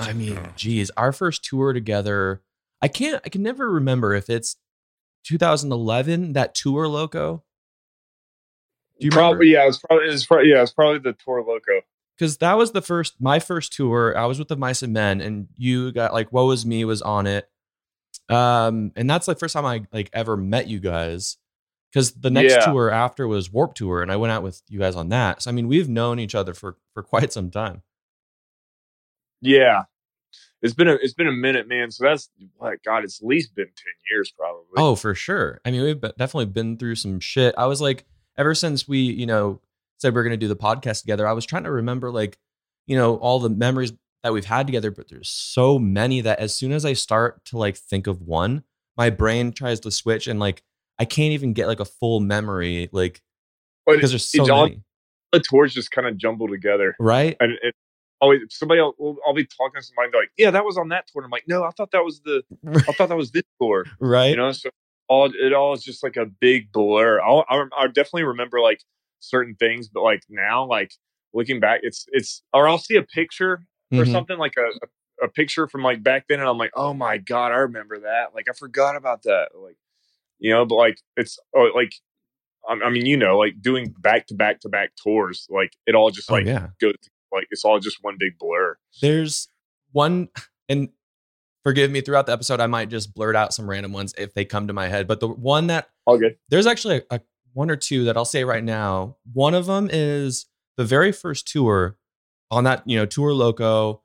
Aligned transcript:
I 0.00 0.12
mean, 0.12 0.38
geez, 0.56 0.90
our 0.96 1.12
first 1.12 1.44
tour 1.44 1.72
together. 1.72 2.42
I 2.80 2.88
can't. 2.88 3.22
I 3.24 3.28
can 3.28 3.42
never 3.42 3.70
remember 3.70 4.14
if 4.14 4.28
it's 4.28 4.56
2011 5.24 6.32
that 6.32 6.54
tour 6.54 6.86
Loko. 6.86 7.42
Do 8.98 9.06
you 9.06 9.10
probably 9.10 9.48
yeah, 9.48 9.64
it 9.64 9.66
was 9.66 9.78
probably 9.78 10.06
was 10.06 10.26
probably 10.26 10.48
yeah, 10.50 10.58
it 10.58 10.60
was 10.62 10.72
probably 10.72 10.98
the 10.98 11.12
Tour 11.12 11.42
Loko. 11.42 11.80
Because 12.16 12.36
that 12.38 12.56
was 12.56 12.72
the 12.72 12.82
first, 12.82 13.14
my 13.20 13.40
first 13.40 13.72
tour. 13.72 14.16
I 14.16 14.26
was 14.26 14.38
with 14.38 14.48
the 14.48 14.56
Mice 14.56 14.82
and 14.82 14.92
Men, 14.92 15.20
and 15.20 15.48
you 15.56 15.90
got 15.92 16.12
like 16.12 16.32
"Woe 16.32 16.50
Is 16.50 16.64
Me" 16.64 16.84
was 16.84 17.02
on 17.02 17.26
it. 17.26 17.48
Um, 18.28 18.92
and 18.94 19.08
that's 19.10 19.26
the 19.26 19.34
first 19.34 19.54
time 19.54 19.64
I 19.66 19.84
like 19.92 20.10
ever 20.12 20.36
met 20.36 20.68
you 20.68 20.78
guys. 20.78 21.38
Because 21.90 22.12
the 22.12 22.30
next 22.30 22.52
Yeah. 22.54 22.64
tour 22.66 22.90
after 22.90 23.26
was 23.26 23.52
Warped 23.52 23.76
Tour, 23.76 24.02
and 24.02 24.12
I 24.12 24.16
went 24.16 24.32
out 24.32 24.42
with 24.42 24.62
you 24.68 24.78
guys 24.78 24.94
on 24.94 25.08
that. 25.08 25.42
So 25.42 25.50
I 25.50 25.52
mean, 25.52 25.68
we've 25.68 25.88
known 25.88 26.18
each 26.20 26.34
other 26.34 26.54
for 26.54 26.76
for 26.94 27.02
quite 27.02 27.32
some 27.32 27.50
time. 27.50 27.82
Yeah. 29.42 29.82
It's 30.62 30.74
been 30.74 30.88
a 30.88 30.94
it's 30.94 31.12
been 31.12 31.26
a 31.26 31.32
minute, 31.32 31.68
man. 31.68 31.90
So 31.90 32.04
that's 32.04 32.30
what 32.56 32.82
God, 32.84 33.04
it's 33.04 33.20
at 33.20 33.26
least 33.26 33.54
been 33.54 33.66
ten 33.66 33.92
years 34.10 34.32
probably. 34.36 34.64
Oh, 34.76 34.94
for 34.94 35.14
sure. 35.14 35.60
I 35.64 35.72
mean, 35.72 35.82
we've 35.82 36.00
definitely 36.00 36.46
been 36.46 36.78
through 36.78 36.94
some 36.94 37.18
shit. 37.20 37.54
I 37.58 37.66
was 37.66 37.80
like, 37.80 38.06
ever 38.38 38.54
since 38.54 38.86
we, 38.86 38.98
you 38.98 39.26
know, 39.26 39.60
said 39.98 40.14
we 40.14 40.20
are 40.20 40.22
going 40.22 40.30
to 40.30 40.36
do 40.36 40.48
the 40.48 40.56
podcast 40.56 41.00
together, 41.00 41.26
I 41.26 41.32
was 41.32 41.44
trying 41.44 41.64
to 41.64 41.70
remember, 41.72 42.10
like, 42.10 42.38
you 42.86 42.96
know, 42.96 43.16
all 43.16 43.40
the 43.40 43.50
memories 43.50 43.92
that 44.22 44.32
we've 44.32 44.44
had 44.44 44.66
together. 44.66 44.92
But 44.92 45.08
there's 45.08 45.28
so 45.28 45.80
many 45.80 46.20
that 46.20 46.38
as 46.38 46.54
soon 46.54 46.70
as 46.70 46.84
I 46.84 46.92
start 46.92 47.44
to 47.46 47.58
like 47.58 47.76
think 47.76 48.06
of 48.06 48.22
one, 48.22 48.62
my 48.96 49.10
brain 49.10 49.50
tries 49.52 49.80
to 49.80 49.90
switch 49.90 50.28
and 50.28 50.38
like 50.38 50.62
I 50.98 51.04
can't 51.04 51.32
even 51.32 51.54
get 51.54 51.66
like 51.66 51.80
a 51.80 51.84
full 51.84 52.20
memory, 52.20 52.88
like 52.92 53.20
because 53.86 54.10
there's 54.10 54.30
so 54.30 54.42
it's 54.42 54.50
all 54.50 54.68
many, 54.68 54.82
the 55.32 55.40
tours 55.40 55.74
just 55.74 55.90
kind 55.90 56.06
of 56.06 56.16
jumble 56.16 56.46
together. 56.46 56.94
right? 57.00 57.36
And 57.40 57.54
it 57.62 57.74
always 58.22 58.40
somebody 58.50 58.80
else 58.80 58.96
will 58.98 59.16
I'll 59.26 59.34
be 59.34 59.44
talking 59.44 59.80
to 59.80 59.82
somebody 59.82 60.16
like, 60.16 60.30
Yeah, 60.38 60.50
that 60.52 60.64
was 60.64 60.78
on 60.78 60.88
that 60.88 61.06
tour. 61.08 61.22
And 61.22 61.26
I'm 61.26 61.30
like, 61.30 61.44
No, 61.48 61.64
I 61.64 61.70
thought 61.70 61.90
that 61.90 62.04
was 62.04 62.20
the 62.24 62.42
I 62.88 62.92
thought 62.92 63.08
that 63.10 63.16
was 63.16 63.32
this 63.32 63.42
tour. 63.60 63.84
right? 64.00 64.30
You 64.30 64.36
know, 64.36 64.52
so 64.52 64.70
all 65.08 65.30
it 65.34 65.52
all 65.52 65.74
is 65.74 65.82
just 65.82 66.02
like 66.02 66.16
a 66.16 66.24
big 66.24 66.72
blur. 66.72 67.20
I'll, 67.20 67.44
I 67.48 67.64
I 67.76 67.86
definitely 67.88 68.24
remember 68.24 68.60
like 68.60 68.80
certain 69.20 69.54
things, 69.56 69.88
but 69.88 70.02
like 70.02 70.22
now, 70.30 70.64
like 70.64 70.92
looking 71.34 71.60
back, 71.60 71.80
it's 71.82 72.06
it's 72.12 72.42
or 72.54 72.68
I'll 72.68 72.78
see 72.78 72.96
a 72.96 73.02
picture 73.02 73.64
or 73.92 74.04
Mhm. 74.04 74.12
something 74.12 74.38
like 74.38 74.54
a, 74.56 74.62
a 74.62 75.26
a 75.26 75.28
picture 75.28 75.68
from 75.68 75.82
like 75.82 76.02
back 76.02 76.24
then, 76.28 76.40
and 76.40 76.48
I'm 76.48 76.58
like, 76.58 76.72
oh 76.74 76.94
my 76.94 77.18
god, 77.18 77.52
I 77.52 77.56
remember 77.58 78.00
that. 78.00 78.34
Like 78.34 78.48
I 78.48 78.52
forgot 78.54 78.96
about 78.96 79.22
that. 79.24 79.48
Like 79.54 79.76
you 80.38 80.50
know, 80.52 80.64
but 80.64 80.76
like 80.76 80.98
it's 81.16 81.38
oh, 81.54 81.70
like 81.74 81.92
I 82.68 82.86
I 82.86 82.90
mean, 82.90 83.06
you 83.06 83.16
know, 83.16 83.38
like 83.38 83.60
doing 83.60 83.94
back 83.98 84.26
to 84.28 84.34
back 84.34 84.60
to 84.60 84.68
back 84.68 84.92
tours, 85.02 85.46
like 85.50 85.72
it 85.86 85.94
all 85.94 86.10
just 86.10 86.30
Oh, 86.30 86.34
like 86.34 86.46
yeah. 86.46 86.68
goes 86.80 86.94
like 87.32 87.46
it's 87.50 87.64
all 87.64 87.78
just 87.80 87.98
one 88.02 88.16
big 88.18 88.38
blur. 88.38 88.76
There's 89.00 89.48
one, 89.92 90.28
and 90.68 90.88
forgive 91.64 91.90
me 91.90 92.00
throughout 92.00 92.26
the 92.26 92.32
episode, 92.32 92.60
I 92.60 92.66
might 92.66 92.88
just 92.88 93.14
blurt 93.14 93.36
out 93.36 93.54
some 93.54 93.68
random 93.68 93.92
ones 93.92 94.14
if 94.18 94.34
they 94.34 94.44
come 94.44 94.66
to 94.66 94.72
my 94.72 94.88
head. 94.88 95.06
But 95.06 95.20
the 95.20 95.28
one 95.28 95.68
that 95.68 95.88
All 96.06 96.18
good. 96.18 96.36
there's 96.48 96.66
actually 96.66 97.02
a, 97.10 97.16
a 97.16 97.20
one 97.52 97.70
or 97.70 97.76
two 97.76 98.04
that 98.04 98.16
I'll 98.16 98.24
say 98.24 98.44
right 98.44 98.64
now. 98.64 99.16
One 99.32 99.54
of 99.54 99.66
them 99.66 99.88
is 99.92 100.46
the 100.76 100.84
very 100.84 101.12
first 101.12 101.48
tour 101.48 101.96
on 102.50 102.64
that, 102.64 102.82
you 102.86 102.96
know, 102.96 103.06
tour 103.06 103.32
Loko. 103.32 104.00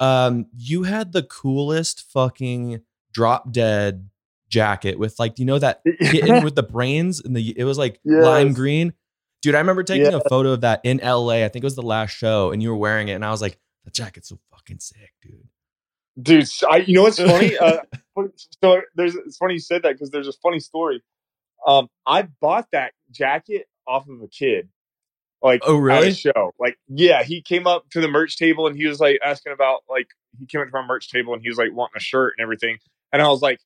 Um, 0.00 0.46
you 0.56 0.84
had 0.84 1.12
the 1.12 1.22
coolest 1.22 2.02
fucking 2.12 2.82
drop 3.12 3.52
dead 3.52 4.10
jacket 4.48 4.98
with 4.98 5.18
like, 5.18 5.38
you 5.38 5.44
know, 5.44 5.58
that 5.58 5.82
kitten 6.00 6.44
with 6.44 6.54
the 6.54 6.62
brains 6.62 7.20
and 7.20 7.36
the 7.36 7.58
it 7.58 7.64
was 7.64 7.78
like 7.78 8.00
lime 8.04 8.52
green. 8.52 8.92
Dude, 9.44 9.54
I 9.54 9.58
remember 9.58 9.82
taking 9.82 10.10
Yeah. 10.10 10.20
a 10.24 10.28
photo 10.30 10.52
of 10.52 10.62
that 10.62 10.80
in 10.84 11.00
LA. 11.02 11.44
I 11.44 11.48
think 11.48 11.62
it 11.62 11.64
was 11.64 11.76
the 11.76 11.82
last 11.82 12.12
show, 12.12 12.50
and 12.50 12.62
you 12.62 12.70
were 12.70 12.76
wearing 12.78 13.08
it, 13.08 13.12
and 13.12 13.22
I 13.24 13.30
was 13.30 13.42
like, 13.42 13.58
the 13.84 13.90
jacket's 13.90 14.30
so 14.30 14.38
fucking 14.50 14.78
sick, 14.80 15.12
dude. 15.20 15.46
dude. 16.20 16.48
I, 16.70 16.78
you 16.78 16.94
know 16.94 17.02
what's 17.02 17.18
funny? 17.20 17.54
Uh, 17.60 17.78
so 18.62 18.80
there's 18.94 19.14
it's 19.16 19.36
funny 19.36 19.54
you 19.54 19.60
said 19.60 19.82
that 19.82 19.92
because 19.94 20.10
there's 20.10 20.28
a 20.28 20.32
funny 20.42 20.60
story. 20.60 21.02
Um, 21.66 21.88
I 22.06 22.22
bought 22.40 22.68
that 22.72 22.92
jacket 23.10 23.66
off 23.86 24.08
of 24.08 24.22
a 24.22 24.28
kid, 24.28 24.68
like 25.42 25.60
Oh, 25.66 25.76
at 25.76 25.82
really? 25.82 26.08
a 26.08 26.14
show. 26.14 26.52
Like, 26.58 26.78
yeah, 26.88 27.22
he 27.22 27.42
came 27.42 27.66
up 27.66 27.90
to 27.90 28.00
the 28.00 28.08
merch 28.08 28.38
table 28.38 28.66
and 28.66 28.76
he 28.76 28.86
was 28.86 28.98
like 29.00 29.18
asking 29.22 29.52
about 29.52 29.80
like 29.90 30.06
he 30.38 30.46
came 30.46 30.62
up 30.62 30.68
to 30.70 30.76
our 30.76 30.86
merch 30.86 31.10
table 31.10 31.34
and 31.34 31.42
he 31.42 31.48
was 31.50 31.58
like 31.58 31.72
wanting 31.72 31.96
a 31.96 32.00
shirt 32.00 32.32
and 32.38 32.42
everything, 32.44 32.78
and 33.12 33.20
I 33.20 33.28
was 33.28 33.42
like, 33.42 33.58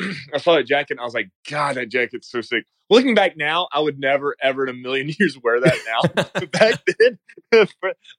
I 0.00 0.38
saw 0.38 0.56
that 0.56 0.66
jacket 0.66 0.92
and 0.92 1.00
I 1.00 1.04
was 1.04 1.14
like, 1.14 1.30
God, 1.48 1.76
that 1.76 1.88
jacket's 1.88 2.30
so 2.30 2.40
sick. 2.40 2.64
Looking 2.90 3.14
back 3.14 3.36
now, 3.36 3.68
I 3.72 3.80
would 3.80 3.98
never 3.98 4.36
ever 4.40 4.64
in 4.64 4.70
a 4.70 4.78
million 4.78 5.10
years 5.18 5.38
wear 5.42 5.60
that 5.60 5.78
now. 5.86 6.24
But 6.34 6.52
back 6.52 6.82
then, 6.98 7.18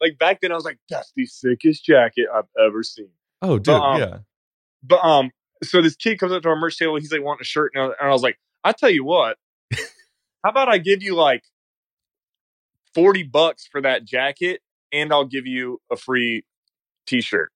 like 0.02 0.18
back 0.20 0.42
then, 0.42 0.52
I 0.52 0.56
was 0.56 0.66
like, 0.66 0.80
that's 0.90 1.12
the 1.16 1.26
sickest 1.26 1.84
jacket 1.86 2.26
I've 2.34 2.46
ever 2.60 2.84
seen. 2.84 3.10
Oh, 3.42 3.60
dude, 3.60 3.74
um, 3.74 4.00
yeah. 4.00 4.18
But 4.84 5.04
um, 5.04 5.32
so 5.64 5.82
this 5.82 5.96
kid 5.96 6.20
comes 6.20 6.32
up 6.32 6.44
to 6.44 6.50
our 6.50 6.56
merch 6.56 6.78
table. 6.78 6.96
He's 6.96 7.12
like 7.12 7.24
wanting 7.24 7.42
a 7.42 7.46
shirt, 7.46 7.72
and 7.76 7.84
I, 7.84 7.86
and 7.88 8.10
I 8.10 8.12
was 8.12 8.24
like, 8.24 8.38
I 8.64 8.72
tell 8.72 8.90
you 8.90 9.04
what, 9.04 9.38
how 9.72 10.50
about 10.50 10.70
I 10.70 10.78
give 10.78 11.04
you 11.04 11.16
like 11.16 11.44
forty 12.96 13.24
bucks 13.24 13.68
for 13.72 13.82
that 13.82 14.06
jacket, 14.06 14.62
and 14.92 15.12
I'll 15.12 15.26
give 15.26 15.46
you 15.46 15.82
a 15.92 15.98
free 15.98 16.46
T-shirt. 17.06 17.52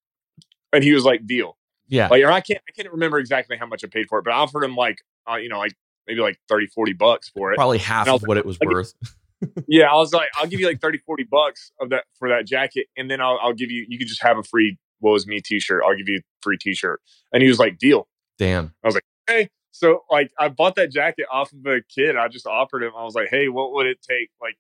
And 0.73 0.83
he 0.83 0.93
was 0.93 1.05
like, 1.05 1.25
deal. 1.25 1.57
Yeah. 1.87 2.07
Like, 2.07 2.23
or 2.23 2.31
I 2.31 2.41
can't, 2.41 2.61
I 2.67 2.71
can't 2.71 2.91
remember 2.91 3.19
exactly 3.19 3.57
how 3.57 3.65
much 3.65 3.83
I 3.83 3.87
paid 3.87 4.07
for 4.09 4.19
it, 4.19 4.25
but 4.25 4.33
I 4.33 4.37
offered 4.37 4.63
him 4.63 4.75
like, 4.75 4.99
uh, 5.29 5.35
you 5.35 5.49
know, 5.49 5.59
like 5.59 5.73
maybe 6.07 6.21
like 6.21 6.39
30, 6.49 6.67
40 6.67 6.93
bucks 6.93 7.29
for 7.29 7.51
it. 7.51 7.55
Probably 7.55 7.77
half 7.77 8.05
And 8.05 8.09
I 8.09 8.13
was 8.13 8.23
of 8.23 8.27
what 8.27 8.37
it 8.37 8.45
was 8.45 8.59
like, 8.59 8.69
worth. 8.69 8.93
Yeah, 9.67 9.85
I 9.85 9.95
was 9.95 10.13
like, 10.13 10.29
I'll 10.35 10.47
give 10.47 10.59
you 10.59 10.65
like 10.65 10.81
30, 10.81 10.97
40 11.05 11.23
bucks 11.25 11.71
of 11.79 11.91
that 11.91 12.05
for 12.17 12.27
that 12.29 12.47
jacket, 12.47 12.87
and 12.97 13.09
then 13.11 13.21
I'll, 13.21 13.37
I'll 13.39 13.53
give 13.53 13.69
you, 13.69 13.85
you 13.87 13.99
can 13.99 14.07
just 14.07 14.23
have 14.23 14.35
a 14.35 14.41
free 14.41 14.79
"Woe 14.99 15.13
Is 15.13 15.27
Me" 15.27 15.39
T-shirt. 15.39 15.83
I'll 15.85 15.95
give 15.95 16.09
you 16.09 16.17
a 16.17 16.21
free 16.41 16.57
T-shirt. 16.57 16.99
And 17.31 17.43
he 17.43 17.47
was 17.47 17.59
like, 17.59 17.77
deal. 17.77 18.07
Damn. 18.39 18.73
I 18.83 18.87
was 18.87 18.95
like, 18.95 19.03
hey. 19.27 19.49
So 19.71 20.03
like 20.09 20.31
I 20.39 20.49
bought 20.49 20.75
that 20.75 20.91
jacket 20.91 21.27
off 21.31 21.51
of 21.53 21.63
a 21.67 21.81
kid. 21.81 22.15
I 22.15 22.29
just 22.29 22.47
offered 22.47 22.83
him. 22.83 22.93
I 22.97 23.03
was 23.03 23.13
like, 23.13 23.27
hey, 23.29 23.47
what 23.47 23.73
would 23.73 23.85
it 23.85 23.99
take? 24.01 24.31
Like, 24.41 24.57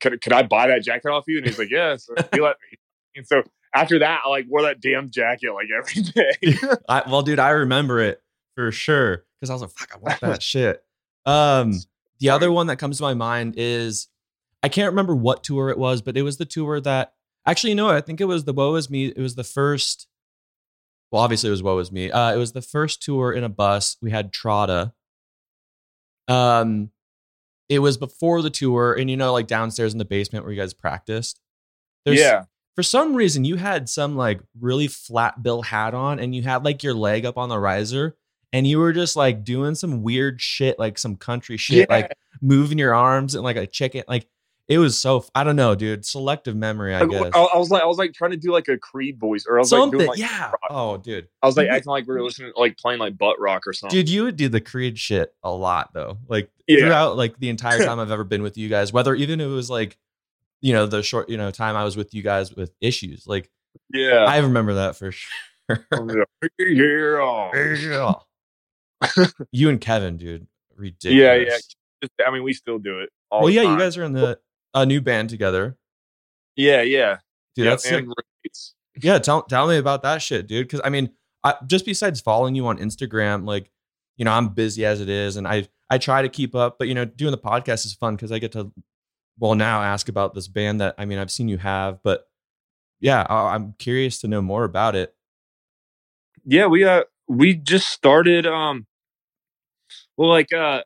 could 0.00 0.20
could 0.22 0.32
I 0.32 0.42
buy 0.42 0.68
that 0.68 0.82
jacket 0.82 1.08
off 1.08 1.24
you? 1.26 1.36
And 1.36 1.46
he's 1.46 1.58
like, 1.58 1.70
yeah. 1.70 1.96
So 1.98 2.14
he 2.32 2.40
let 2.40 2.56
me. 2.70 2.78
And 3.16 3.26
so 3.26 3.42
after 3.74 3.98
that, 4.00 4.22
I 4.24 4.28
like 4.28 4.46
wore 4.48 4.62
that 4.62 4.80
damn 4.80 5.10
jacket 5.10 5.52
like 5.52 5.68
every 5.76 6.02
day. 6.12 6.76
I, 6.88 7.02
well, 7.08 7.22
dude, 7.22 7.38
I 7.38 7.50
remember 7.50 8.00
it 8.00 8.22
for 8.54 8.72
sure 8.72 9.24
because 9.40 9.50
I 9.50 9.54
was 9.54 9.62
like, 9.62 9.70
"Fuck, 9.70 9.90
I 9.94 9.98
want 9.98 10.20
that 10.20 10.42
shit." 10.42 10.82
Um, 11.26 11.74
the 12.18 12.30
other 12.30 12.50
one 12.50 12.66
that 12.68 12.76
comes 12.76 12.98
to 12.98 13.02
my 13.02 13.14
mind 13.14 13.54
is 13.56 14.08
I 14.62 14.68
can't 14.68 14.90
remember 14.90 15.14
what 15.14 15.44
tour 15.44 15.70
it 15.70 15.78
was, 15.78 16.02
but 16.02 16.16
it 16.16 16.22
was 16.22 16.36
the 16.36 16.44
tour 16.44 16.80
that 16.80 17.14
actually, 17.46 17.70
you 17.70 17.76
know. 17.76 17.88
I 17.88 18.00
think 18.00 18.20
it 18.20 18.26
was 18.26 18.44
the 18.44 18.52
"Woe 18.52 18.74
Is 18.74 18.90
Me." 18.90 19.06
It 19.06 19.18
was 19.18 19.34
the 19.34 19.44
first. 19.44 20.06
Well, 21.10 21.22
obviously, 21.22 21.48
it 21.48 21.52
was 21.52 21.62
"Woe 21.62 21.78
Is 21.78 21.92
Me." 21.92 22.10
Uh, 22.10 22.34
it 22.34 22.38
was 22.38 22.52
the 22.52 22.62
first 22.62 23.02
tour 23.02 23.32
in 23.32 23.44
a 23.44 23.48
bus. 23.48 23.96
We 24.02 24.10
had 24.10 24.32
Trotta. 24.32 24.92
Um, 26.28 26.90
it 27.68 27.78
was 27.78 27.96
before 27.96 28.42
the 28.42 28.50
tour, 28.50 28.94
and 28.94 29.08
you 29.08 29.16
know, 29.16 29.32
like 29.32 29.46
downstairs 29.46 29.92
in 29.92 29.98
the 29.98 30.04
basement 30.04 30.44
where 30.44 30.52
you 30.52 30.60
guys 30.60 30.74
practiced. 30.74 31.40
There's, 32.04 32.18
yeah. 32.18 32.44
For 32.80 32.84
some 32.84 33.14
reason, 33.14 33.44
you 33.44 33.56
had 33.56 33.90
some 33.90 34.16
like 34.16 34.40
really 34.58 34.88
flat 34.88 35.42
bill 35.42 35.60
hat 35.60 35.92
on, 35.92 36.18
and 36.18 36.34
you 36.34 36.40
had 36.40 36.64
like 36.64 36.82
your 36.82 36.94
leg 36.94 37.26
up 37.26 37.36
on 37.36 37.50
the 37.50 37.58
riser, 37.58 38.16
and 38.54 38.66
you 38.66 38.78
were 38.78 38.94
just 38.94 39.16
like 39.16 39.44
doing 39.44 39.74
some 39.74 40.02
weird 40.02 40.40
shit, 40.40 40.78
like 40.78 40.96
some 40.96 41.16
country 41.16 41.58
shit, 41.58 41.76
Yeah. 41.90 41.94
like 41.94 42.12
moving 42.40 42.78
your 42.78 42.94
arms 42.94 43.34
and 43.34 43.44
like 43.44 43.56
a 43.56 43.66
chicken. 43.66 44.02
Like 44.08 44.26
it 44.66 44.78
was 44.78 44.98
so 44.98 45.26
I 45.34 45.44
don't 45.44 45.56
know, 45.56 45.74
dude. 45.74 46.06
Selective 46.06 46.56
memory, 46.56 46.94
I 46.94 47.00
Like, 47.02 47.10
guess. 47.10 47.32
I, 47.34 47.42
I 47.42 47.58
was 47.58 47.70
like, 47.70 47.82
I 47.82 47.86
was 47.86 47.98
like 47.98 48.14
trying 48.14 48.30
to 48.30 48.38
do 48.38 48.50
like 48.50 48.68
a 48.68 48.78
Creed 48.78 49.18
voice, 49.20 49.44
or 49.46 49.58
I 49.58 49.60
was 49.60 49.70
like 49.70 49.78
Something, 49.82 49.98
doing 49.98 50.08
like, 50.08 50.18
yeah. 50.18 50.44
rock. 50.46 50.60
Oh, 50.70 50.96
dude, 50.96 51.28
I 51.42 51.46
was 51.48 51.58
like 51.58 51.68
acting 51.68 51.90
like 51.90 52.06
we 52.08 52.14
were 52.14 52.22
listening, 52.22 52.52
like 52.56 52.78
playing 52.78 52.98
like 52.98 53.18
butt 53.18 53.38
rock 53.38 53.66
or 53.66 53.74
something. 53.74 53.94
dude, 53.94 54.08
you 54.08 54.22
would 54.22 54.36
do 54.36 54.48
the 54.48 54.62
Creed 54.62 54.98
shit 54.98 55.34
a 55.42 55.50
lot 55.52 55.90
though. 55.92 56.16
Like 56.28 56.48
Yeah. 56.66 56.78
throughout 56.86 57.18
like 57.18 57.38
the 57.38 57.50
entire 57.50 57.78
time 57.84 58.00
I've 58.00 58.10
ever 58.10 58.24
been 58.24 58.42
with 58.42 58.56
you 58.56 58.70
guys, 58.70 58.90
whether 58.90 59.14
even 59.14 59.38
it 59.38 59.48
was 59.48 59.68
like, 59.68 59.98
you 60.60 60.72
know, 60.72 60.86
the 60.86 61.02
short, 61.02 61.28
you 61.28 61.36
know, 61.36 61.50
time 61.50 61.76
I 61.76 61.84
was 61.84 61.96
with 61.96 62.14
you 62.14 62.22
guys 62.22 62.54
with 62.54 62.72
issues. 62.80 63.26
Like 63.26 63.50
yeah. 63.92 64.24
I 64.24 64.38
remember 64.38 64.74
that 64.74 64.96
for 64.96 65.12
oh, 65.92 66.08
sure. 66.08 66.26
yeah. 66.58 68.14
you 69.52 69.68
and 69.68 69.80
Kevin, 69.80 70.16
dude, 70.16 70.46
ridiculous. 70.76 71.18
Yeah, 71.18 71.34
yeah. 72.02 72.26
I 72.26 72.30
mean, 72.30 72.42
we 72.42 72.52
still 72.52 72.78
do 72.78 73.00
it. 73.00 73.10
All 73.30 73.42
Well, 73.42 73.50
yeah, 73.50 73.62
you 73.62 73.78
guys 73.78 73.96
are 73.96 74.04
in 74.04 74.12
the 74.12 74.38
a 74.74 74.86
new 74.86 75.00
band 75.00 75.30
together, 75.30 75.76
Yeah, 76.56 76.82
yeah. 76.82 77.18
dude. 77.54 77.64
yeah, 77.64 77.70
that's 77.70 77.84
sick. 77.84 78.04
yeah. 79.02 79.18
Tell 79.18 79.42
tell 79.42 79.66
me 79.68 79.76
about 79.76 80.02
that 80.02 80.22
shit, 80.22 80.46
dude. 80.46 80.66
Because 80.66 80.80
I 80.84 80.90
mean, 80.90 81.10
I, 81.42 81.54
just 81.66 81.84
besides 81.84 82.20
following 82.20 82.54
you 82.54 82.66
on 82.66 82.78
Instagram, 82.78 83.46
like 83.46 83.70
you 84.16 84.24
know, 84.24 84.32
I'm 84.32 84.48
busy 84.48 84.84
as 84.84 85.00
it 85.00 85.08
is, 85.08 85.36
and 85.36 85.46
I 85.46 85.68
I 85.88 85.98
try 85.98 86.22
to 86.22 86.28
keep 86.28 86.54
up, 86.54 86.76
but 86.78 86.88
you 86.88 86.94
know, 86.94 87.04
doing 87.04 87.32
the 87.32 87.38
podcast 87.38 87.84
is 87.84 87.94
fun 87.94 88.16
because 88.16 88.32
I 88.32 88.38
get 88.38 88.52
to 88.52 88.72
well 89.40 89.56
now 89.56 89.82
ask 89.82 90.08
about 90.08 90.34
this 90.34 90.46
band 90.46 90.80
that 90.80 90.94
I 90.98 91.04
mean 91.06 91.18
I've 91.18 91.30
seen 91.32 91.48
you 91.48 91.58
have, 91.58 92.00
but 92.04 92.28
yeah, 93.00 93.26
I, 93.28 93.54
I'm 93.54 93.74
curious 93.78 94.20
to 94.20 94.28
know 94.28 94.42
more 94.42 94.62
about 94.64 94.94
it. 94.94 95.14
yeah 96.44 96.66
we 96.66 96.84
uh 96.84 97.02
we 97.28 97.54
just 97.54 97.88
started 97.88 98.46
um 98.46 98.86
well 100.16 100.28
like 100.30 100.52
uh 100.52 100.82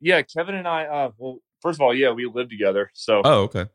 yeah 0.00 0.22
kevin 0.22 0.54
and 0.54 0.68
i 0.68 0.84
uh 0.84 1.10
well 1.18 1.38
first 1.62 1.76
of 1.78 1.82
all 1.82 1.94
yeah 1.94 2.10
we 2.10 2.26
live 2.26 2.48
together 2.50 2.90
so 2.94 3.22
Oh, 3.24 3.42
okay. 3.44 3.66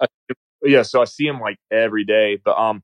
yeah 0.64 0.82
so 0.84 1.02
i 1.02 1.06
see 1.06 1.26
him 1.26 1.40
like 1.40 1.58
every 1.72 2.04
day 2.06 2.40
but 2.44 2.58
um 2.58 2.84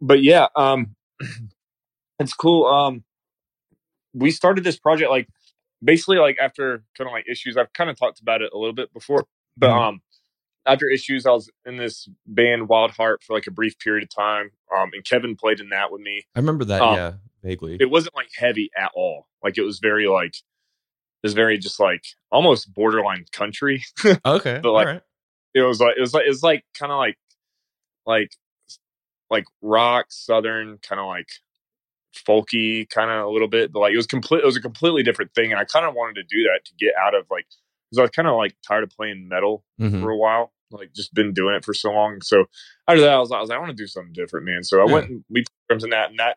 but 0.00 0.22
yeah 0.22 0.46
um 0.56 0.94
it's 2.18 2.32
cool 2.34 2.66
um 2.66 3.04
we 4.14 4.30
started 4.30 4.64
this 4.64 4.78
project 4.78 5.10
like 5.10 5.28
basically 5.82 6.16
like 6.18 6.36
after 6.40 6.82
kind 6.96 7.08
of 7.08 7.12
like 7.12 7.26
issues 7.28 7.56
i've 7.56 7.72
kind 7.72 7.90
of 7.90 7.98
talked 7.98 8.20
about 8.20 8.42
it 8.42 8.50
a 8.52 8.58
little 8.58 8.74
bit 8.74 8.92
before 8.92 9.24
but 9.56 9.70
Mhm. 9.70 9.88
um 9.88 10.00
after 10.66 10.88
issues 10.88 11.26
i 11.26 11.30
was 11.30 11.50
in 11.64 11.76
this 11.76 12.08
band 12.26 12.68
wild 12.68 12.90
heart 12.90 13.22
for 13.22 13.34
like 13.34 13.46
a 13.46 13.50
brief 13.50 13.78
period 13.78 14.02
of 14.02 14.10
time 14.14 14.50
um 14.76 14.90
and 14.92 15.04
kevin 15.04 15.36
played 15.36 15.60
in 15.60 15.70
that 15.70 15.90
with 15.90 16.00
me 16.00 16.22
I 16.38 16.40
remember 16.40 16.64
that. 16.66 16.80
Um, 16.80 16.94
yeah, 16.94 17.12
vaguely. 17.42 17.76
it 17.80 17.90
wasn't 17.90 18.14
like 18.14 18.30
heavy 18.36 18.70
at 18.76 18.92
all. 18.94 19.26
Like 19.42 19.58
it 19.58 19.62
was 19.62 19.80
very 19.80 20.06
like 20.06 20.36
it 20.36 21.24
was 21.24 21.34
very 21.34 21.58
just 21.58 21.80
like 21.80 22.04
almost 22.30 22.72
borderline 22.72 23.24
country. 23.32 23.82
okay, 24.24 24.60
but, 24.62 24.72
like, 24.72 24.86
right. 24.86 25.02
it 25.52 25.62
was 25.62 25.80
like 25.80 25.96
it 25.96 26.00
was 26.00 26.14
like 26.14 26.26
it 26.26 26.30
was 26.30 26.44
like 26.44 26.64
kind 26.78 26.92
of 26.92 26.98
like 26.98 27.18
like 28.06 28.30
like 29.30 29.44
rock 29.62 30.06
southern 30.10 30.78
kind 30.78 31.00
of 31.00 31.06
like 31.06 31.28
folky 32.16 32.88
kind 32.88 33.10
of 33.10 33.26
a 33.26 33.30
little 33.30 33.48
bit 33.48 33.70
but 33.72 33.80
like 33.80 33.92
it 33.92 33.96
was 33.96 34.06
complete 34.06 34.40
it 34.40 34.46
was 34.46 34.56
a 34.56 34.60
completely 34.60 35.02
different 35.02 35.32
thing 35.34 35.52
and 35.52 35.60
i 35.60 35.64
kind 35.64 35.84
of 35.84 35.94
wanted 35.94 36.14
to 36.14 36.22
do 36.22 36.42
that 36.44 36.60
to 36.64 36.72
get 36.74 36.94
out 36.96 37.14
of 37.14 37.24
like 37.30 37.46
because 37.90 37.98
i 37.98 38.02
was 38.02 38.10
kind 38.10 38.28
of 38.28 38.36
like 38.36 38.54
tired 38.66 38.84
of 38.84 38.90
playing 38.90 39.28
metal 39.28 39.64
Mhm. 39.80 40.00
for 40.00 40.10
a 40.10 40.16
while 40.16 40.52
like 40.70 40.92
just 40.94 41.14
been 41.14 41.32
doing 41.32 41.54
it 41.54 41.64
for 41.64 41.72
so 41.74 41.90
long 41.90 42.20
so 42.22 42.44
after 42.86 43.00
that 43.00 43.10
i 43.14 43.18
was, 43.18 43.32
I 43.32 43.40
was 43.40 43.48
like 43.48 43.56
i 43.56 43.60
want 43.60 43.70
to 43.76 43.82
do 43.82 43.86
something 43.86 44.12
different 44.12 44.46
man 44.46 44.62
so 44.62 44.80
i 44.80 44.86
Yeah. 44.86 44.92
went 44.92 45.08
and 45.08 45.24
we 45.30 45.40
put 45.42 45.52
drums 45.68 45.84
in 45.84 45.90
that 45.90 46.10
and 46.10 46.18
that 46.18 46.36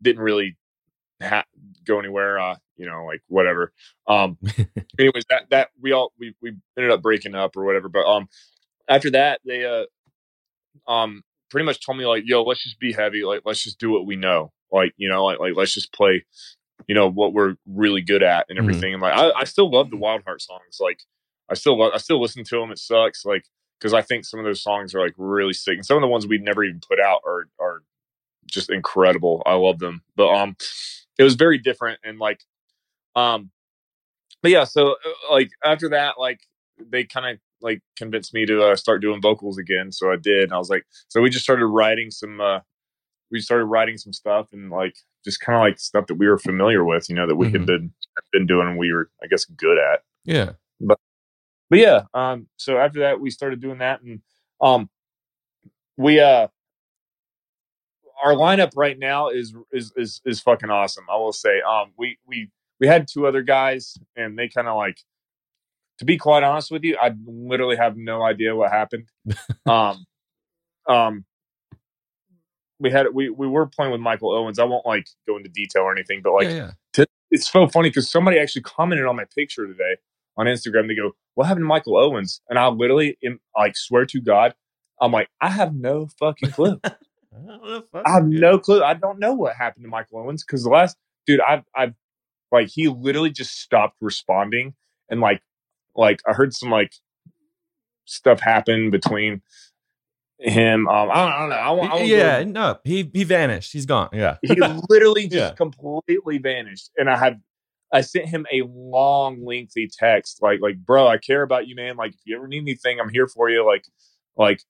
didn't 0.00 0.22
really 0.22 0.56
ha- 1.22 1.44
go 1.84 1.98
anywhere 1.98 2.38
uh 2.38 2.56
you 2.76 2.86
know 2.86 3.04
like 3.04 3.20
whatever 3.28 3.72
um 4.06 4.38
anyways 4.98 5.24
that 5.30 5.50
that 5.50 5.70
we 5.80 5.92
all 5.92 6.12
we 6.18 6.34
we 6.40 6.52
ended 6.76 6.92
up 6.92 7.02
breaking 7.02 7.34
up 7.34 7.56
or 7.56 7.64
whatever 7.64 7.88
but 7.88 8.06
um 8.06 8.28
after 8.88 9.10
that 9.10 9.40
they 9.44 9.64
uh 9.64 9.84
um 10.90 11.22
pretty 11.50 11.64
much 11.64 11.84
told 11.84 11.98
me 11.98 12.06
like 12.06 12.22
yo 12.26 12.42
let's 12.42 12.62
just 12.62 12.78
be 12.78 12.92
heavy 12.92 13.24
like 13.24 13.42
let's 13.44 13.62
just 13.62 13.78
do 13.78 13.90
what 13.90 14.06
we 14.06 14.16
know 14.16 14.52
like 14.70 14.92
you 14.96 15.08
know 15.08 15.24
like 15.24 15.40
like 15.40 15.54
let's 15.56 15.74
just 15.74 15.92
play 15.92 16.24
you 16.86 16.94
know 16.94 17.08
what 17.10 17.32
we're 17.32 17.56
really 17.66 18.00
good 18.02 18.22
at 18.22 18.46
and 18.48 18.58
Mhm. 18.58 18.62
everything 18.62 18.92
and 18.94 19.02
like 19.02 19.14
I, 19.16 19.30
I 19.40 19.44
still 19.44 19.70
love 19.70 19.90
the 19.90 19.96
wild 19.96 20.22
heart 20.24 20.40
songs 20.40 20.78
like 20.80 21.00
i 21.50 21.54
still 21.54 21.78
love 21.78 21.92
i 21.94 21.98
still 21.98 22.20
listen 22.20 22.44
to 22.44 22.60
them 22.60 22.70
it 22.70 22.78
sucks 22.78 23.24
like 23.24 23.44
because 23.78 23.92
i 23.94 24.00
think 24.02 24.24
some 24.24 24.40
of 24.40 24.46
those 24.46 24.62
songs 24.62 24.94
are 24.94 25.00
like 25.00 25.14
really 25.16 25.52
sick 25.52 25.74
and 25.76 25.84
some 25.86 25.96
of 25.96 26.00
the 26.00 26.06
ones 26.08 26.26
we'd 26.26 26.42
never 26.42 26.64
even 26.64 26.80
put 26.86 27.00
out 27.00 27.20
are 27.26 27.48
are 27.60 27.82
just 28.46 28.70
incredible 28.70 29.42
i 29.46 29.54
love 29.54 29.78
them 29.78 30.02
but 30.16 30.28
um 30.28 30.56
it 31.18 31.22
was 31.24 31.34
very 31.34 31.58
different 31.58 31.98
and 32.04 32.18
like 32.18 32.40
um 33.16 33.50
but 34.42 34.50
yeah 34.50 34.64
so 34.64 34.92
uh, 34.92 35.32
like 35.32 35.50
after 35.64 35.90
that 35.90 36.14
like 36.18 36.40
they 36.78 37.04
kind 37.04 37.26
of 37.26 37.38
like 37.60 37.80
convinced 37.96 38.32
me 38.32 38.46
to 38.46 38.62
uh, 38.62 38.76
start 38.76 39.02
doing 39.02 39.20
vocals 39.20 39.58
again 39.58 39.90
so 39.92 40.10
i 40.12 40.16
did 40.16 40.44
and 40.44 40.52
i 40.52 40.58
was 40.58 40.70
like 40.70 40.84
so 41.08 41.20
we 41.20 41.28
just 41.28 41.44
started 41.44 41.66
writing 41.66 42.10
some 42.10 42.40
uh 42.40 42.60
we 43.30 43.40
started 43.40 43.64
writing 43.66 43.96
some 43.98 44.12
stuff 44.12 44.48
and 44.52 44.70
like 44.70 44.96
just 45.24 45.40
kind 45.40 45.56
of 45.56 45.60
like 45.62 45.78
stuff 45.78 46.06
that 46.06 46.14
we 46.14 46.26
were 46.28 46.38
familiar 46.38 46.84
with 46.84 47.08
you 47.08 47.14
know 47.14 47.26
that 47.26 47.36
we 47.36 47.48
Mhm. 47.48 47.52
had 47.52 47.66
been 47.66 47.92
been 48.32 48.46
doing 48.46 48.68
and 48.68 48.78
we 48.78 48.92
were 48.92 49.10
i 49.22 49.26
guess 49.26 49.44
good 49.44 49.78
at 49.78 50.02
Yeah. 50.24 50.52
But 50.80 50.98
but 51.70 51.78
yeah 51.78 52.02
um 52.14 52.46
so 52.56 52.78
after 52.78 53.00
that 53.00 53.20
we 53.20 53.30
started 53.30 53.60
doing 53.60 53.78
that 53.78 54.02
and 54.02 54.20
um 54.60 54.88
we 55.96 56.20
uh 56.20 56.48
our 58.24 58.32
lineup 58.32 58.72
right 58.76 58.98
now 58.98 59.28
is 59.28 59.54
is 59.72 59.92
is 59.96 60.20
is 60.24 60.40
fucking 60.40 60.70
awesome 60.70 61.04
i 61.10 61.16
will 61.16 61.32
say 61.32 61.60
um 61.62 61.92
we 61.96 62.18
we 62.26 62.50
we 62.80 62.86
had 62.86 63.06
two 63.08 63.26
other 63.26 63.42
guys 63.42 63.96
and 64.16 64.38
they 64.38 64.48
kind 64.48 64.66
of 64.68 64.76
like 64.76 64.98
to 65.98 66.04
be 66.04 66.16
quite 66.16 66.42
honest 66.42 66.70
with 66.70 66.82
you 66.84 66.96
i 67.00 67.12
literally 67.26 67.76
have 67.76 67.96
no 67.96 68.22
idea 68.22 68.54
what 68.56 68.70
happened 68.72 69.08
um 69.66 70.04
um 70.88 71.24
we 72.80 72.90
had 72.90 73.06
we 73.12 73.30
we 73.30 73.46
were 73.46 73.66
playing 73.66 73.92
with 73.92 74.00
michael 74.00 74.32
owens 74.32 74.58
i 74.58 74.64
won't 74.64 74.86
like 74.86 75.08
go 75.26 75.36
into 75.36 75.48
detail 75.48 75.82
or 75.82 75.92
anything 75.92 76.20
but 76.22 76.32
like 76.32 76.48
yeah, 76.48 76.70
yeah. 76.96 77.04
it's 77.30 77.50
so 77.50 77.66
funny 77.66 77.88
because 77.88 78.10
somebody 78.10 78.38
actually 78.38 78.62
commented 78.62 79.06
on 79.06 79.16
my 79.16 79.24
picture 79.34 79.66
today 79.66 79.96
on 80.38 80.46
Instagram. 80.46 80.88
They 80.88 80.94
go, 80.94 81.12
"What 81.34 81.46
happened 81.46 81.64
to 81.64 81.68
Michael 81.68 81.98
Owens?" 81.98 82.40
And 82.48 82.58
I 82.58 82.68
literally, 82.68 83.18
am, 83.22 83.40
like, 83.56 83.76
swear 83.76 84.06
to 84.06 84.20
God, 84.20 84.54
I'm 85.00 85.12
like, 85.12 85.28
I 85.40 85.50
have 85.50 85.74
no 85.74 86.08
fucking 86.18 86.52
clue. 86.52 86.80
I 86.84 88.10
have 88.10 88.26
no 88.26 88.58
clue. 88.58 88.82
I 88.82 88.94
don't 88.94 89.18
know 89.18 89.34
what 89.34 89.56
happened 89.56 89.84
to 89.84 89.88
Michael 89.88 90.20
Owens 90.20 90.44
because 90.44 90.62
the 90.62 90.70
last 90.70 90.96
dude, 91.26 91.40
I've, 91.40 91.64
I've, 91.74 91.94
like, 92.50 92.68
he 92.68 92.88
literally 92.88 93.30
just 93.30 93.60
stopped 93.60 93.96
responding, 94.00 94.74
and 95.10 95.20
like, 95.20 95.42
like 95.94 96.20
I 96.26 96.32
heard 96.32 96.54
some 96.54 96.70
like 96.70 96.94
stuff 98.04 98.40
happen 98.40 98.90
between 98.90 99.42
him. 100.38 100.86
Um, 100.88 101.10
I 101.10 101.14
don't, 101.14 101.32
I 101.32 101.38
don't 101.40 101.48
know. 101.50 101.56
I 101.56 101.70
won't, 101.70 101.90
I 101.90 101.94
won't 101.96 102.08
go 102.08 102.14
yeah, 102.16 102.44
no, 102.44 102.78
he 102.84 103.10
he 103.12 103.24
vanished. 103.24 103.72
He's 103.72 103.86
gone. 103.86 104.08
Yeah. 104.12 104.36
he 104.42 104.54
literally 104.88 105.22
just 105.28 105.34
Yeah. 105.34 105.50
completely 105.54 106.38
vanished 106.38 106.90
and 106.96 107.08
i 107.10 107.16
had 107.16 107.40
i 107.92 108.00
sent 108.02 108.26
him 108.28 108.46
a 108.52 108.62
long 108.66 109.44
lengthy 109.44 109.88
text 109.90 110.40
like 110.42 110.60
like 110.60 110.76
bro 110.78 111.06
i 111.08 111.16
care 111.18 111.42
about 111.42 111.66
you 111.66 111.74
man 111.74 111.96
like 111.96 112.12
if 112.12 112.20
you 112.24 112.36
ever 112.36 112.46
need 112.46 112.58
anything 112.62 113.00
i'm 113.00 113.08
here 113.08 113.26
for 113.26 113.48
you 113.50 113.64
like 113.64 113.84
like 114.36 114.62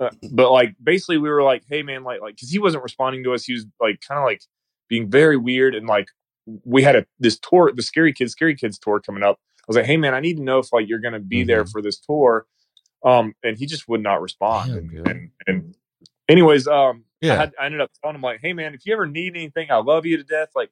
uh, 0.00 0.10
but 0.32 0.50
like 0.52 0.74
basically 0.82 1.18
we 1.18 1.28
were 1.28 1.42
like 1.42 1.62
hey 1.68 1.82
man 1.82 2.04
like 2.04 2.20
like 2.20 2.36
because 2.36 2.50
he 2.50 2.58
wasn't 2.58 2.82
responding 2.82 3.22
to 3.24 3.34
us 3.34 3.44
he 3.44 3.52
was 3.52 3.66
like 3.80 4.00
kind 4.06 4.18
of 4.18 4.24
like 4.24 4.40
being 4.88 5.10
very 5.10 5.36
weird 5.36 5.74
and 5.74 5.86
like 5.86 6.06
we 6.64 6.82
had 6.82 6.96
a 6.96 7.04
this 7.18 7.38
tour 7.38 7.70
the 7.74 7.82
scary 7.82 8.12
kids 8.12 8.32
scaring 8.32 8.56
kids 8.56 8.78
tour 8.78 9.00
coming 9.00 9.22
up 9.22 9.38
i 9.58 9.64
was 9.68 9.76
like 9.76 9.86
hey 9.86 9.96
man 9.96 10.14
i 10.14 10.20
need 10.20 10.36
to 10.36 10.42
know 10.42 10.58
if 10.60 10.72
like 10.72 10.88
you're 10.88 11.00
gonna 11.00 11.18
be 11.20 11.42
there 11.42 11.64
Mhm. 11.64 11.72
for 11.72 11.82
this 11.82 11.98
tour 11.98 12.46
um 13.04 13.34
and 13.42 13.58
he 13.58 13.66
just 13.66 13.88
would 13.88 14.02
not 14.02 14.20
respond 14.20 14.70
Damn, 14.70 14.78
and, 14.78 15.06
and 15.06 15.30
and 15.46 15.74
anyways 16.28 16.66
um 16.66 17.04
Yeah. 17.20 17.34
I, 17.34 17.36
had, 17.36 17.52
I 17.60 17.66
ended 17.66 17.80
up 17.80 17.90
telling 18.02 18.16
him 18.16 18.22
like, 18.22 18.40
"Hey 18.42 18.52
man, 18.52 18.74
if 18.74 18.86
you 18.86 18.92
ever 18.92 19.06
need 19.06 19.34
anything, 19.36 19.70
I 19.70 19.76
love 19.76 20.06
you 20.06 20.16
to 20.16 20.22
death. 20.24 20.48
Like, 20.54 20.70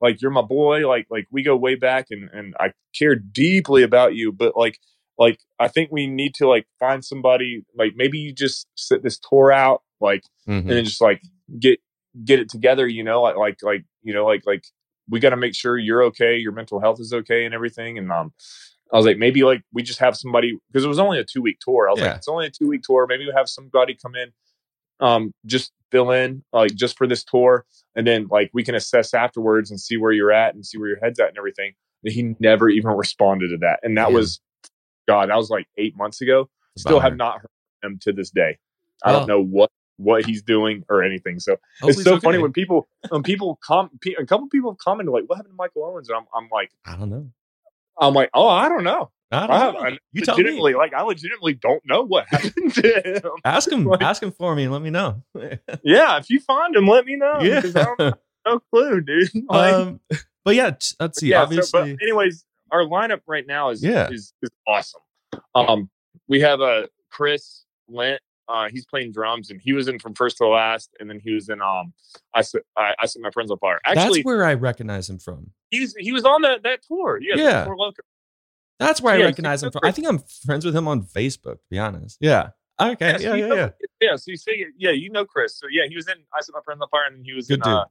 like 0.00 0.20
you're 0.20 0.30
my 0.32 0.42
boy. 0.42 0.88
Like, 0.88 1.06
like 1.10 1.26
we 1.30 1.42
go 1.42 1.56
way 1.56 1.74
back, 1.76 2.06
and 2.10 2.28
and 2.32 2.54
I 2.58 2.72
care 2.98 3.14
deeply 3.14 3.82
about 3.84 4.14
you. 4.14 4.32
But 4.32 4.56
like, 4.56 4.78
like 5.18 5.38
I 5.60 5.68
think 5.68 5.90
we 5.92 6.06
need 6.06 6.34
to 6.36 6.48
like 6.48 6.66
find 6.80 7.04
somebody. 7.04 7.64
Like 7.76 7.92
maybe 7.96 8.18
you 8.18 8.32
just 8.32 8.66
sit 8.74 9.02
this 9.04 9.18
tour 9.18 9.52
out, 9.52 9.82
like, 10.00 10.24
Mhm. 10.48 10.58
and 10.60 10.70
then 10.70 10.84
just 10.84 11.00
like 11.00 11.22
get 11.60 11.78
get 12.24 12.40
it 12.40 12.48
together. 12.48 12.86
You 12.88 13.04
know, 13.04 13.22
like 13.22 13.36
like 13.36 13.58
like 13.62 13.84
you 14.02 14.12
know, 14.14 14.26
like 14.26 14.42
like 14.46 14.64
we 15.08 15.20
got 15.20 15.30
to 15.30 15.36
make 15.36 15.54
sure 15.54 15.78
you're 15.78 16.02
okay, 16.04 16.36
your 16.38 16.52
mental 16.52 16.80
health 16.80 16.98
is 16.98 17.12
okay, 17.12 17.44
and 17.44 17.54
everything. 17.54 17.98
And 17.98 18.10
um, 18.10 18.32
I 18.94 18.96
was 18.96 19.04
like, 19.06 19.18
maybe 19.18 19.42
like 19.42 19.62
we 19.72 19.82
just 19.82 19.98
have 19.98 20.16
somebody 20.16 20.56
because 20.68 20.84
it 20.84 20.88
was 20.88 20.98
only 21.00 21.18
a 21.18 21.24
two 21.24 21.42
week 21.42 21.58
tour. 21.60 21.88
I 21.88 21.92
was 21.92 22.00
Yeah. 22.00 22.06
like, 22.08 22.16
it's 22.18 22.28
only 22.28 22.46
a 22.46 22.50
two 22.50 22.68
week 22.68 22.82
tour. 22.82 23.06
Maybe 23.08 23.26
we 23.26 23.32
have 23.36 23.48
somebody 23.48 23.94
come 24.00 24.14
in, 24.14 24.32
um, 25.00 25.32
just 25.46 25.72
fill 25.90 26.10
in 26.12 26.42
like 26.52 26.74
just 26.74 26.96
for 26.96 27.06
this 27.06 27.24
tour, 27.24 27.66
and 27.96 28.06
then 28.06 28.28
like 28.30 28.50
we 28.54 28.62
can 28.64 28.74
assess 28.74 29.12
afterwards 29.12 29.70
and 29.70 29.80
see 29.80 29.96
where 29.96 30.12
you're 30.12 30.32
at 30.32 30.54
and 30.54 30.64
see 30.64 30.78
where 30.78 30.88
your 30.88 30.98
head's 31.02 31.18
at 31.20 31.28
and 31.28 31.38
everything. 31.38 31.72
he 32.06 32.34
never 32.38 32.68
even 32.68 32.90
responded 32.90 33.48
to 33.48 33.56
that. 33.56 33.80
And 33.82 33.96
that 33.96 34.10
Yeah. 34.10 34.16
was, 34.16 34.38
God, 35.08 35.30
that 35.30 35.36
was 35.36 35.48
like 35.48 35.66
eight 35.78 35.96
months 35.96 36.20
ago. 36.20 36.50
Still 36.76 37.00
have 37.00 37.16
not 37.16 37.40
heard 37.40 37.50
from 37.80 37.92
him 37.92 37.98
to 38.02 38.12
this 38.12 38.30
day. 38.30 38.58
I 39.02 39.10
Oh. 39.10 39.18
don't 39.20 39.28
know 39.28 39.42
what 39.42 39.70
what 39.96 40.26
he's 40.26 40.42
doing 40.42 40.84
or 40.90 41.02
anything. 41.02 41.38
So 41.40 41.52
Hopefully 41.80 41.92
it's 41.92 42.04
so 42.04 42.18
funny 42.20 42.36
okay. 42.36 42.42
when 42.42 42.52
people 42.52 42.88
when 43.10 43.22
people 43.22 43.58
com 43.64 43.88
pe- 44.02 44.14
a 44.18 44.26
couple 44.26 44.48
people 44.48 44.70
have 44.72 44.78
commented 44.78 45.12
like, 45.12 45.24
"What 45.28 45.36
happened 45.36 45.52
to 45.52 45.56
Michael 45.56 45.84
Owens?" 45.84 46.08
And 46.10 46.18
I'm 46.18 46.26
I'm 46.36 46.48
like 46.52 46.70
I 46.84 46.96
don't 46.96 47.08
know. 47.10 47.30
I'm 48.00 48.14
like, 48.14 48.30
"Oh, 48.34 48.48
I 48.48 48.68
don't 48.68 48.84
know. 48.84 49.10
I 49.30 49.44
I, 49.44 49.46
don't 49.46 49.58
have, 49.58 49.74
know. 49.74 49.80
I 49.80 49.98
You 50.12 50.22
tell 50.22 50.36
me. 50.36 50.42
legitimately 50.44 50.74
like 50.74 50.92
I 50.94 51.02
legitimately 51.02 51.54
don't 51.54 51.82
know 51.86 52.02
what 52.04 52.26
happened 52.28 52.74
to 52.74 53.20
him." 53.24 53.30
Ask 53.44 53.70
him. 53.70 53.84
Like- 53.84 54.02
ask 54.02 54.22
him 54.22 54.32
for 54.32 54.54
me 54.54 54.64
and 54.64 54.72
let 54.72 54.82
me 54.82 54.90
know. 54.90 55.22
Yeah, 55.82 56.18
if 56.18 56.30
you 56.30 56.40
find 56.40 56.74
him, 56.76 56.86
let 56.86 57.04
me 57.04 57.16
know. 57.16 57.40
yeah. 57.40 57.60
'cause 57.60 57.74
I 57.76 57.84
don't 57.84 58.00
have 58.00 58.18
no 58.46 58.60
clue, 58.72 59.00
dude. 59.00 59.30
Like, 59.48 59.74
um, 59.74 60.00
but 60.44 60.54
yeah, 60.54 60.70
t- 60.70 60.94
let's 61.00 61.18
see. 61.20 61.28
yeah, 61.28 61.38
so- 61.38 61.42
obviously, 61.44 61.94
but 61.94 62.02
anyways, 62.02 62.44
our 62.70 62.82
lineup 62.84 63.20
right 63.26 63.46
now 63.46 63.70
is 63.70 63.82
Yeah. 63.82 64.08
is, 64.10 64.32
is 64.42 64.50
awesome. 64.66 65.00
Um, 65.54 65.90
we 66.28 66.40
have 66.40 66.60
a 66.60 66.64
uh, 66.64 66.86
Chris 67.10 67.64
Lent. 67.88 68.20
Uh, 68.48 68.68
he's 68.70 68.84
playing 68.84 69.10
drums, 69.12 69.50
and 69.50 69.60
he 69.60 69.72
was 69.72 69.88
in 69.88 69.98
from 69.98 70.14
first 70.14 70.36
to 70.36 70.46
last, 70.46 70.90
and 71.00 71.08
then 71.08 71.18
he 71.18 71.32
was 71.32 71.48
in 71.48 71.62
um, 71.62 71.92
I 72.34 72.42
set 72.42 72.62
I, 72.76 72.94
I 72.98 73.06
set 73.06 73.22
my 73.22 73.30
friends 73.30 73.50
on 73.50 73.58
fire. 73.58 73.80
Actually, 73.84 74.18
that's 74.18 74.24
where 74.26 74.44
I 74.44 74.54
recognize 74.54 75.08
him 75.08 75.18
from. 75.18 75.50
he's 75.70 75.94
he 75.96 76.12
was 76.12 76.24
on 76.24 76.42
that 76.42 76.62
that 76.64 76.82
tour. 76.82 77.18
Yeah, 77.20 77.36
Yeah. 77.36 77.64
tour. 77.64 77.76
That's 78.78 79.00
where 79.00 79.14
I 79.14 79.22
recognize 79.22 79.62
him 79.62 79.70
from. 79.70 79.80
I 79.84 79.92
think 79.92 80.08
I'm 80.08 80.18
friends 80.44 80.64
with 80.64 80.74
him 80.76 80.88
on 80.88 81.02
Facebook. 81.02 81.54
To 81.54 81.66
be 81.70 81.78
honest. 81.78 82.18
Yeah. 82.20 82.50
Okay. 82.80 83.16
Yeah. 83.20 83.34
you 83.34 83.42
Yeah. 83.44 83.48
know- 83.48 83.54
Yeah. 83.56 83.70
yeah. 84.00 84.16
So 84.16 84.30
you 84.30 84.36
say 84.36 84.66
yeah, 84.76 84.90
you 84.90 85.10
know 85.10 85.24
Chris. 85.24 85.56
So 85.58 85.66
yeah, 85.70 85.84
he 85.88 85.96
was 85.96 86.08
in 86.08 86.16
I 86.36 86.40
set 86.40 86.52
my 86.54 86.60
friends 86.64 86.80
on 86.82 86.88
fire, 86.88 87.04
and 87.06 87.16
then 87.16 87.24
he 87.24 87.32
was 87.32 87.46
Good 87.46 87.54
in 87.54 87.60
dude. 87.60 87.72
uh, 87.72 87.84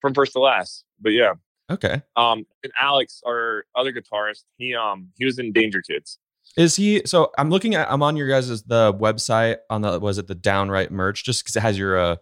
from 0.00 0.14
first 0.14 0.32
to 0.34 0.38
last. 0.40 0.84
But 1.00 1.10
yeah, 1.10 1.34
Okay. 1.70 2.00
um, 2.16 2.46
and 2.62 2.72
Alex, 2.80 3.22
our 3.26 3.64
other 3.74 3.92
guitarist, 3.92 4.44
he 4.56 4.74
um 4.74 5.10
he 5.18 5.24
was 5.24 5.38
in 5.38 5.52
Danger 5.52 5.82
Kids. 5.82 6.18
Is 6.56 6.76
he? 6.76 7.02
So 7.06 7.32
I'm 7.36 7.50
looking 7.50 7.74
at. 7.74 7.90
I'm 7.90 8.02
on 8.02 8.16
your 8.16 8.28
guys' 8.28 8.62
the 8.62 8.92
website 8.94 9.56
on 9.70 9.80
the 9.82 9.98
was 9.98 10.18
it 10.18 10.26
the 10.28 10.34
downright 10.34 10.90
merch 10.92 11.24
just 11.24 11.42
because 11.42 11.56
it 11.56 11.60
has 11.60 11.76
your 11.78 11.98
uh 11.98 12.16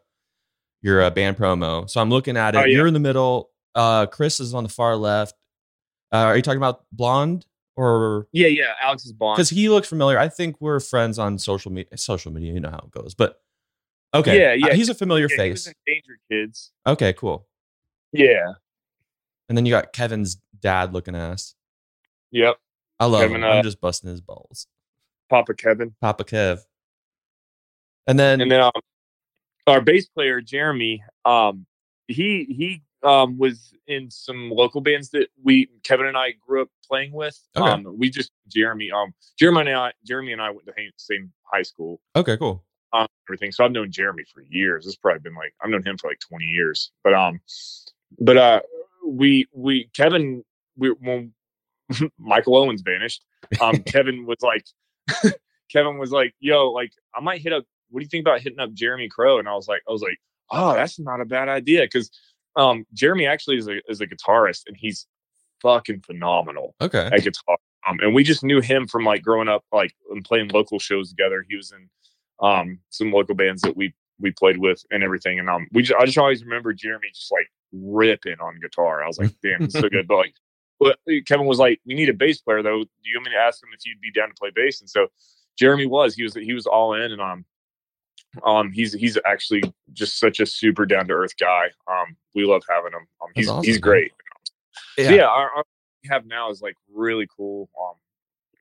your 0.81 1.03
uh, 1.03 1.11
band 1.11 1.37
promo. 1.37 1.89
So 1.89 2.01
I'm 2.01 2.11
looking 2.11 2.37
at 2.37 2.55
it. 2.55 2.59
Oh, 2.59 2.65
yeah. 2.65 2.77
You're 2.77 2.87
in 2.87 2.95
the 2.95 3.01
middle. 3.01 3.51
Uh, 3.75 4.07
Chris 4.07 4.41
is 4.41 4.53
on 4.55 4.65
the 4.65 4.69
far 4.71 4.97
left. 4.97 5.35
Uh, 6.13 6.17
are 6.17 6.37
you 6.37 6.43
talking 6.43 6.57
about 6.59 6.85
blonde 6.93 7.47
or 7.77 8.27
Yeah, 8.33 8.49
yeah, 8.49 8.73
Alex 8.83 9.05
is 9.05 9.13
blonde. 9.13 9.37
because 9.37 9.49
he 9.49 9.69
looks 9.69 9.89
familiar? 9.89 10.19
I 10.19 10.29
think 10.29 10.57
we're 10.61 10.81
friends 10.81 11.19
on 11.19 11.39
social 11.39 11.71
media. 11.71 11.97
Social 11.97 12.33
media, 12.33 12.53
you 12.53 12.61
know 12.61 12.71
how 12.71 12.79
it 12.85 12.91
goes. 12.91 13.15
But 13.15 13.41
okay, 14.13 14.39
Yeah, 14.41 14.53
yeah. 14.55 14.73
Uh, 14.73 14.75
he's 14.75 14.89
a 14.89 14.95
familiar 14.95 15.29
Yeah, 15.31 15.37
face. 15.37 15.67
in 15.69 15.75
Danger 15.87 16.19
Kids. 16.31 16.73
Okay, 16.87 17.13
cool. 17.13 17.47
Yeah. 18.13 18.53
And 19.49 19.57
then 19.57 19.65
you 19.67 19.71
got 19.71 19.93
Kevin's 19.93 20.37
dad 20.61 20.93
looking 20.93 21.15
ass. 21.15 21.55
Yep. 22.33 22.57
I 22.99 23.07
love 23.07 23.23
Kevin, 23.23 23.39
him. 23.39 23.45
uh, 23.45 23.55
I'm 23.55 23.65
just 23.65 23.81
busting 23.81 24.11
his 24.11 24.21
balls. 24.21 24.67
Papa 25.29 25.55
Kevin. 25.55 25.95
Papa 26.01 26.25
Kev. 26.25 26.61
And 28.07 28.19
then, 28.19 28.41
And 28.41 28.51
then 28.51 28.61
um, 28.61 28.73
our 29.67 29.81
bass 29.81 30.09
player 30.09 30.41
Jeremy, 30.41 31.03
um, 31.25 31.67
he 32.09 32.45
he 32.45 32.83
um 33.03 33.39
was 33.39 33.73
in 33.87 34.11
some 34.11 34.51
local 34.51 34.81
bands 34.81 35.11
that 35.11 35.29
we 35.43 35.69
Kevin 35.83 36.07
and 36.07 36.17
I 36.17 36.35
grew 36.47 36.63
up 36.63 36.69
playing 36.89 37.13
with. 37.13 37.39
Okay. 37.57 37.71
Um, 37.71 37.97
we 37.99 38.11
just 38.11 38.31
Jeremy 38.49 38.91
um 38.91 39.15
Jeremy 39.39 39.61
and 39.61 39.71
I 39.71 39.93
Jeremy 40.05 40.33
and 40.33 40.43
I 40.43 40.51
went 40.51 40.67
to 40.67 40.73
the 40.77 40.91
same 40.97 41.33
high 41.45 41.63
school. 41.63 42.01
okay, 42.17 42.37
cool. 42.37 42.65
Um, 42.93 43.07
everything. 43.29 43.53
So 43.53 43.65
I've 43.65 43.73
known 43.73 43.91
Jeremy 43.91 44.25
for 44.33 44.43
years. 44.43 44.87
It's 44.87 44.97
probably 44.97 45.21
been 45.21 45.35
like 45.35 45.55
I've 45.63 45.71
known 45.71 45.83
him 45.83 45.97
for 45.97 46.11
like 46.11 46.21
twenty 46.21 46.47
years. 46.47 46.93
But 47.03 47.15
um, 47.15 47.41
but 48.21 48.37
uh, 48.37 48.61
we 49.07 49.47
we 49.53 49.91
Kevin 49.95 50.45
we 50.77 50.91
when 50.91 51.33
Michael 52.19 52.57
Owens 52.57 52.83
vanished. 52.83 53.25
Um, 53.61 53.77
Kevin 53.87 54.27
was 54.27 54.39
like, 54.43 54.65
Kevin 55.71 55.99
was 55.99 56.11
like, 56.11 56.35
"Yo, 56.41 56.71
like 56.71 56.93
I 57.15 57.21
might 57.21 57.41
hit 57.41 57.53
up. 57.53 57.65
What 57.91 58.01
do 58.01 58.05
you 58.05 58.09
think 58.09 58.27
about 58.27 58.41
hitting 58.41 58.61
up 58.61 58.73
Jeremy 58.73 59.09
Crow?" 59.09 59.39
And 59.39 59.49
I 59.49 59.55
was 59.55 59.69
like, 59.69 59.83
I 59.89 59.93
was 59.93 60.03
like, 60.03 60.19
"Oh, 60.51 60.75
that's 60.75 60.99
not 60.99 61.21
a 61.21 61.25
bad 61.25 61.49
idea," 61.49 61.83
because 61.83 62.11
um, 62.57 62.85
Jeremy 62.93 63.27
actually 63.27 63.57
is 63.59 63.69
a 63.69 63.79
is 63.89 64.01
a 64.01 64.07
guitarist 64.07 64.63
and 64.67 64.77
he's 64.77 65.07
fucking 65.63 66.01
phenomenal 66.01 66.75
Okay. 66.81 67.09
at 67.13 67.23
guitar. 67.23 67.57
Um, 67.89 67.99
and 68.01 68.15
we 68.15 68.23
just 68.23 68.45
knew 68.45 68.61
him 68.61 68.87
from 68.87 69.05
like 69.05 69.23
growing 69.23 69.49
up, 69.49 69.65
like 69.73 69.93
and 70.11 70.25
playing 70.25 70.49
local 70.49 70.79
shows 70.79 71.11
together. 71.11 71.45
He 71.49 71.57
was 71.57 71.73
in 71.73 71.89
um 72.41 72.79
some 72.91 73.13
local 73.13 73.35
bands 73.35 73.63
that 73.63 73.77
we 73.77 73.95
we 74.21 74.31
played 74.31 74.59
with 74.59 74.83
and 74.91 75.03
everything. 75.03 75.39
And 75.39 75.49
um, 75.51 75.67
we 75.73 75.83
just, 75.83 76.01
I 76.01 76.05
just 76.05 76.19
always 76.19 76.45
remember 76.45 76.73
Jeremy 76.73 77.09
just 77.13 77.33
like 77.33 77.49
ripping 77.73 78.37
on 78.41 78.61
guitar. 78.61 79.03
I 79.03 79.07
was 79.09 79.19
like, 79.19 79.33
damn, 79.43 79.63
it's 79.63 79.75
so 79.75 79.89
good. 79.89 80.07
But 80.07 80.17
like, 80.19 80.35
but 80.83 80.99
Kevin 81.27 81.47
was 81.47 81.59
like, 81.59 81.81
we 81.87 81.95
need 81.95 82.09
a 82.09 82.15
bass 82.15 82.41
player 82.41 82.63
though. 82.63 82.83
Do 82.83 82.89
you 83.05 83.17
want 83.17 83.27
me 83.27 83.33
to 83.33 83.39
ask 83.39 83.63
him 83.63 83.71
if 83.73 83.87
you'd 83.87 84.01
be 84.01 84.11
down 84.13 84.29
to 84.29 84.35
play 84.35 84.51
bass? 84.55 84.81
And 84.81 84.91
so 84.91 85.09
Jeremy 85.59 85.87
was. 85.87 86.15
He 86.15 86.23
was 86.23 86.35
he 86.35 86.55
was 86.55 86.67
all 86.67 86.95
in, 86.95 87.13
and 87.13 87.21
um, 87.21 87.45
um, 88.45 88.73
he's 88.73 88.93
he's 88.93 89.19
actually 89.27 89.63
just 89.93 90.19
such 90.19 90.41
a 90.41 90.47
super 90.47 90.87
down 90.87 91.07
to 91.09 91.15
earth 91.15 91.37
guy. 91.39 91.67
Um, 91.87 92.17
we 92.35 92.45
love 92.45 92.63
having 92.69 92.93
him. 92.93 93.07
Um, 93.23 93.29
he's 93.35 93.49
awesome, 93.49 93.65
he's 93.65 93.77
man. 93.77 93.81
great. 93.81 94.13
Yeah. 94.97 95.09
So 95.09 95.15
yeah, 95.15 95.27
our, 95.27 95.51
our 95.51 95.65
we 96.03 96.09
have 96.11 96.27
now 96.27 96.51
is 96.51 96.63
like 96.63 96.77
really 96.93 97.29
cool. 97.37 97.69
Um, 97.81 97.95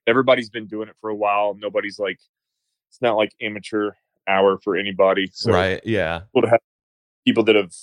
everybody's 0.07 0.49
been 0.49 0.67
doing 0.67 0.89
it 0.89 0.95
for 1.01 1.09
a 1.09 1.15
while. 1.15 1.55
Nobody's 1.59 1.99
like, 1.99 2.19
it's 2.89 3.01
not 3.01 3.15
like 3.15 3.33
amateur 3.41 3.91
hour 4.27 4.59
for 4.63 4.75
anybody. 4.75 5.29
So 5.33 5.51
right. 5.51 5.81
Yeah. 5.83 6.21
to 6.35 6.49
have 6.49 6.59
people 7.25 7.43
that 7.45 7.55
have 7.55 7.73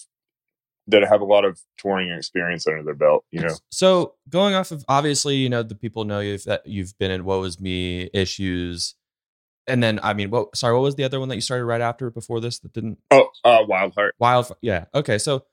that 0.88 1.06
have 1.06 1.20
a 1.20 1.24
lot 1.24 1.44
of 1.44 1.60
touring 1.76 2.10
experience 2.10 2.66
under 2.66 2.82
their 2.82 2.94
belt. 2.94 3.24
You 3.30 3.42
know, 3.42 3.54
So 3.70 4.14
going 4.28 4.54
off 4.54 4.70
of 4.70 4.84
obviously, 4.88 5.36
you 5.36 5.48
know, 5.48 5.62
the 5.62 5.74
people 5.74 6.04
know 6.04 6.20
you 6.20 6.38
that 6.38 6.66
you've 6.66 6.98
been 6.98 7.10
in 7.10 7.24
Woe 7.24 7.44
Is 7.44 7.60
Me 7.60 8.10
issues. 8.12 8.94
And 9.66 9.82
then 9.82 10.00
I 10.02 10.14
mean, 10.14 10.30
what 10.30 10.56
sorry, 10.56 10.74
what 10.74 10.82
was 10.82 10.96
the 10.96 11.04
other 11.04 11.20
one 11.20 11.28
that 11.28 11.34
you 11.34 11.42
started 11.42 11.66
right 11.66 11.82
after 11.82 12.10
before 12.10 12.40
this 12.40 12.58
that 12.60 12.72
didn't 12.72 12.98
oh, 13.10 13.28
uh, 13.44 13.60
Wild 13.68 13.94
Heart. 13.94 14.14
Wild 14.18 14.50
yeah. 14.62 14.86
Okay. 14.94 15.18
So 15.18 15.44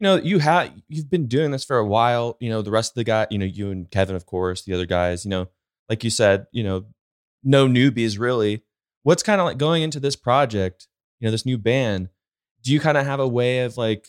you 0.00 0.04
know, 0.04 0.16
you 0.16 0.38
have 0.38 0.72
you've 0.88 1.10
been 1.10 1.26
doing 1.26 1.50
this 1.50 1.64
for 1.64 1.76
a 1.76 1.86
while. 1.86 2.36
You 2.40 2.50
know, 2.50 2.62
the 2.62 2.70
rest 2.70 2.92
of 2.92 2.94
the 2.94 3.04
guy, 3.04 3.26
you 3.30 3.38
know, 3.38 3.44
you 3.44 3.70
and 3.70 3.90
Kevin, 3.90 4.14
of 4.14 4.26
course, 4.26 4.62
the 4.62 4.74
other 4.74 4.86
guys, 4.86 5.24
you 5.24 5.30
know, 5.30 5.48
like 5.88 6.04
you 6.04 6.10
said, 6.10 6.46
you 6.52 6.62
know, 6.62 6.86
no 7.42 7.66
newbies 7.66 8.18
really. 8.18 8.62
What's 9.02 9.24
kind 9.24 9.40
of 9.40 9.46
like 9.46 9.58
going 9.58 9.82
into 9.82 10.00
this 10.00 10.16
project, 10.16 10.86
you 11.18 11.26
know, 11.26 11.32
this 11.32 11.44
new 11.44 11.58
band, 11.58 12.08
do 12.62 12.72
you 12.72 12.80
kind 12.80 12.96
of 12.96 13.04
have 13.04 13.20
a 13.20 13.28
way 13.28 13.60
of 13.60 13.76
like 13.76 14.08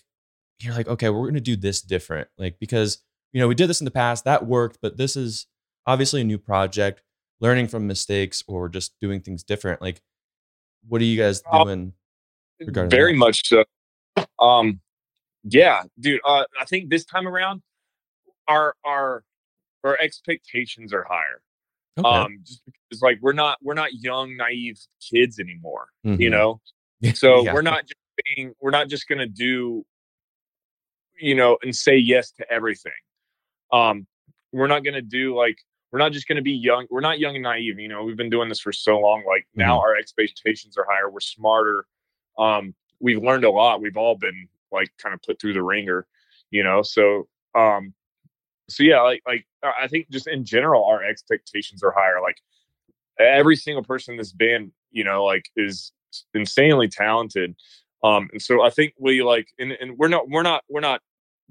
you're 0.59 0.73
like, 0.73 0.87
okay, 0.87 1.09
we're 1.09 1.27
gonna 1.27 1.39
do 1.41 1.55
this 1.55 1.81
different? 1.81 2.27
Like, 2.37 2.57
because 2.59 2.99
you 3.33 3.41
know, 3.41 3.47
we 3.47 3.55
did 3.55 3.67
this 3.67 3.81
in 3.81 3.85
the 3.85 3.91
past, 3.91 4.23
that 4.25 4.45
worked, 4.45 4.77
but 4.81 4.95
this 4.97 5.15
is 5.17 5.47
obviously 5.85 6.21
a 6.21 6.23
new 6.23 6.37
project, 6.37 7.01
learning 7.41 7.67
from 7.67 7.85
mistakes 7.85 8.43
or 8.47 8.69
just 8.69 8.93
doing 9.01 9.19
things 9.21 9.43
different. 9.43 9.81
Like, 9.81 10.01
what 10.87 11.01
are 11.01 11.05
you 11.05 11.17
guys 11.17 11.41
Um, 11.51 11.63
doing? 11.67 11.93
regarding 12.61 12.89
Very 12.91 13.11
that. 13.11 13.17
much 13.17 13.47
so. 13.47 13.65
Um, 14.39 14.79
yeah, 15.43 15.83
dude. 15.99 16.21
Uh, 16.25 16.45
I 16.59 16.65
think 16.65 16.89
this 16.89 17.03
time 17.05 17.27
around, 17.27 17.61
our 18.47 18.75
our 18.85 19.23
our 19.83 19.97
expectations 19.99 20.93
are 20.93 21.03
higher. 21.03 21.41
Okay. 21.97 22.07
Um, 22.07 22.39
just 22.43 22.61
because 22.65 23.01
like 23.01 23.19
we're 23.21 23.33
not 23.33 23.57
we're 23.61 23.73
not 23.73 23.93
young 23.93 24.35
naive 24.37 24.79
kids 25.11 25.39
anymore. 25.39 25.87
You 26.03 26.15
Mhm. 26.17 26.31
know, 26.31 26.61
so 27.15 27.43
Yeah. 27.43 27.53
we're 27.53 27.61
not 27.61 27.83
just 27.83 27.95
being 28.25 28.53
we're 28.61 28.71
not 28.71 28.87
just 28.87 29.07
gonna 29.09 29.27
do 29.27 29.85
you 31.19 31.35
know 31.35 31.57
and 31.61 31.75
say 31.75 31.97
yes 31.97 32.31
to 32.31 32.51
everything. 32.51 32.91
Um 33.71 34.07
we're 34.51 34.67
not 34.67 34.83
gonna 34.83 35.01
do 35.01 35.35
like 35.35 35.57
we're 35.91 35.99
not 35.99 36.11
just 36.11 36.27
gonna 36.27 36.41
be 36.41 36.51
young 36.53 36.85
we're 36.89 37.01
not 37.01 37.19
young 37.19 37.35
and 37.35 37.43
naive 37.43 37.79
you 37.79 37.87
know 37.87 38.03
we've 38.03 38.15
been 38.17 38.29
doing 38.29 38.47
this 38.49 38.59
for 38.59 38.71
so 38.71 38.99
long 38.99 39.23
like 39.27 39.45
now 39.55 39.79
our 39.79 39.95
expectations 39.97 40.77
are 40.77 40.85
higher 40.89 41.09
we're 41.09 41.19
smarter 41.19 41.85
um 42.37 42.73
we've 42.99 43.21
learned 43.21 43.43
a 43.43 43.49
lot 43.49 43.81
we've 43.81 43.97
all 43.97 44.15
been 44.15 44.47
like 44.71 44.89
kind 45.01 45.13
of 45.13 45.21
put 45.23 45.39
through 45.41 45.53
the 45.53 45.61
ringer 45.63 46.05
you 46.51 46.63
know 46.63 46.81
so 46.81 47.27
um 47.53 47.93
so 48.69 48.83
yeah 48.83 49.01
like 49.01 49.21
like 49.27 49.45
I- 49.63 49.83
i 49.83 49.87
think 49.87 50.09
just 50.09 50.27
in 50.27 50.45
general 50.45 50.85
our 50.85 51.03
expectations 51.03 51.83
are 51.83 51.91
higher 51.91 52.21
like 52.21 52.37
every 53.19 53.55
single 53.55 53.83
person 53.83 54.13
in 54.13 54.17
this 54.17 54.31
band 54.31 54.71
you 54.91 55.03
know 55.03 55.23
like 55.25 55.49
is 55.57 55.91
insanely 56.33 56.87
talented 56.87 57.55
um 58.05 58.29
and 58.31 58.41
so 58.41 58.61
i 58.61 58.69
think 58.69 58.93
we 58.99 59.23
like 59.23 59.47
and, 59.59 59.71
and 59.81 59.97
we're 59.97 60.07
not 60.15 60.23
we're 60.29 60.41
not 60.43 60.63
we're 60.69 60.81
not 60.81 61.01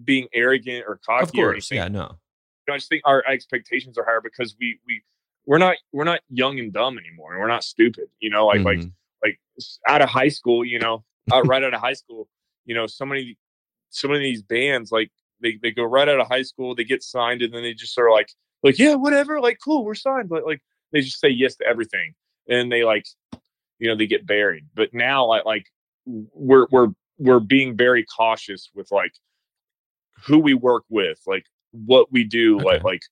being 0.04 0.26
arrogant 0.34 0.84
or 0.88 0.98
cocky 1.06 1.22
of 1.22 1.28
or 1.30 1.52
course. 1.52 1.70
anything 1.72 1.76
Yeah, 1.78 1.88
no. 1.88 2.02
you 2.02 2.66
know, 2.68 2.74
I 2.74 2.76
just 2.78 2.88
think 2.88 3.02
our 3.04 3.22
expectations 3.26 3.96
are 3.98 4.04
higher 4.04 4.20
because 4.20 4.56
we 4.60 4.78
we 4.86 5.02
we're 5.46 5.58
not 5.58 5.76
we're 5.92 6.04
not 6.12 6.20
young 6.30 6.58
and 6.58 6.72
dumb 6.72 6.98
anymore 6.98 7.32
and 7.32 7.40
we're 7.40 7.48
not 7.56 7.62
stupid 7.64 8.06
you 8.20 8.30
know 8.30 8.46
like 8.46 8.62
like 8.62 8.78
Mhm. 8.78 8.92
like 9.22 9.38
s- 9.58 9.78
out 9.88 10.02
of 10.02 10.08
high 10.08 10.28
school 10.38 10.64
you 10.64 10.78
know 10.78 11.04
out 11.32 11.46
right 11.52 11.62
out 11.62 11.74
of 11.74 11.80
high 11.80 11.92
school 12.02 12.28
you 12.64 12.74
know 12.74 12.86
so 12.86 13.04
many 13.06 13.36
so 13.90 14.08
many 14.08 14.18
of 14.20 14.24
these 14.32 14.42
bands 14.42 14.90
like 14.90 15.10
they, 15.40 15.58
they 15.62 15.70
go 15.70 15.84
right 15.84 16.08
out 16.08 16.18
of 16.20 16.26
high 16.26 16.42
school 16.42 16.74
they 16.74 16.84
get 16.84 17.02
signed 17.02 17.40
and 17.42 17.52
then 17.54 17.62
they 17.62 17.74
just 17.74 17.94
sort 17.94 18.08
of 18.08 18.14
like 18.14 18.30
like 18.64 18.78
yeah 18.78 18.94
whatever 18.94 19.40
like 19.40 19.58
cool 19.64 19.84
we're 19.84 19.94
signed 19.94 20.28
but 20.28 20.44
like 20.44 20.60
they 20.92 21.00
just 21.02 21.20
say 21.20 21.28
yes 21.28 21.54
to 21.56 21.64
everything 21.66 22.14
and 22.48 22.72
they 22.72 22.82
like 22.82 23.06
you 23.78 23.86
know 23.88 23.94
they 23.96 24.06
get 24.06 24.26
buried 24.26 24.64
but 24.74 24.92
now 24.92 25.24
like 25.26 25.44
like 25.44 25.66
we're 26.06 26.66
we're 26.70 26.88
we're 27.18 27.40
being 27.40 27.76
very 27.76 28.04
cautious 28.04 28.70
with 28.74 28.90
like 28.92 29.14
who 30.26 30.38
we 30.38 30.54
work 30.54 30.84
with 30.88 31.20
like 31.26 31.46
what 31.72 32.10
we 32.12 32.24
do 32.24 32.56
Okay. 32.60 32.64
like 32.64 32.84
like 32.84 33.02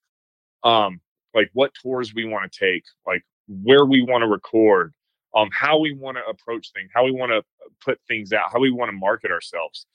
um, 0.64 1.00
like 1.34 1.50
what 1.54 1.72
tours 1.74 2.14
we 2.14 2.24
want 2.24 2.50
to 2.50 2.58
take, 2.58 2.84
like 3.06 3.24
where 3.48 3.84
we 3.84 4.02
want 4.02 4.22
to 4.22 4.28
record, 4.28 4.94
um, 5.34 5.48
how 5.52 5.78
we 5.78 5.92
want 5.92 6.16
to 6.16 6.24
approach 6.26 6.70
things, 6.72 6.90
how 6.94 7.04
we 7.04 7.10
want 7.10 7.32
to 7.32 7.42
put 7.84 7.98
things 8.06 8.32
out, 8.32 8.52
how 8.52 8.60
we 8.60 8.70
want 8.70 8.88
to 8.90 8.96
market 8.96 9.30
ourselves. 9.32 9.86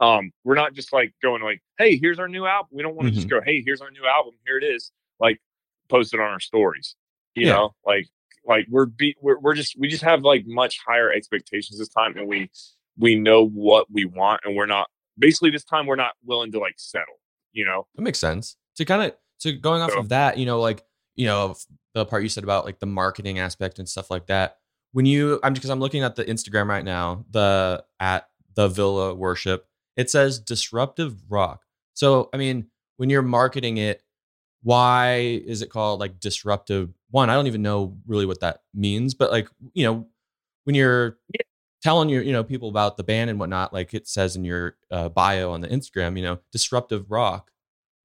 Um, 0.00 0.30
we're 0.44 0.54
not 0.54 0.74
just 0.74 0.92
like 0.92 1.12
going 1.22 1.42
like, 1.42 1.62
hey, 1.78 1.96
here's 1.96 2.18
our 2.18 2.28
new 2.28 2.46
album. 2.46 2.68
We 2.72 2.82
don't 2.82 2.94
want 2.94 3.08
to 3.08 3.14
just 3.14 3.28
Mm-hmm. 3.28 3.38
go, 3.38 3.40
hey, 3.44 3.62
here's 3.64 3.80
our 3.80 3.90
new 3.90 4.06
album. 4.06 4.34
Here 4.46 4.58
it 4.58 4.64
is. 4.64 4.92
Like 5.18 5.40
post 5.88 6.14
it 6.14 6.20
on 6.20 6.26
our 6.26 6.40
stories. 6.40 6.94
You 7.34 7.46
Yeah. 7.46 7.52
know, 7.54 7.74
like 7.84 8.06
like 8.46 8.66
we're 8.70 8.86
be 8.86 9.16
we're, 9.20 9.38
we're 9.40 9.54
just 9.54 9.76
we 9.78 9.88
just 9.88 10.02
have 10.02 10.22
like 10.22 10.44
much 10.46 10.78
higher 10.86 11.12
expectations 11.12 11.78
this 11.78 11.88
time 11.88 12.16
and 12.16 12.28
we 12.28 12.50
we 12.98 13.14
know 13.14 13.46
what 13.46 13.86
we 13.90 14.04
want 14.04 14.40
and 14.44 14.56
we're 14.56 14.66
not 14.66 14.88
basically 15.18 15.50
this 15.50 15.64
time 15.64 15.86
we're 15.86 15.96
not 15.96 16.12
willing 16.24 16.52
to 16.52 16.58
like 16.58 16.74
settle, 16.76 17.20
you 17.52 17.64
know. 17.64 17.86
That 17.94 18.02
makes 18.02 18.18
sense. 18.18 18.56
To 18.76 18.84
kind 18.84 19.02
of 19.02 19.16
so 19.38 19.52
going 19.52 19.82
off 19.82 19.92
So- 19.92 19.98
of 20.00 20.08
that, 20.10 20.38
you 20.38 20.46
know, 20.46 20.60
like 20.60 20.82
you 21.14 21.26
know 21.26 21.54
the 21.94 22.04
part 22.04 22.22
you 22.22 22.28
said 22.28 22.44
about 22.44 22.64
like 22.64 22.78
the 22.78 22.86
marketing 22.86 23.38
aspect 23.38 23.78
and 23.78 23.88
stuff 23.88 24.10
like 24.10 24.26
that. 24.26 24.58
When 24.92 25.04
you, 25.04 25.40
I'm 25.42 25.52
just, 25.52 25.60
because 25.62 25.70
I'm 25.70 25.80
looking 25.80 26.02
at 26.02 26.14
the 26.16 26.24
Instagram 26.24 26.68
right 26.68 26.84
now, 26.84 27.24
the 27.30 27.84
at 28.00 28.28
the 28.54 28.68
Villa 28.68 29.14
Worship, 29.14 29.66
it 29.96 30.08
says 30.10 30.38
disruptive 30.38 31.16
rock. 31.28 31.62
So 31.94 32.30
I 32.32 32.36
mean, 32.36 32.66
when 32.96 33.10
you're 33.10 33.22
marketing 33.22 33.76
it, 33.78 34.02
why 34.66 35.42
is 35.46 35.62
it 35.62 35.70
called 35.70 36.00
like 36.00 36.18
disruptive? 36.18 36.90
One, 37.10 37.30
I 37.30 37.34
don't 37.34 37.46
even 37.46 37.62
know 37.62 37.96
really 38.06 38.26
what 38.26 38.40
that 38.40 38.62
means, 38.74 39.14
but 39.14 39.30
like 39.30 39.48
you 39.74 39.84
know, 39.86 40.08
when 40.64 40.74
you're 40.74 41.18
Yeah. 41.34 41.42
telling 41.82 42.08
your 42.08 42.22
you 42.22 42.32
know 42.32 42.42
people 42.44 42.68
about 42.68 42.96
the 42.96 43.04
band 43.04 43.30
and 43.30 43.38
whatnot, 43.38 43.72
like 43.72 43.94
it 43.94 44.08
says 44.08 44.36
in 44.36 44.44
your 44.44 44.76
uh, 44.90 45.08
bio 45.08 45.52
on 45.52 45.60
the 45.60 45.68
Instagram, 45.68 46.16
you 46.16 46.24
know, 46.24 46.38
disruptive 46.52 47.10
rock 47.10 47.50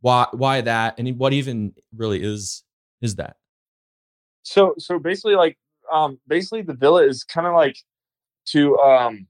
why 0.01 0.27
why 0.33 0.61
that 0.61 0.95
and 0.99 1.17
what 1.17 1.33
even 1.33 1.73
really 1.95 2.21
is 2.21 2.63
is 3.01 3.15
that 3.15 3.37
So 4.43 4.73
so 4.77 4.99
basically 4.99 5.35
like 5.35 5.57
um 5.91 6.19
basically 6.27 6.61
the 6.61 6.73
villa 6.73 7.05
is 7.05 7.23
kind 7.23 7.47
of 7.47 7.53
like 7.53 7.77
to 8.47 8.77
um 8.79 9.27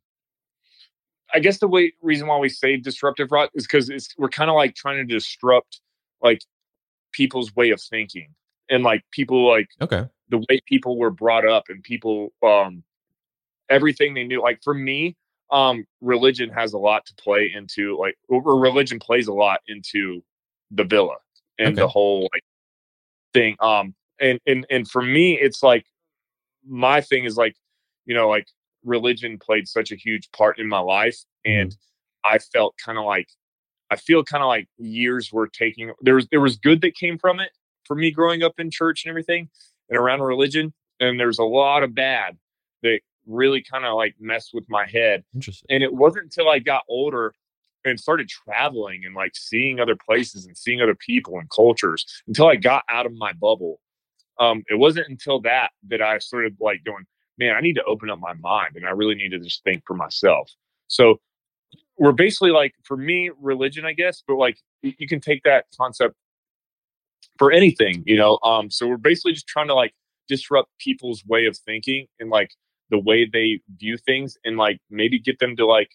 I 1.34 1.40
guess 1.40 1.60
the 1.60 1.68
way 1.68 1.94
reason 2.02 2.28
why 2.28 2.38
we 2.38 2.50
say 2.50 2.78
disruptive 2.78 3.32
rock 3.32 3.52
is 3.54 3.66
because 3.66 3.90
it's 3.90 4.14
we're 4.18 4.30
kind 4.30 4.50
of 4.50 4.56
like 4.56 4.76
trying 4.76 4.98
to 4.98 5.14
disrupt 5.14 5.82
like 6.22 6.42
people's 7.12 7.56
way 7.56 7.72
of 7.72 7.82
thinking 7.82 8.34
and 8.70 8.84
like 8.84 9.04
people 9.12 9.48
like 9.48 9.70
okay. 9.82 10.06
the 10.30 10.40
way 10.50 10.60
people 10.66 10.98
were 10.98 11.12
brought 11.12 11.48
up 11.48 11.66
and 11.70 11.84
people 11.84 12.32
um 12.44 12.84
everything 13.70 14.14
they 14.14 14.24
knew 14.24 14.42
like 14.42 14.62
for 14.64 14.74
me 14.74 15.16
um 15.52 15.86
religion 16.02 16.50
has 16.50 16.74
a 16.74 16.78
lot 16.78 17.06
to 17.06 17.14
play 17.16 17.52
into 17.54 17.98
like 17.98 18.18
or 18.30 18.60
religion 18.60 19.00
plays 19.00 19.28
a 19.28 19.34
lot 19.34 19.60
into 19.68 20.24
the 20.72 20.84
villa 20.84 21.16
and 21.60 21.78
the 21.78 21.88
whole 21.88 22.30
like 22.34 22.44
thing 23.34 23.56
um 23.60 23.94
and 24.20 24.40
and 24.48 24.66
and 24.70 24.90
for 24.90 25.02
me 25.02 25.38
it's 25.40 25.62
like 25.62 25.86
my 26.68 27.02
thing 27.02 27.26
is 27.26 27.38
like 27.38 27.56
you 28.06 28.16
know 28.16 28.30
like 28.30 28.48
religion 28.84 29.38
played 29.38 29.68
such 29.68 29.92
a 29.92 29.96
huge 29.96 30.32
part 30.32 30.58
in 30.60 30.68
my 30.68 30.80
life 30.80 31.18
and 31.46 31.76
i 32.24 32.38
felt 32.38 32.76
kind 32.84 32.98
of 32.98 33.06
like 33.06 33.28
i 33.92 33.96
feel 33.96 34.24
kind 34.24 34.44
of 34.44 34.48
like 34.48 34.68
years 34.78 35.32
were 35.32 35.48
taking 35.48 35.94
there 36.02 36.16
was 36.16 36.28
there 36.32 36.42
was 36.42 36.58
good 36.58 36.82
that 36.82 36.96
came 36.96 37.18
from 37.18 37.40
it 37.40 37.52
for 37.86 37.96
me 37.96 38.10
growing 38.10 38.42
up 38.42 38.60
in 38.60 38.72
church 38.72 39.06
and 39.06 39.10
everything 39.10 39.50
and 39.90 40.00
around 40.00 40.22
religion 40.22 40.74
and 41.00 41.20
there's 41.20 41.40
a 41.40 41.44
lot 41.44 41.84
of 41.84 41.94
bad 41.94 42.38
that 42.82 43.02
really 43.28 43.62
kind 43.62 43.86
of 43.86 43.94
like 43.94 44.16
messed 44.20 44.52
with 44.54 44.66
my 44.70 44.86
head 44.86 45.24
interesting 45.36 45.68
and 45.70 45.84
it 45.84 45.94
wasn't 45.94 46.24
until 46.24 46.50
I 46.50 46.58
got 46.60 46.84
older 46.90 47.34
and 47.86 48.00
started 48.00 48.30
traveling 48.30 49.06
and 49.06 49.16
like 49.16 49.36
seeing 49.36 49.80
other 49.80 49.96
places 49.96 50.46
and 50.46 50.58
seeing 50.58 50.82
other 50.82 50.96
people 50.96 51.40
and 51.40 51.50
cultures 51.50 52.06
until 52.28 52.48
I 52.48 52.56
got 52.56 52.84
out 52.90 53.06
of 53.06 53.14
my 53.14 53.34
bubble. 53.34 53.80
Um, 54.40 54.64
it 54.70 54.76
wasn't 54.76 55.08
until 55.10 55.42
that 55.42 55.72
that 55.90 56.02
I 56.02 56.18
started 56.20 56.58
like 56.60 56.84
going, 56.84 57.06
man, 57.38 57.56
I 57.56 57.62
need 57.62 57.76
to 57.76 57.84
open 57.86 58.10
up 58.10 58.20
my 58.20 58.34
mind 58.34 58.76
and 58.76 58.86
I 58.86 58.92
really 58.92 59.16
need 59.16 59.30
to 59.30 59.40
just 59.40 59.64
think 59.64 59.84
for 59.86 59.96
myself. 59.96 60.52
So 60.88 61.20
we're 62.02 62.12
basically 62.12 62.50
like, 62.50 62.74
for 62.84 62.98
me, 62.98 63.30
religion, 63.40 63.86
I 63.86 63.94
guess, 63.94 64.24
but 64.28 64.36
like 64.36 64.58
you 64.82 65.08
can 65.08 65.22
take 65.22 65.44
that 65.44 65.66
concept 65.78 66.16
for 67.38 67.52
anything, 67.52 68.04
you 68.08 68.18
know. 68.18 68.40
Um, 68.44 68.72
so 68.72 68.88
we're 68.88 68.98
basically 68.98 69.34
just 69.34 69.46
trying 69.46 69.68
to 69.68 69.76
like 69.76 69.94
disrupt 70.28 70.70
people's 70.80 71.24
way 71.28 71.46
of 71.46 71.56
thinking 71.56 72.08
and 72.20 72.32
like 72.32 72.50
the 72.90 72.98
way 72.98 73.30
they 73.32 73.60
view 73.78 73.98
things 73.98 74.36
and 74.44 74.58
like 74.58 74.80
maybe 74.90 75.20
get 75.20 75.38
them 75.38 75.56
to 75.58 75.66
like 75.68 75.92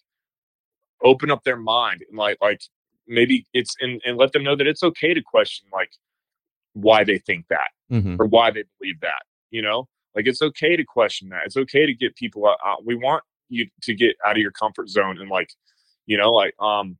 open 1.03 1.29
up 1.29 1.43
their 1.43 1.57
mind 1.57 2.05
and 2.09 2.17
like 2.17 2.37
like 2.39 2.61
maybe 3.05 3.45
it's 3.53 3.75
and, 3.81 4.01
and 4.05 4.15
let 4.15 4.31
them 4.31 4.43
know 4.43 4.55
that 4.55 4.65
it's 4.65 4.83
okay 4.83 5.13
to 5.13 5.21
question 5.21 5.67
like 5.73 5.91
why 6.71 7.03
they 7.03 7.17
think 7.17 7.45
that 7.49 7.69
Mhm. 7.91 8.17
or 8.19 8.27
why 8.27 8.49
they 8.51 8.63
believe 8.79 8.99
that 9.01 9.23
you 9.51 9.61
know 9.61 9.87
like 10.15 10.25
it's 10.25 10.41
okay 10.41 10.75
to 10.77 10.83
question 10.83 11.29
that 11.29 11.41
it's 11.45 11.57
okay 11.57 11.85
to 11.85 11.93
get 11.93 12.15
people 12.15 12.47
out, 12.47 12.57
out 12.65 12.85
we 12.85 12.95
want 12.95 13.23
you 13.49 13.67
to 13.83 13.93
get 13.93 14.15
out 14.25 14.37
of 14.37 14.41
your 14.41 14.51
comfort 14.51 14.89
zone 14.89 15.19
and 15.19 15.29
like 15.29 15.49
you 16.07 16.17
know 16.17 16.31
like 16.31 16.53
um 16.59 16.97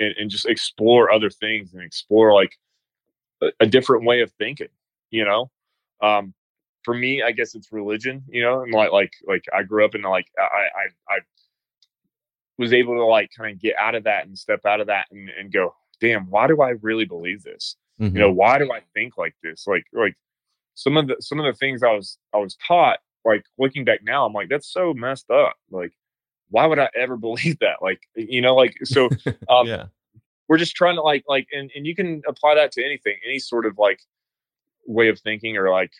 and, 0.00 0.14
and 0.18 0.30
just 0.30 0.46
explore 0.46 1.12
other 1.12 1.30
things 1.30 1.74
and 1.74 1.82
explore 1.82 2.32
like 2.32 2.58
a, 3.42 3.48
a 3.60 3.66
different 3.66 4.04
way 4.04 4.22
of 4.22 4.32
thinking 4.32 4.68
you 5.10 5.24
know? 5.24 5.50
Um 6.00 6.34
for 6.84 6.94
me 6.94 7.22
i 7.22 7.32
guess 7.32 7.54
it's 7.54 7.72
religion 7.72 8.22
you 8.28 8.42
know 8.42 8.62
and 8.62 8.72
like 8.72 8.92
like 8.92 9.12
like 9.26 9.44
i 9.56 9.62
grew 9.62 9.84
up 9.84 9.94
in 9.94 10.02
like 10.02 10.26
i 10.38 10.42
i 10.42 11.14
i 11.14 11.18
was 12.58 12.72
able 12.72 12.94
to 12.94 13.04
like 13.04 13.30
kind 13.36 13.52
of 13.54 13.60
get 13.60 13.74
out 13.80 13.94
of 13.94 14.04
that 14.04 14.26
and 14.26 14.38
step 14.38 14.64
out 14.66 14.80
of 14.80 14.86
that 14.86 15.06
and, 15.10 15.30
and 15.30 15.52
go 15.52 15.74
damn 16.00 16.28
why 16.30 16.46
do 16.46 16.60
i 16.60 16.70
really 16.82 17.04
believe 17.06 17.42
this? 17.42 17.76
Mhm. 18.00 18.12
you 18.12 18.18
know 18.18 18.30
why 18.30 18.58
do 18.58 18.70
i 18.72 18.80
think 18.92 19.16
like 19.16 19.34
this? 19.42 19.66
Like 19.66 19.86
like 19.92 20.14
some 20.74 20.96
of 20.96 21.06
the 21.08 21.16
some 21.20 21.40
of 21.40 21.46
the 21.46 21.56
things 21.58 21.82
i 21.82 21.92
was 21.92 22.18
i 22.34 22.38
was 22.38 22.56
taught 22.56 22.98
like 23.24 23.44
looking 23.58 23.84
back 23.84 24.00
now 24.02 24.26
i'm 24.26 24.32
like 24.32 24.48
that's 24.48 24.70
so 24.70 24.92
messed 24.92 25.30
up 25.30 25.54
like 25.70 25.92
why 26.50 26.66
would 26.66 26.78
i 26.78 26.88
ever 26.94 27.16
believe 27.28 27.58
that? 27.60 27.82
Like 27.82 28.00
you 28.14 28.40
know 28.40 28.54
like 28.54 28.74
so 28.84 29.08
um 29.48 29.66
yeah. 29.66 29.86
we're 30.48 30.58
just 30.58 30.76
trying 30.76 30.96
to 30.96 31.02
like 31.02 31.24
like 31.28 31.46
and, 31.52 31.70
and 31.74 31.86
you 31.86 31.94
can 31.94 32.22
apply 32.26 32.54
that 32.54 32.72
to 32.72 32.84
anything 32.84 33.16
any 33.26 33.38
sort 33.38 33.66
of 33.66 33.78
like 33.78 34.00
way 34.86 35.08
of 35.08 35.18
thinking 35.20 35.56
or 35.56 35.70
like 35.70 35.92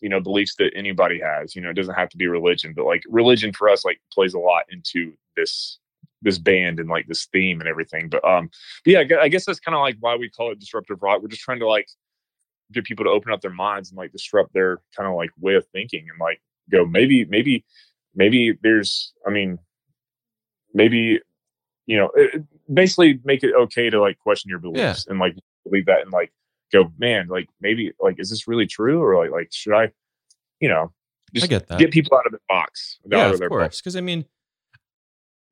you 0.00 0.08
know 0.08 0.20
beliefs 0.20 0.54
that 0.56 0.72
anybody 0.74 1.20
has 1.20 1.54
you 1.54 1.62
know 1.62 1.70
it 1.70 1.74
doesn't 1.74 1.94
have 1.94 2.08
to 2.10 2.16
be 2.16 2.26
religion 2.26 2.72
but 2.74 2.84
like 2.84 3.02
religion 3.08 3.52
for 3.52 3.68
us 3.68 3.84
like 3.84 4.00
plays 4.12 4.34
a 4.34 4.38
lot 4.38 4.64
into 4.70 5.12
this 5.36 5.78
this 6.22 6.38
band 6.38 6.80
and 6.80 6.88
like 6.88 7.06
this 7.06 7.26
theme 7.26 7.60
and 7.60 7.68
everything 7.68 8.08
but 8.08 8.24
um 8.24 8.50
but 8.84 8.92
yeah 8.92 9.00
I 9.00 9.04
gue- 9.04 9.18
i 9.18 9.28
guess 9.28 9.44
that's 9.44 9.60
kind 9.60 9.74
of 9.74 9.80
like 9.80 9.96
why 10.00 10.16
we 10.16 10.28
call 10.30 10.50
it 10.50 10.58
disruptive 10.58 11.02
rock. 11.02 11.22
We're 11.22 11.28
just 11.28 11.42
trying 11.42 11.60
to 11.60 11.68
like 11.68 11.88
get 12.72 12.84
people 12.84 13.04
to 13.04 13.10
open 13.10 13.32
up 13.32 13.40
their 13.40 13.52
minds 13.52 13.90
and 13.90 13.98
like 13.98 14.12
disrupt 14.12 14.52
their 14.52 14.80
kind 14.96 15.08
of 15.08 15.14
like 15.14 15.30
way 15.38 15.54
of 15.54 15.66
thinking 15.68 16.06
and 16.10 16.18
like 16.18 16.40
go 16.70 16.84
maybe 16.84 17.24
maybe 17.26 17.64
maybe 18.14 18.58
there's 18.62 19.12
i 19.26 19.30
mean 19.30 19.58
maybe 20.76 21.18
you 21.86 21.96
know 21.96 22.10
it, 22.14 22.44
basically 22.72 23.18
make 23.24 23.42
it 23.42 23.54
okay 23.54 23.90
to 23.90 24.00
like 24.00 24.18
question 24.18 24.48
your 24.50 24.58
beliefs 24.58 25.06
and 25.08 25.18
like 25.18 25.34
believe 25.64 25.86
that 25.86 26.02
and 26.02 26.12
like 26.12 26.32
go 26.72 26.92
man 26.98 27.26
like 27.28 27.48
maybe 27.60 27.92
like 28.00 28.20
is 28.20 28.30
this 28.30 28.46
really 28.46 28.66
true 28.66 29.02
or 29.02 29.16
like 29.16 29.30
like 29.30 29.48
should 29.50 29.74
i 29.74 29.90
you 30.60 30.68
know 30.68 30.92
just 31.34 31.48
get 31.48 31.66
that. 31.68 31.78
get 31.78 31.90
people 31.90 32.16
out 32.16 32.26
of 32.26 32.32
the 32.32 32.38
box 32.48 32.98
yeah 33.10 33.26
of 33.26 33.34
of 33.34 33.40
their 33.40 33.48
course 33.48 33.80
because 33.80 33.96
i 33.96 34.00
mean 34.00 34.24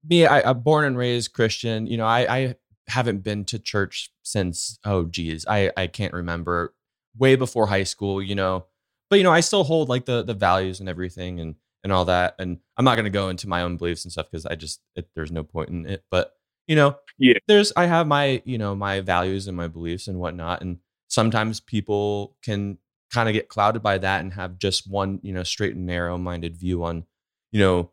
me 0.09 0.27
I, 0.27 0.51
i'm 0.51 0.61
born 0.61 0.85
and 0.85 0.99
raised 0.99 1.33
christian 1.33 1.87
you 1.87 1.97
know 1.97 2.07
i 2.07 2.37
i 2.37 2.55
haven't 2.89 3.23
been 3.23 3.45
to 3.47 3.59
church 3.59 4.13
since 4.23 4.79
oh 4.85 5.05
geez 5.05 5.47
i 5.49 5.71
i 5.77 5.87
can't 5.87 6.13
remember 6.13 6.75
way 7.17 7.37
before 7.37 7.69
high 7.69 7.85
school 7.85 8.21
you 8.21 8.35
know 8.35 8.67
but 9.09 9.17
you 9.17 9.23
know 9.23 9.33
i 9.33 9.41
still 9.41 9.65
hold 9.65 9.89
like 9.89 10.05
the 10.05 10.23
the 10.23 10.35
values 10.35 10.81
and 10.81 10.89
everything 10.89 11.41
and 11.41 11.55
and 11.85 11.93
all 11.93 12.07
that 12.07 12.35
and 12.39 12.59
i'm 12.77 12.85
not 12.85 12.97
going 12.97 13.05
to 13.05 13.11
go 13.11 13.29
into 13.29 13.49
my 13.49 13.63
own 13.63 13.77
beliefs 13.77 14.05
and 14.05 14.11
stuff 14.13 14.27
because 14.31 14.47
i 14.47 14.55
just 14.55 14.81
it, 14.97 15.09
there's 15.15 15.31
no 15.31 15.45
point 15.45 15.69
in 15.69 15.87
it 15.87 16.03
but 16.11 16.33
you 16.67 16.75
know 16.75 16.97
Yeah. 17.19 17.35
there's 17.47 17.73
i 17.77 17.87
have 17.87 18.07
my 18.07 18.43
you 18.45 18.59
know 18.59 18.75
my 18.75 19.01
values 19.01 19.47
and 19.47 19.57
my 19.57 19.69
beliefs 19.69 20.09
and 20.09 20.19
whatnot 20.19 20.63
and 20.63 20.79
sometimes 21.09 21.61
people 21.61 22.37
can 22.43 22.79
kind 23.13 23.29
of 23.29 23.35
get 23.35 23.49
clouded 23.49 23.83
by 23.83 23.99
that 23.99 24.23
and 24.23 24.33
have 24.33 24.59
just 24.59 24.91
one 24.91 25.21
you 25.23 25.33
know 25.33 25.45
straight 25.45 25.77
and 25.77 25.87
narrow 25.87 26.19
minded 26.19 26.57
view 26.57 26.83
on 26.83 27.05
you 27.53 27.61
know 27.61 27.91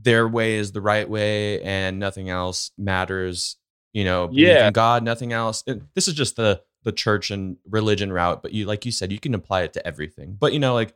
their 0.00 0.26
way 0.28 0.54
is 0.54 0.72
the 0.72 0.80
right 0.80 1.08
way 1.08 1.60
and 1.62 1.98
nothing 1.98 2.30
else 2.30 2.70
matters 2.78 3.56
you 3.92 4.04
know 4.04 4.28
Yeah. 4.32 4.70
god 4.70 5.02
nothing 5.04 5.32
else 5.32 5.62
and 5.66 5.86
this 5.94 6.08
is 6.08 6.14
just 6.14 6.36
the 6.36 6.62
the 6.84 6.92
church 6.92 7.30
and 7.30 7.56
religion 7.68 8.12
route 8.12 8.42
but 8.42 8.52
you 8.52 8.64
like 8.64 8.86
you 8.86 8.92
said 8.92 9.12
you 9.12 9.18
can 9.20 9.34
apply 9.34 9.62
it 9.62 9.72
to 9.74 9.86
everything 9.86 10.36
but 10.38 10.52
you 10.52 10.58
know 10.58 10.74
like 10.74 10.94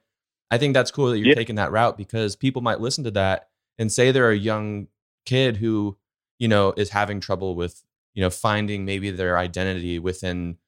i 0.53 0.59
think 0.59 0.75
that's 0.75 0.91
cool 0.93 1.11
that 1.11 1.19
you're 1.19 1.29
Yeah. 1.29 1.35
taking 1.35 1.57
that 1.57 1.73
route 1.73 1.97
because 1.97 2.37
people 2.37 2.63
might 2.63 2.81
listen 2.81 3.03
to 3.05 3.11
that 3.13 3.49
and 3.79 3.91
say 3.91 4.13
they're 4.13 4.31
a 4.31 4.37
young 4.37 4.87
kid 5.27 5.57
who 5.57 5.97
you 6.39 6.47
know 6.47 6.73
is 6.77 6.91
having 6.91 7.19
trouble 7.19 7.57
with 7.57 7.83
you 8.15 8.23
know 8.23 8.31
finding 8.31 8.85
maybe 8.85 9.11
their 9.11 9.37
identity 9.39 9.99
within 9.99 10.59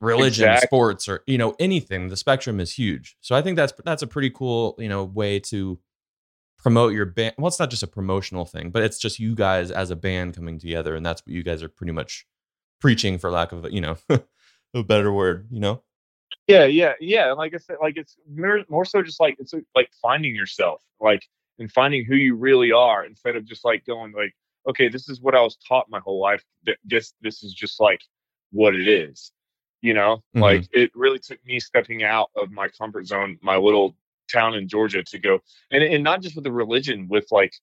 religion 0.00 0.48
Exactly. 0.48 0.66
sports 0.66 1.08
or 1.08 1.22
you 1.28 1.38
know 1.38 1.54
anything 1.60 2.08
the 2.08 2.16
spectrum 2.16 2.58
is 2.58 2.72
huge 2.72 3.16
so 3.20 3.36
i 3.36 3.40
think 3.42 3.56
that's 3.56 3.72
that's 3.84 4.02
a 4.02 4.08
pretty 4.08 4.28
cool 4.30 4.74
you 4.78 4.88
know 4.88 5.04
way 5.04 5.38
to 5.38 5.78
promote 6.58 6.92
your 6.92 7.06
band 7.06 7.34
well 7.38 7.46
it's 7.46 7.60
not 7.60 7.70
just 7.70 7.84
a 7.84 7.86
promotional 7.86 8.44
thing 8.44 8.70
but 8.70 8.82
it's 8.82 8.98
just 8.98 9.20
you 9.20 9.36
guys 9.36 9.70
as 9.70 9.92
a 9.92 9.96
band 9.96 10.34
coming 10.34 10.58
together 10.58 10.96
and 10.96 11.06
that's 11.06 11.22
what 11.24 11.32
you 11.32 11.44
guys 11.44 11.62
are 11.62 11.68
pretty 11.68 11.92
much 11.92 12.26
preaching 12.80 13.18
for 13.18 13.30
lack 13.30 13.52
of 13.52 13.64
a- 13.66 13.72
you 13.72 13.80
know 13.80 13.96
a 14.74 14.82
better 14.82 15.12
word 15.12 15.46
you 15.52 15.60
know 15.60 15.80
Yeah, 16.46 16.64
yeah, 16.64 16.94
yeah. 17.00 17.32
Like 17.32 17.54
I 17.54 17.58
said, 17.58 17.76
like 17.80 17.96
it's 17.96 18.16
more, 18.30 18.64
more 18.68 18.84
so 18.84 19.02
just 19.02 19.20
like 19.20 19.36
it's 19.38 19.54
like 19.74 19.90
finding 20.00 20.34
yourself, 20.34 20.82
like 21.00 21.22
and 21.58 21.70
finding 21.70 22.04
who 22.04 22.14
you 22.14 22.34
really 22.36 22.72
are 22.72 23.04
instead 23.04 23.36
of 23.36 23.44
just 23.44 23.64
like 23.64 23.84
going 23.84 24.12
like, 24.12 24.34
okay, 24.68 24.88
this 24.88 25.08
is 25.08 25.20
what 25.20 25.34
I 25.34 25.40
was 25.42 25.56
taught 25.56 25.90
my 25.90 25.98
whole 26.00 26.20
life. 26.20 26.44
This 26.84 27.14
this 27.20 27.42
is 27.42 27.52
just 27.52 27.80
like 27.80 28.00
what 28.52 28.74
it 28.74 28.88
is. 28.88 29.32
You 29.82 29.94
know, 29.94 30.22
Mhm. 30.34 30.40
like 30.40 30.68
it 30.72 30.90
really 30.94 31.18
took 31.18 31.44
me 31.44 31.60
stepping 31.60 32.02
out 32.02 32.30
of 32.34 32.50
my 32.50 32.68
comfort 32.68 33.06
zone, 33.06 33.38
my 33.42 33.56
little 33.56 33.96
town 34.32 34.54
in 34.54 34.68
Georgia 34.68 35.02
to 35.02 35.18
go 35.18 35.40
and 35.70 35.82
and 35.82 36.02
not 36.04 36.20
just 36.22 36.34
with 36.34 36.44
the 36.44 36.52
religion, 36.52 37.08
with 37.08 37.26
like, 37.30 37.54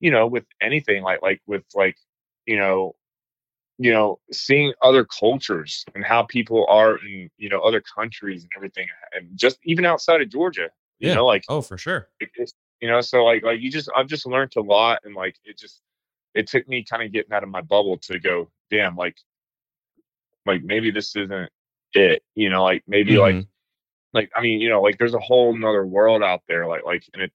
you 0.00 0.10
know, 0.10 0.26
with 0.26 0.44
anything 0.60 1.02
like 1.02 1.22
like 1.22 1.40
with 1.46 1.64
like, 1.74 1.96
you 2.46 2.56
know, 2.56 2.96
you 3.78 3.92
know, 3.92 4.18
seeing 4.32 4.72
other 4.82 5.04
cultures 5.04 5.84
and 5.94 6.04
how 6.04 6.22
people 6.24 6.66
are 6.68 6.96
in, 6.98 7.30
you 7.38 7.48
know, 7.48 7.60
other 7.60 7.80
countries 7.80 8.42
and 8.42 8.50
everything, 8.56 8.86
and 9.14 9.28
just 9.36 9.58
even 9.64 9.84
outside 9.86 10.20
of 10.20 10.28
Georgia, 10.28 10.68
you 10.98 11.08
Yeah. 11.08 11.14
know, 11.16 11.26
like, 11.26 11.44
Oh, 11.48 11.62
for 11.62 11.78
sure. 11.78 12.08
you 12.80 12.88
know, 12.88 13.00
so 13.00 13.24
like, 13.24 13.42
like 13.44 13.60
you 13.60 13.70
just, 13.70 13.88
I've 13.96 14.08
just 14.08 14.26
learned 14.26 14.52
a 14.56 14.60
lot, 14.62 15.00
and 15.04 15.14
like, 15.14 15.36
it 15.44 15.58
just, 15.58 15.80
it 16.34 16.46
took 16.48 16.68
me 16.68 16.84
kind 16.84 17.02
of 17.02 17.12
getting 17.12 17.32
out 17.32 17.42
of 17.44 17.48
my 17.50 17.60
bubble 17.62 17.98
to 17.98 18.18
go, 18.18 18.50
damn, 18.70 18.96
like, 18.96 19.16
like 20.46 20.62
maybe 20.64 20.90
this 20.90 21.14
isn't 21.16 21.50
it, 21.94 22.22
you 22.34 22.50
know, 22.50 22.64
like 22.64 22.82
maybe 22.86 23.16
like, 23.18 23.34
Mhm. 23.36 23.46
like 24.14 24.30
I 24.34 24.40
mean, 24.40 24.60
you 24.60 24.68
know, 24.70 24.82
like 24.82 24.98
there's 24.98 25.14
a 25.14 25.20
whole 25.20 25.56
nother 25.56 25.86
world 25.86 26.22
out 26.22 26.42
there, 26.48 26.66
like, 26.66 26.84
like, 26.84 27.04
and 27.14 27.22
it, 27.22 27.32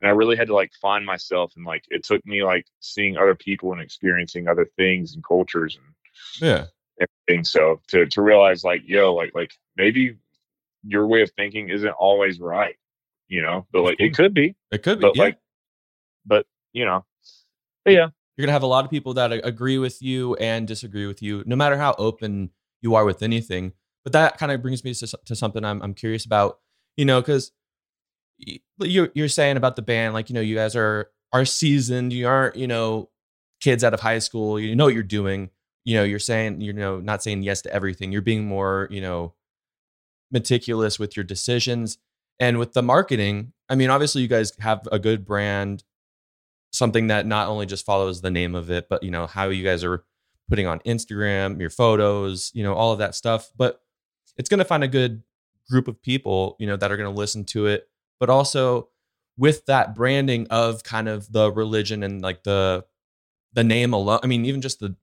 and 0.00 0.08
I 0.08 0.12
really 0.12 0.36
had 0.36 0.48
to 0.48 0.54
like 0.54 0.72
find 0.80 1.04
myself, 1.06 1.52
and 1.56 1.64
like, 1.64 1.84
it 1.88 2.04
took 2.04 2.24
me 2.26 2.44
like 2.44 2.66
seeing 2.80 3.16
other 3.16 3.34
people 3.34 3.72
and 3.72 3.80
experiencing 3.80 4.48
other 4.48 4.68
things 4.76 5.14
and 5.14 5.24
cultures 5.24 5.78
and 5.78 5.94
yeah. 6.48 6.66
everything. 7.00 7.44
So 7.44 7.80
to 7.88 8.06
to 8.06 8.22
realize 8.22 8.64
like, 8.64 8.82
yo, 8.86 9.14
like 9.14 9.32
like 9.34 9.52
maybe 9.76 10.16
your 10.86 11.06
way 11.06 11.22
of 11.22 11.30
thinking 11.32 11.68
isn't 11.70 11.90
always 11.90 12.40
right, 12.40 12.76
you 13.28 13.42
know, 13.42 13.66
but 13.72 13.82
like 13.82 13.96
it 13.98 14.14
could 14.14 14.34
be, 14.34 14.54
It 14.70 14.82
could 14.82 14.98
be. 14.98 15.02
but 15.02 15.16
yeah. 15.16 15.22
like, 15.22 15.38
but 16.24 16.46
you 16.72 16.84
know, 16.84 17.04
but 17.84 17.92
yeah, 17.92 18.08
you're 18.36 18.44
gonna 18.44 18.52
have 18.52 18.62
a 18.62 18.66
lot 18.66 18.84
of 18.84 18.90
people 18.90 19.14
that 19.14 19.32
agree 19.32 19.78
with 19.78 20.02
you 20.02 20.34
and 20.36 20.68
disagree 20.68 21.06
with 21.06 21.22
you, 21.22 21.42
no 21.46 21.56
matter 21.56 21.76
how 21.76 21.94
open 21.98 22.50
you 22.82 22.94
are 22.94 23.04
with 23.04 23.22
anything. 23.22 23.72
But 24.04 24.12
that 24.12 24.38
kind 24.38 24.52
of 24.52 24.62
brings 24.62 24.84
me 24.84 24.94
to, 24.94 25.18
to 25.24 25.34
something 25.34 25.64
I'm 25.64 25.82
I'm 25.82 25.94
curious 25.94 26.24
about, 26.24 26.60
you 26.96 27.04
know, 27.04 27.20
because 27.20 27.50
you're 28.38 29.10
you're 29.14 29.28
saying 29.28 29.56
about 29.56 29.76
the 29.76 29.82
band, 29.82 30.14
like 30.14 30.28
you 30.28 30.34
know, 30.34 30.40
you 30.40 30.54
guys 30.54 30.76
are 30.76 31.10
are 31.32 31.44
seasoned. 31.44 32.12
You 32.12 32.28
aren't, 32.28 32.56
you 32.56 32.66
know, 32.66 33.10
kids 33.60 33.84
out 33.84 33.94
of 33.94 34.00
high 34.00 34.18
school. 34.18 34.58
You 34.60 34.74
know 34.76 34.84
what 34.84 34.94
you're 34.94 35.02
doing. 35.02 35.50
You 35.84 35.96
know, 35.96 36.04
you're 36.04 36.18
saying, 36.18 36.60
you 36.60 36.72
know, 36.72 37.00
not 37.00 37.22
saying 37.22 37.42
yes 37.42 37.62
to 37.62 37.72
everything. 37.72 38.12
You're 38.12 38.22
being 38.22 38.46
more, 38.46 38.88
you 38.90 39.00
know, 39.00 39.34
meticulous 40.32 40.98
with 40.98 41.16
your 41.16 41.24
decisions 41.24 41.98
and 42.40 42.58
with 42.58 42.72
the 42.72 42.82
marketing. 42.82 43.52
I 43.68 43.74
mean, 43.76 43.90
obviously, 43.90 44.22
you 44.22 44.28
guys 44.28 44.52
have 44.58 44.86
a 44.90 44.98
good 44.98 45.24
brand 45.24 45.84
something 46.72 47.06
that 47.06 47.26
not 47.26 47.48
only 47.48 47.66
just 47.66 47.86
follows 47.86 48.20
the 48.20 48.30
name 48.30 48.54
of 48.54 48.70
it, 48.70 48.88
but 48.88 49.02
you 49.02 49.10
know 49.10 49.26
how 49.26 49.48
you 49.48 49.64
guys 49.64 49.82
are 49.82 50.04
putting 50.48 50.66
on 50.66 50.78
Instagram, 50.80 51.58
your 51.58 51.70
photos, 51.70 52.50
you 52.54 52.62
know, 52.62 52.74
all 52.74 52.92
of 52.92 52.98
that 52.98 53.14
stuff. 53.14 53.50
But 53.56 53.80
it's 54.36 54.48
going 54.48 54.58
to 54.58 54.64
find 54.64 54.84
a 54.84 54.88
good 54.88 55.22
group 55.68 55.88
of 55.88 56.00
people, 56.00 56.56
you 56.60 56.66
know, 56.66 56.76
that 56.76 56.92
are 56.92 56.96
going 56.96 57.12
to 57.12 57.18
listen 57.18 57.44
to 57.46 57.66
it. 57.66 57.88
But 58.20 58.30
also 58.30 58.88
with 59.38 59.66
that 59.66 59.94
branding 59.94 60.46
of 60.50 60.82
kind 60.82 61.08
of 61.08 61.30
the 61.30 61.52
religion 61.52 62.02
and 62.02 62.22
like 62.22 62.42
the 62.42 62.84
the 63.52 63.64
name 63.64 63.92
alone. 63.92 64.20
I 64.22 64.26
mean, 64.26 64.44
even 64.46 64.60
just 64.62 64.80
the 64.80 64.94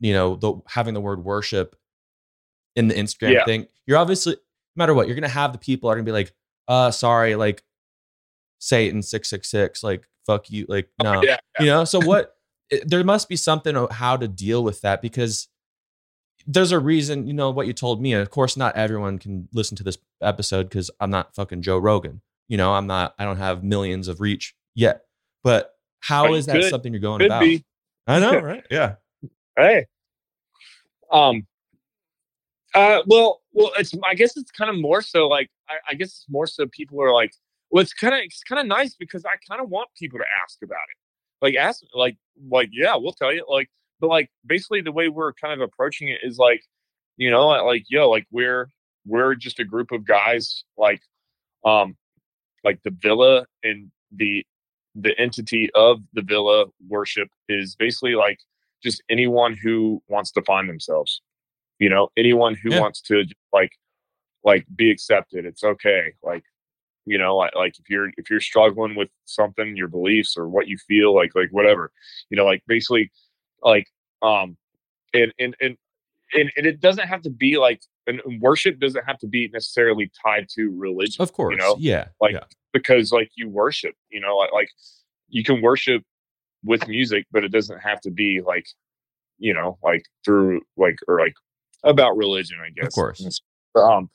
you 0.00 0.12
know 0.12 0.36
the 0.36 0.60
having 0.66 0.94
the 0.94 1.00
word 1.00 1.24
worship 1.24 1.76
in 2.74 2.88
the 2.88 2.94
Instagram 2.94 3.32
Yeah. 3.32 3.44
thing. 3.44 3.66
You're 3.86 3.98
obviously 3.98 4.34
no 4.34 4.38
matter 4.82 4.94
what, 4.94 5.06
you're 5.06 5.14
going 5.14 5.22
to 5.22 5.28
have 5.28 5.52
the 5.52 5.58
people 5.58 5.88
are 5.88 5.94
going 5.94 6.04
to 6.04 6.08
be 6.08 6.12
like, 6.12 6.34
uh, 6.68 6.90
sorry, 6.90 7.34
like 7.36 7.62
Satan 8.58 9.02
six 9.02 9.28
six 9.28 9.48
six, 9.50 9.82
like 9.82 10.06
fuck 10.26 10.50
you, 10.50 10.66
like 10.68 10.88
no, 11.02 11.22
yeah, 11.22 11.36
you 11.60 11.66
know. 11.66 11.84
So 11.84 12.00
what? 12.00 12.36
it- 12.70 12.88
there 12.90 13.02
must 13.04 13.28
be 13.28 13.36
something 13.36 13.86
how 13.92 14.16
to 14.16 14.26
deal 14.26 14.64
with 14.64 14.80
that 14.80 15.00
because 15.00 15.48
there's 16.46 16.72
a 16.72 16.78
reason. 16.78 17.26
You 17.26 17.34
know 17.34 17.50
what 17.50 17.66
you 17.66 17.72
told 17.72 18.00
me. 18.00 18.12
Of 18.12 18.30
course, 18.30 18.56
not 18.56 18.76
everyone 18.76 19.18
can 19.18 19.48
listen 19.52 19.76
to 19.78 19.82
this 19.82 19.98
episode 20.22 20.68
because 20.68 20.90
I'm 21.00 21.10
not 21.10 21.34
fucking 21.34 21.62
Joe 21.62 21.78
Rogan. 21.78 22.20
You 22.48 22.56
know, 22.56 22.72
I'm 22.74 22.86
not. 22.86 23.14
I 23.18 23.24
don't 23.24 23.38
have 23.38 23.64
millions 23.64 24.08
of 24.08 24.20
reach 24.20 24.54
yet. 24.74 25.02
But 25.42 25.72
how 26.00 26.34
is 26.34 26.46
that 26.46 26.54
could- 26.60 26.70
something 26.70 26.92
you're 26.92 27.00
going 27.00 27.22
about? 27.22 27.40
be. 27.40 27.64
I 28.06 28.20
know, 28.20 28.38
right? 28.40 28.64
Yeah. 28.70 28.94
Hey. 29.56 29.86
Um. 31.10 31.46
Uh. 32.74 33.02
Well. 33.06 33.40
Well. 33.52 33.72
It's. 33.78 33.92
I 34.04 34.14
guess 34.14 34.36
it's 34.36 34.50
kind 34.50 34.70
of 34.70 34.80
more 34.80 35.02
so 35.02 35.26
like. 35.28 35.50
I, 35.68 35.74
I 35.90 35.94
guess 35.94 36.08
it's 36.08 36.26
more 36.28 36.46
so 36.46 36.66
people 36.66 37.02
are 37.02 37.12
like. 37.12 37.32
Well, 37.70 37.82
it's 37.82 37.92
kind 37.92 38.14
of. 38.14 38.20
It's 38.20 38.44
kind 38.44 38.60
of 38.60 38.66
nice 38.66 38.94
because 38.94 39.24
I 39.24 39.34
kind 39.48 39.60
of 39.60 39.68
want 39.68 39.88
people 39.98 40.18
to 40.18 40.24
ask 40.44 40.58
about 40.62 40.76
it. 40.76 40.96
Like 41.44 41.56
ask. 41.56 41.82
Like. 41.94 42.16
Like 42.50 42.70
yeah, 42.72 42.94
we'll 42.96 43.12
tell 43.12 43.32
you. 43.32 43.44
Like. 43.48 43.68
But 44.00 44.08
like 44.08 44.30
basically 44.44 44.80
the 44.82 44.92
way 44.92 45.08
we're 45.08 45.32
kind 45.32 45.52
of 45.54 45.60
approaching 45.60 46.08
it 46.08 46.20
is 46.22 46.38
like, 46.38 46.62
you 47.16 47.30
know, 47.30 47.48
like 47.48 47.84
yo, 47.88 48.10
like 48.10 48.26
we're 48.30 48.68
we're 49.06 49.34
just 49.34 49.60
a 49.60 49.64
group 49.64 49.92
of 49.92 50.04
guys 50.04 50.64
like, 50.76 51.00
um, 51.64 51.96
like 52.64 52.82
the 52.82 52.90
villa 52.90 53.46
and 53.62 53.90
the 54.12 54.44
the 54.94 55.18
entity 55.18 55.70
of 55.74 56.00
the 56.14 56.22
villa 56.22 56.66
worship 56.88 57.28
is 57.48 57.76
basically 57.76 58.14
like 58.14 58.38
just 58.82 59.02
anyone 59.10 59.54
who 59.54 60.02
wants 60.08 60.32
to 60.32 60.42
find 60.42 60.68
themselves 60.68 61.20
you 61.78 61.88
know 61.88 62.08
anyone 62.16 62.54
who 62.54 62.72
Yeah. 62.72 62.80
wants 62.80 63.00
to 63.02 63.24
like 63.52 63.72
like 64.44 64.66
be 64.74 64.90
accepted 64.90 65.44
it's 65.44 65.62
okay 65.62 66.14
like 66.22 66.44
you 67.04 67.18
know 67.18 67.36
like, 67.36 67.54
like 67.54 67.78
if 67.78 67.90
you're 67.90 68.10
if 68.16 68.30
you're 68.30 68.40
struggling 68.40 68.94
with 68.94 69.10
something 69.26 69.76
your 69.76 69.88
beliefs 69.88 70.36
or 70.36 70.48
what 70.48 70.66
you 70.68 70.78
feel 70.78 71.14
like 71.14 71.32
like 71.34 71.50
whatever 71.50 71.92
you 72.30 72.36
know 72.36 72.44
like 72.46 72.62
basically 72.66 73.10
like 73.66 73.86
um 74.22 74.56
and 75.12 75.34
and 75.38 75.54
and 75.60 75.76
and, 76.34 76.50
and 76.56 76.66
it 76.66 76.80
doesn't 76.80 77.06
have 77.06 77.22
to 77.22 77.30
be 77.30 77.58
like 77.58 77.82
and 78.06 78.20
and 78.24 78.40
worship 78.40 78.78
doesn't 78.78 79.04
have 79.04 79.18
to 79.18 79.26
be 79.26 79.48
necessarily 79.48 80.10
tied 80.24 80.48
to 80.54 80.70
religion 80.76 81.20
Of 81.22 81.32
course. 81.32 81.52
you 81.52 81.58
know 81.58 81.76
yeah. 81.78 82.06
like 82.20 82.32
yeah. 82.34 82.44
because 82.72 83.12
like 83.12 83.30
you 83.36 83.48
worship 83.50 83.94
you 84.08 84.20
know 84.20 84.36
like, 84.36 84.52
like 84.52 84.70
you 85.28 85.44
can 85.44 85.60
worship 85.60 86.02
with 86.64 86.88
music 86.88 87.26
but 87.30 87.44
it 87.44 87.52
doesn't 87.52 87.80
have 87.80 88.00
to 88.02 88.10
be 88.10 88.40
like 88.40 88.66
you 89.38 89.52
know 89.52 89.78
like 89.82 90.04
through 90.24 90.62
like 90.76 90.98
or 91.08 91.20
like 91.20 91.34
about 91.84 92.16
religion 92.16 92.56
i 92.64 92.70
guess 92.70 92.86
Of 92.86 92.92
course. 92.94 93.40
Um 93.74 94.08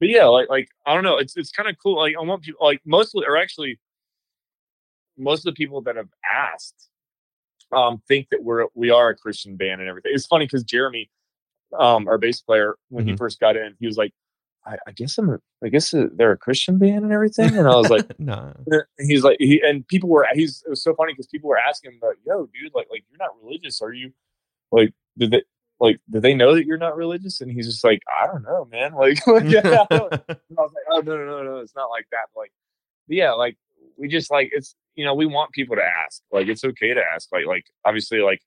but 0.00 0.08
yeah 0.08 0.24
like 0.24 0.48
like 0.48 0.68
i 0.86 0.94
don't 0.94 1.04
know 1.04 1.18
it's 1.18 1.36
it's 1.36 1.50
kind 1.50 1.68
of 1.68 1.76
cool 1.82 1.96
like 1.96 2.14
i 2.18 2.22
want 2.22 2.42
people 2.42 2.64
like 2.66 2.80
mostly 2.86 3.24
or 3.26 3.36
actually 3.36 3.78
most 5.16 5.40
of 5.40 5.54
the 5.54 5.56
people 5.56 5.80
that 5.82 5.96
have 5.96 6.08
asked 6.32 6.88
um 7.72 8.02
think 8.08 8.28
that 8.30 8.42
we're 8.42 8.66
we 8.74 8.90
are 8.90 9.08
a 9.10 9.16
christian 9.16 9.56
band 9.56 9.80
and 9.80 9.88
everything. 9.88 10.12
It's 10.14 10.26
funny 10.26 10.46
because 10.46 10.64
jeremy 10.64 11.10
um 11.78 12.06
our 12.08 12.18
bass 12.18 12.40
player 12.40 12.76
when 12.88 13.06
he 13.06 13.12
Mhm. 13.14 13.18
first 13.18 13.40
got 13.40 13.56
in 13.56 13.74
he 13.80 13.86
was 13.86 13.96
like 13.96 14.12
I, 14.66 14.78
I 14.86 14.92
guess 14.92 15.18
I'm 15.18 15.28
a, 15.28 15.38
I 15.62 15.68
guess 15.68 15.92
uh, 15.92 16.06
they're 16.16 16.32
a 16.32 16.38
Christian 16.38 16.78
band 16.78 17.04
and 17.04 17.12
everything. 17.12 17.54
And 17.54 17.68
I 17.68 17.76
was 17.76 17.90
like, 17.90 18.06
no. 18.18 18.50
and 18.66 18.82
he's 18.98 19.22
like 19.22 19.36
he 19.38 19.60
and 19.60 19.86
people 19.88 20.08
were 20.08 20.26
he's 20.32 20.62
it 20.66 20.70
was 20.70 20.82
so 20.82 20.94
funny 20.94 21.12
because 21.12 21.26
people 21.26 21.50
were 21.50 21.58
asking 21.58 21.92
him 21.92 21.98
like 22.02 22.16
yo 22.26 22.46
dude 22.46 22.72
like 22.74 22.86
like 22.90 23.04
you're 23.10 23.18
not 23.18 23.32
religious. 23.42 23.82
Are 23.82 23.92
you 23.92 24.14
like 24.72 24.94
did 25.18 25.32
they 25.32 25.42
like 25.80 26.00
did 26.08 26.22
they 26.22 26.32
know 26.32 26.54
that 26.54 26.64
you're 26.64 26.78
not 26.78 26.96
religious? 26.96 27.42
And 27.42 27.52
he's 27.52 27.66
just 27.66 27.84
like 27.84 28.00
i 28.22 28.26
don't 28.26 28.42
know 28.42 28.66
man. 28.72 28.94
Like, 28.96 29.26
like 29.26 29.44
yeah. 29.50 29.60
I, 29.90 29.96
I 29.96 29.98
was 30.00 30.72
like 30.72 30.86
oh 30.90 31.00
no 31.04 31.14
no 31.18 31.26
no 31.26 31.42
no 31.42 31.56
it's 31.58 31.74
not 31.76 31.90
like 31.90 32.06
that. 32.12 32.28
Like 32.34 32.52
yeah 33.06 33.32
like 33.32 33.58
we 33.98 34.08
just 34.08 34.30
like 34.30 34.48
it's 34.54 34.74
you 34.96 35.04
know 35.04 35.14
we 35.14 35.26
want 35.26 35.52
people 35.52 35.76
to 35.76 35.82
ask 35.82 36.22
like 36.32 36.48
it's 36.48 36.64
okay 36.64 36.94
to 36.94 37.02
ask 37.14 37.28
like 37.32 37.46
like 37.46 37.66
obviously 37.84 38.20
like 38.20 38.40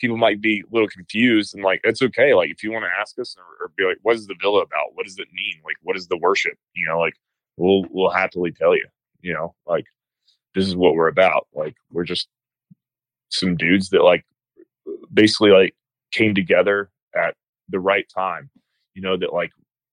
people 0.00 0.16
might 0.16 0.40
be 0.40 0.60
a 0.60 0.74
little 0.74 0.88
confused 0.88 1.54
and 1.54 1.62
like 1.62 1.80
it's 1.84 2.02
okay 2.02 2.34
like 2.34 2.50
if 2.50 2.62
you 2.62 2.72
want 2.72 2.84
to 2.84 3.00
ask 3.00 3.18
us 3.18 3.36
or, 3.38 3.64
or 3.64 3.70
be 3.76 3.84
like 3.84 3.98
what 4.02 4.16
is 4.16 4.26
the 4.26 4.34
villa 4.40 4.62
about? 4.62 4.94
What 4.94 5.06
does 5.06 5.18
it 5.18 5.28
mean? 5.32 5.60
Like 5.64 5.76
what 5.82 5.96
is 5.96 6.08
the 6.08 6.16
worship? 6.16 6.54
You 6.74 6.86
know 6.88 6.98
like 6.98 7.14
we'll 7.56 7.84
we'll 7.90 8.10
happily 8.10 8.50
tell 8.50 8.74
you 8.74 8.86
you 9.20 9.34
know 9.34 9.54
like 9.66 9.84
this 10.54 10.66
is 10.66 10.74
what 10.74 10.94
we're 10.94 11.08
about. 11.08 11.46
Like 11.54 11.76
we're 11.92 12.04
just 12.04 12.28
some 13.28 13.56
dudes 13.56 13.90
that 13.90 14.02
like 14.02 14.24
basically 15.12 15.50
like 15.50 15.74
came 16.12 16.34
together 16.34 16.90
at 17.14 17.34
the 17.68 17.78
right 17.78 18.06
time. 18.12 18.50
You 18.94 19.02
know 19.02 19.16
that 19.16 19.32
like 19.32 19.50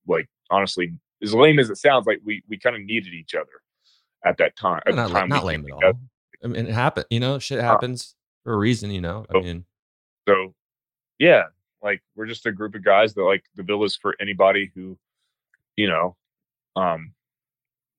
like 0.07 0.27
honestly 0.49 0.93
as 1.21 1.33
lame 1.33 1.59
as 1.59 1.69
it 1.69 1.77
sounds 1.77 2.07
like 2.07 2.21
we 2.23 2.43
we 2.47 2.57
kind 2.57 2.75
of 2.75 2.81
needed 2.81 3.13
each 3.13 3.35
other 3.35 3.61
at 4.27 4.37
that 4.37 4.55
time 4.55 4.81
at 4.85 4.95
not, 4.95 5.09
time 5.11 5.29
not 5.29 5.43
lame 5.45 5.65
at 5.65 5.71
all. 5.71 5.79
together. 5.79 5.99
I 6.43 6.47
mean, 6.47 6.67
it 6.67 6.73
happened. 6.73 7.05
You 7.09 7.19
know, 7.19 7.39
shit 7.39 7.59
happens 7.59 8.15
for 8.43 8.53
a 8.53 8.57
reason. 8.57 8.91
You 8.91 9.01
know, 9.01 9.25
I 9.33 9.37
Oh. 9.37 9.41
mean, 9.41 9.65
so 10.27 10.53
yeah 11.19 11.43
like 11.81 12.01
we're 12.15 12.25
just 12.27 12.45
a 12.45 12.51
group 12.51 12.75
of 12.75 12.83
guys 12.83 13.13
that 13.13 13.23
like 13.23 13.43
the 13.55 13.63
villas 13.63 13.95
for 13.95 14.15
anybody 14.19 14.71
who 14.75 14.97
you 15.75 15.87
know 15.87 16.15
um 16.75 17.13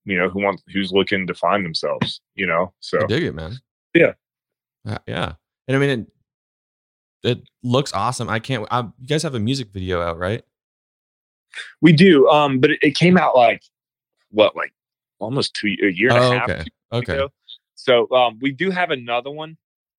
you 0.04 0.16
know 0.18 0.28
who 0.28 0.42
wants 0.42 0.62
who's 0.72 0.92
looking 0.92 1.26
to 1.26 1.34
find 1.34 1.64
themselves 1.64 2.20
you 2.34 2.46
know 2.46 2.72
so 2.80 2.98
I 3.02 3.06
dig 3.06 3.22
it, 3.24 3.34
man. 3.34 3.56
Yeah. 3.94 4.12
Uh, 4.86 4.98
yeah. 5.06 5.32
And 5.66 5.76
I 5.76 5.80
mean, 5.80 5.90
it, 5.90 7.28
it 7.30 7.48
looks 7.62 7.92
awesome. 7.92 8.28
I 8.28 8.38
can't. 8.38 8.66
I, 8.70 8.80
you 8.80 9.06
guys 9.06 9.22
have 9.22 9.34
a 9.34 9.40
music 9.40 9.68
video 9.72 10.00
out, 10.00 10.18
right? 10.18 10.42
We 11.80 11.92
do. 11.92 12.28
Um, 12.28 12.58
but 12.60 12.70
it, 12.72 12.78
it 12.82 12.94
came 12.94 13.16
out 13.18 13.34
like 13.36 13.62
what, 14.30 14.54
like 14.56 14.72
almost 15.18 15.54
two 15.54 15.68
a 15.82 15.86
year 15.92 16.10
and 16.10 16.18
Oh, 16.18 16.32
a 16.32 16.38
half. 16.38 16.50
okay. 16.50 16.64
Okay. 16.92 17.12
ago. 17.14 17.28
So 17.74 18.10
um, 18.10 18.38
we 18.40 18.52
do 18.52 18.70
have 18.70 18.90
another 18.90 19.30
one 19.30 19.56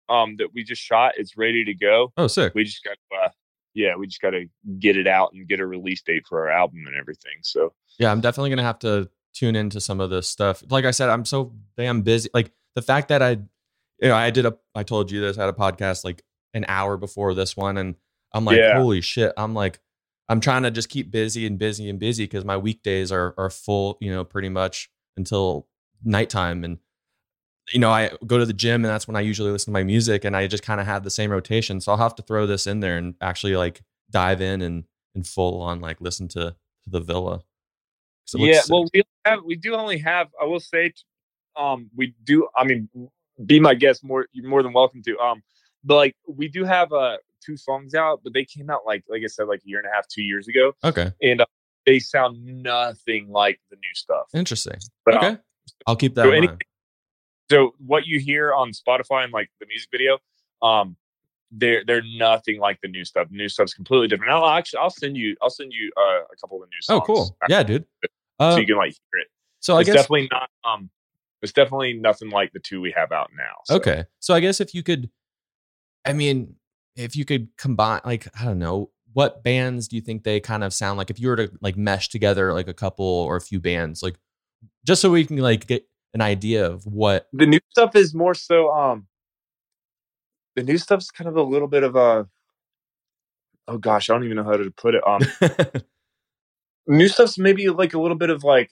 um 0.10 0.36
that 0.38 0.50
we 0.54 0.64
just 0.64 0.82
shot. 0.82 1.14
It's 1.18 1.38
ready 1.38 1.64
to 1.66 1.74
go. 1.74 2.12
Oh, 2.18 2.28
sick. 2.28 2.54
We 2.56 2.64
just 2.64 2.84
got 2.84 2.98
uh, 3.24 3.30
yeah, 3.76 3.96
we 3.96 4.08
just 4.08 4.22
got 4.22 4.32
to 4.32 4.46
get 4.80 4.98
it 4.98 5.08
out 5.08 5.32
and 5.34 5.48
get 5.48 5.60
a 5.60 5.66
release 5.68 6.02
date 6.02 6.26
for 6.28 6.40
our 6.42 6.50
album 6.50 6.86
and 6.88 6.96
everything. 6.96 7.34
So 7.44 7.74
Yeah, 8.00 8.12
I'm 8.12 8.20
definitely 8.22 8.50
gonna 8.50 8.64
have 8.64 8.80
to 8.80 9.10
tune 9.36 9.56
into 9.56 9.80
some 9.80 10.00
of 10.02 10.10
this 10.10 10.28
stuff. 10.28 10.64
Like 10.70 10.86
I 10.86 10.92
said, 10.92 11.10
I'm 11.10 11.26
so 11.26 11.54
damn 11.78 12.02
busy. 12.02 12.30
Like 12.34 12.52
the 12.76 12.82
fact 12.82 13.10
that 13.10 13.22
I, 13.22 13.32
you 13.32 14.08
know, 14.10 14.16
I 14.16 14.32
did 14.32 14.46
a, 14.48 14.58
I 14.74 14.84
told 14.84 15.12
you 15.12 15.22
this, 15.22 15.38
I 15.38 15.42
had 15.46 15.54
a 15.54 15.58
podcast 15.58 16.04
like 16.04 16.24
an 16.56 16.66
hour 16.68 16.98
before 16.98 17.34
this 17.36 17.56
one, 17.56 17.78
and 17.78 17.96
I'm 18.34 18.44
like, 18.46 18.58
Yeah. 18.58 18.80
holy 18.80 19.02
shit. 19.02 19.32
I'm 19.38 19.54
like, 19.54 19.80
I'm 20.28 20.40
trying 20.40 20.64
to 20.64 20.72
just 20.72 20.90
keep 20.90 21.12
busy 21.12 21.46
and 21.46 21.60
busy 21.60 21.90
and 21.90 22.00
busy 22.00 22.24
because 22.24 22.44
my 22.44 22.58
weekdays 22.58 23.12
are 23.12 23.36
are 23.38 23.50
full, 23.52 23.98
you 24.02 24.12
know, 24.12 24.24
pretty 24.24 24.50
much 24.50 24.90
until 25.17 25.67
nighttime, 26.04 26.63
and 26.63 26.78
you 27.74 27.80
know, 27.80 27.91
I 27.91 28.12
go 28.26 28.38
to 28.38 28.45
the 28.45 28.54
gym, 28.54 28.84
and 28.84 28.91
that's 28.91 29.08
when 29.08 29.15
I 29.15 29.22
usually 29.22 29.52
listen 29.52 29.72
to 29.72 29.80
my 29.80 29.84
music, 29.84 30.26
and 30.26 30.36
I 30.36 30.48
just 30.48 30.63
kind 30.63 30.80
of 30.82 30.88
have 30.88 31.04
the 31.04 31.10
same 31.12 31.32
rotation. 31.32 31.80
So 31.82 31.91
I'll 31.91 31.98
have 31.98 32.15
to 32.15 32.24
throw 32.24 32.45
this 32.48 32.67
in 32.67 32.80
there 32.80 32.98
and 32.98 33.15
actually 33.22 33.56
like 33.56 33.82
dive 34.10 34.41
in 34.41 34.62
and 34.62 34.86
and 35.15 35.26
full 35.26 35.62
on 35.62 35.82
like 35.82 36.02
listen 36.02 36.28
to 36.30 36.56
to 36.84 36.89
the 36.89 37.00
villa. 37.00 37.41
yeah, 38.36 38.62
sick. 38.62 38.72
well, 38.72 38.86
we 38.93 39.04
have 39.26 39.39
we 39.45 39.56
do 39.56 39.76
only 39.76 39.98
have. 40.00 40.28
I 40.41 40.45
will 40.45 40.60
say, 40.60 40.93
um, 41.56 41.89
we 41.95 42.13
do. 42.24 42.48
I 42.56 42.63
mean, 42.63 42.89
be 43.45 43.60
my 43.60 43.74
guest. 43.74 44.04
More, 44.04 44.28
you're 44.32 44.50
more 44.50 44.63
than 44.63 44.74
welcome 44.74 45.02
to. 45.04 45.17
Um, 45.19 45.41
but 45.84 45.95
like 45.95 46.15
we 46.28 46.48
do 46.48 46.63
have 46.63 46.91
uh 46.91 47.17
two 47.45 47.56
songs 47.58 47.93
out, 47.95 48.22
but 48.24 48.34
they 48.34 48.45
came 48.45 48.69
out 48.69 48.82
like 48.86 49.04
like 49.10 49.22
I 49.24 49.28
said, 49.28 49.48
like 49.48 49.62
a 49.65 49.67
year 49.69 49.80
and 49.80 49.88
a 49.88 49.91
half, 49.93 50.08
two 50.08 50.24
years 50.24 50.48
ago, 50.48 50.74
Okay. 50.84 51.12
and 51.22 51.41
uh, 51.41 51.45
they 51.89 51.97
sound 51.97 52.45
nothing 52.45 53.30
like 53.30 53.60
the 53.71 53.75
new 53.78 53.93
stuff. 53.95 54.28
Interesting. 54.36 54.78
But, 55.06 55.15
okay. 55.17 55.28
um, 55.28 55.39
I'll 55.88 55.95
keep 55.95 56.13
that 56.15 56.25
so 56.25 56.32
in 56.32 56.45
mind. 56.45 56.63
so 57.49 57.73
what 57.80 58.06
you 58.06 58.19
hear 58.19 58.54
on 58.54 58.71
Spotify 58.71 59.23
and 59.23 59.34
like 59.34 59.49
the 59.60 59.65
music 59.65 59.89
video, 59.91 60.19
um, 60.62 60.95
they're 61.52 61.84
they're 61.84 62.04
nothing 62.15 62.60
like 62.60 62.80
the 62.84 62.88
new 62.88 63.04
stuff. 63.04 63.28
The 63.32 63.38
new 63.38 63.49
stuff's 63.49 63.73
completely 63.73 64.08
different. 64.08 64.32
I'll 64.32 64.45
actually 64.45 64.80
I'll 64.80 64.91
send 64.91 65.17
you 65.17 65.36
I'll 65.41 65.49
send 65.49 65.73
you 65.73 65.91
uh, 65.97 66.21
a 66.32 66.36
couple 66.39 66.62
of 66.62 66.69
the 66.69 66.75
new 66.75 66.82
stuff. 66.82 67.02
Oh, 67.02 67.06
cool. 67.06 67.38
Yeah, 67.47 67.63
dude. 67.63 67.86
so 68.39 68.45
Uh, 68.45 68.58
you 68.58 68.67
can 68.67 68.75
like 68.78 68.91
hear 68.91 69.21
it. 69.21 69.28
so 69.60 69.78
I 69.78 69.82
it's 69.82 69.88
guess 69.89 69.95
definitely 69.95 70.30
not 70.32 70.49
um 70.63 70.91
it's 71.41 71.52
definitely 71.54 71.93
nothing 71.93 72.30
like 72.30 72.52
the 72.54 72.60
two 72.60 72.82
we 72.82 72.91
have 72.91 73.12
out 73.12 73.32
now. 73.36 73.56
so. 73.65 73.75
okay. 73.78 74.06
So 74.19 74.36
I 74.36 74.41
guess 74.41 74.60
if 74.62 74.75
you 74.75 74.84
could, 74.84 75.10
I 76.06 76.13
mean, 76.13 76.56
if 76.95 77.15
you 77.15 77.25
could 77.25 77.47
combine, 77.58 78.02
like 78.06 78.28
I 78.39 78.45
don't 78.45 78.60
know, 78.60 78.91
what 79.13 79.43
bands 79.43 79.88
do 79.88 79.95
you 79.95 80.02
think 80.02 80.24
they 80.24 80.39
kind 80.39 80.63
of 80.63 80.74
sound 80.74 80.98
like? 80.98 81.10
If 81.10 81.19
you 81.19 81.30
were 81.30 81.36
to 81.36 81.52
like 81.62 81.78
mesh 81.78 82.10
together 82.10 82.54
like 82.54 82.67
a 82.67 82.74
couple 82.74 83.06
or 83.06 83.36
a 83.36 83.41
few 83.41 83.60
bands, 83.60 84.04
like 84.04 84.15
just 84.86 85.02
so 85.02 85.12
we 85.12 85.26
can 85.26 85.38
like 85.38 85.67
get 85.67 85.88
an 86.13 86.22
idea 86.22 86.65
of 86.65 86.86
what. 86.86 87.28
The 87.34 87.45
new 87.45 87.60
stuff 87.69 87.95
is 87.95 88.13
more 88.13 88.34
so 88.34 88.72
um 88.72 89.08
the 90.56 90.63
new 90.63 90.78
stuff's 90.78 91.12
kind 91.12 91.28
of 91.28 91.36
a 91.36 91.43
little 91.43 91.67
bit 91.67 91.84
of 91.84 91.95
a 91.95 92.28
oh 93.67 93.78
gosh, 93.78 94.10
I 94.10 94.13
don't 94.13 94.24
even 94.26 94.38
know 94.38 94.43
how 94.43 94.58
to 94.58 94.72
put 94.72 94.95
it. 94.95 95.04
Um 95.08 95.22
new 96.88 97.08
stuff's 97.08 97.38
maybe 97.38 97.69
like 97.69 97.93
a 97.93 98.00
little 98.00 98.17
bit 98.17 98.30
of 98.30 98.43
like 98.43 98.72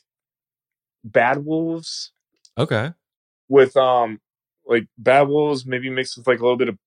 Bad 1.04 1.46
Wolves 1.46 2.12
okay. 2.58 2.94
with 3.48 3.76
um 3.78 4.20
like 4.66 4.88
Bad 4.98 5.28
Wolves 5.28 5.66
maybe 5.66 5.90
mixed 5.90 6.18
with 6.18 6.28
like 6.28 6.40
a 6.40 6.44
little 6.44 6.58
bit 6.58 6.70
of 6.70 6.78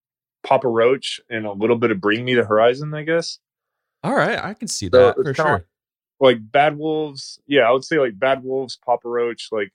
Papa 0.43 0.67
Roach 0.67 1.19
and 1.29 1.45
a 1.45 1.51
little 1.51 1.75
bit 1.77 1.91
of 1.91 2.01
Bring 2.01 2.25
Me 2.25 2.33
the 2.33 2.43
Horizon, 2.45 2.93
I 2.93 3.03
guess. 3.03 3.39
All 4.03 4.15
right. 4.15 4.43
I 4.43 4.53
can 4.53 4.67
see 4.67 4.89
So 4.91 4.97
that 4.97 5.15
for 5.15 5.33
sure. 5.33 5.65
like- 6.19 6.51
Bad 6.51 6.77
Wolves, 6.77 7.39
yeah, 7.47 7.61
I 7.61 7.71
would 7.71 7.83
say 7.83 7.97
like 7.99 8.17
Bad 8.17 8.43
Wolves, 8.43 8.77
Papa 8.83 9.07
Roach, 9.07 9.49
like 9.51 9.71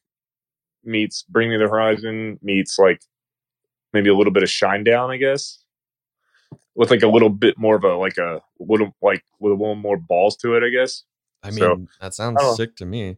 meets 0.84 1.22
Bring 1.24 1.50
Me 1.50 1.56
the 1.56 1.68
Horizon, 1.68 2.38
meets 2.42 2.78
like 2.78 3.00
maybe 3.92 4.08
a 4.10 4.14
little 4.14 4.32
bit 4.32 4.42
of 4.42 4.48
Shinedown, 4.48 5.10
I 5.10 5.16
guess. 5.16 5.58
With 6.74 6.90
like 6.90 7.02
a 7.02 7.08
little 7.08 7.30
bit 7.30 7.56
more 7.58 7.76
of 7.76 7.84
a 7.84 7.94
like 7.96 8.18
a 8.18 8.42
little 8.60 8.94
like 9.00 9.24
with 9.40 9.52
a 9.52 9.56
little 9.56 9.74
more 9.76 9.96
balls 9.96 10.36
to 10.38 10.54
it, 10.56 10.62
I 10.62 10.68
guess. 10.68 11.04
I 11.42 11.48
mean, 11.50 11.58
so- 11.58 11.86
that 12.00 12.14
sounds 12.14 12.36
know. 12.40 12.54
sick 12.54 12.76
to 12.76 12.84
me. 12.84 13.16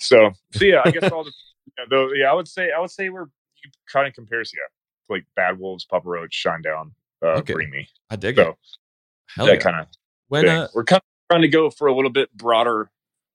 So, 0.00 0.30
so 0.52 0.64
yeah, 0.64 0.82
I 0.84 0.90
guess 0.92 1.10
all 1.12 1.24
the 1.24 1.32
yeah, 1.78 1.84
though, 1.90 2.12
yeah, 2.12 2.30
I 2.30 2.34
would 2.34 2.48
say 2.48 2.70
I 2.76 2.80
would 2.80 2.90
say 2.90 3.08
we're 3.10 3.26
kind 3.92 4.06
of 4.06 4.14
compares 4.14 4.52
yeah, 4.54 4.62
like 5.08 5.24
Bad 5.36 5.58
Wolves, 5.58 5.84
Papa 5.84 6.08
Roach, 6.08 6.42
Shinedown, 6.44 6.92
uh, 7.22 7.38
Okay. 7.38 7.54
Bring 7.54 7.70
Me, 7.70 7.88
I 8.10 8.16
dig 8.16 8.36
So, 8.36 8.42
it. 8.50 8.56
Hell 9.34 9.46
that 9.46 9.54
yeah. 9.54 9.60
kind 9.60 9.80
of 9.80 9.86
when 10.28 10.48
uh, 10.48 10.68
we're 10.74 10.84
kind 10.84 11.00
of 11.00 11.30
trying 11.30 11.42
to 11.42 11.48
go 11.48 11.70
for 11.70 11.88
a 11.88 11.94
little 11.94 12.10
bit 12.10 12.32
broader, 12.36 12.82
a 12.82 12.88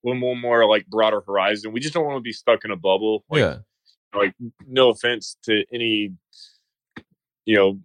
little 0.04 0.20
more, 0.20 0.36
more 0.36 0.66
like 0.66 0.86
broader 0.86 1.20
horizon. 1.20 1.72
We 1.72 1.80
just 1.80 1.94
don't 1.94 2.04
want 2.04 2.16
to 2.16 2.22
be 2.22 2.32
stuck 2.32 2.64
in 2.64 2.70
a 2.70 2.76
bubble. 2.76 3.24
Like, 3.30 3.40
yeah, 3.40 3.56
like 4.14 4.34
no 4.66 4.90
offense 4.90 5.36
to 5.44 5.64
any, 5.72 6.12
you 7.44 7.56
know, 7.56 7.78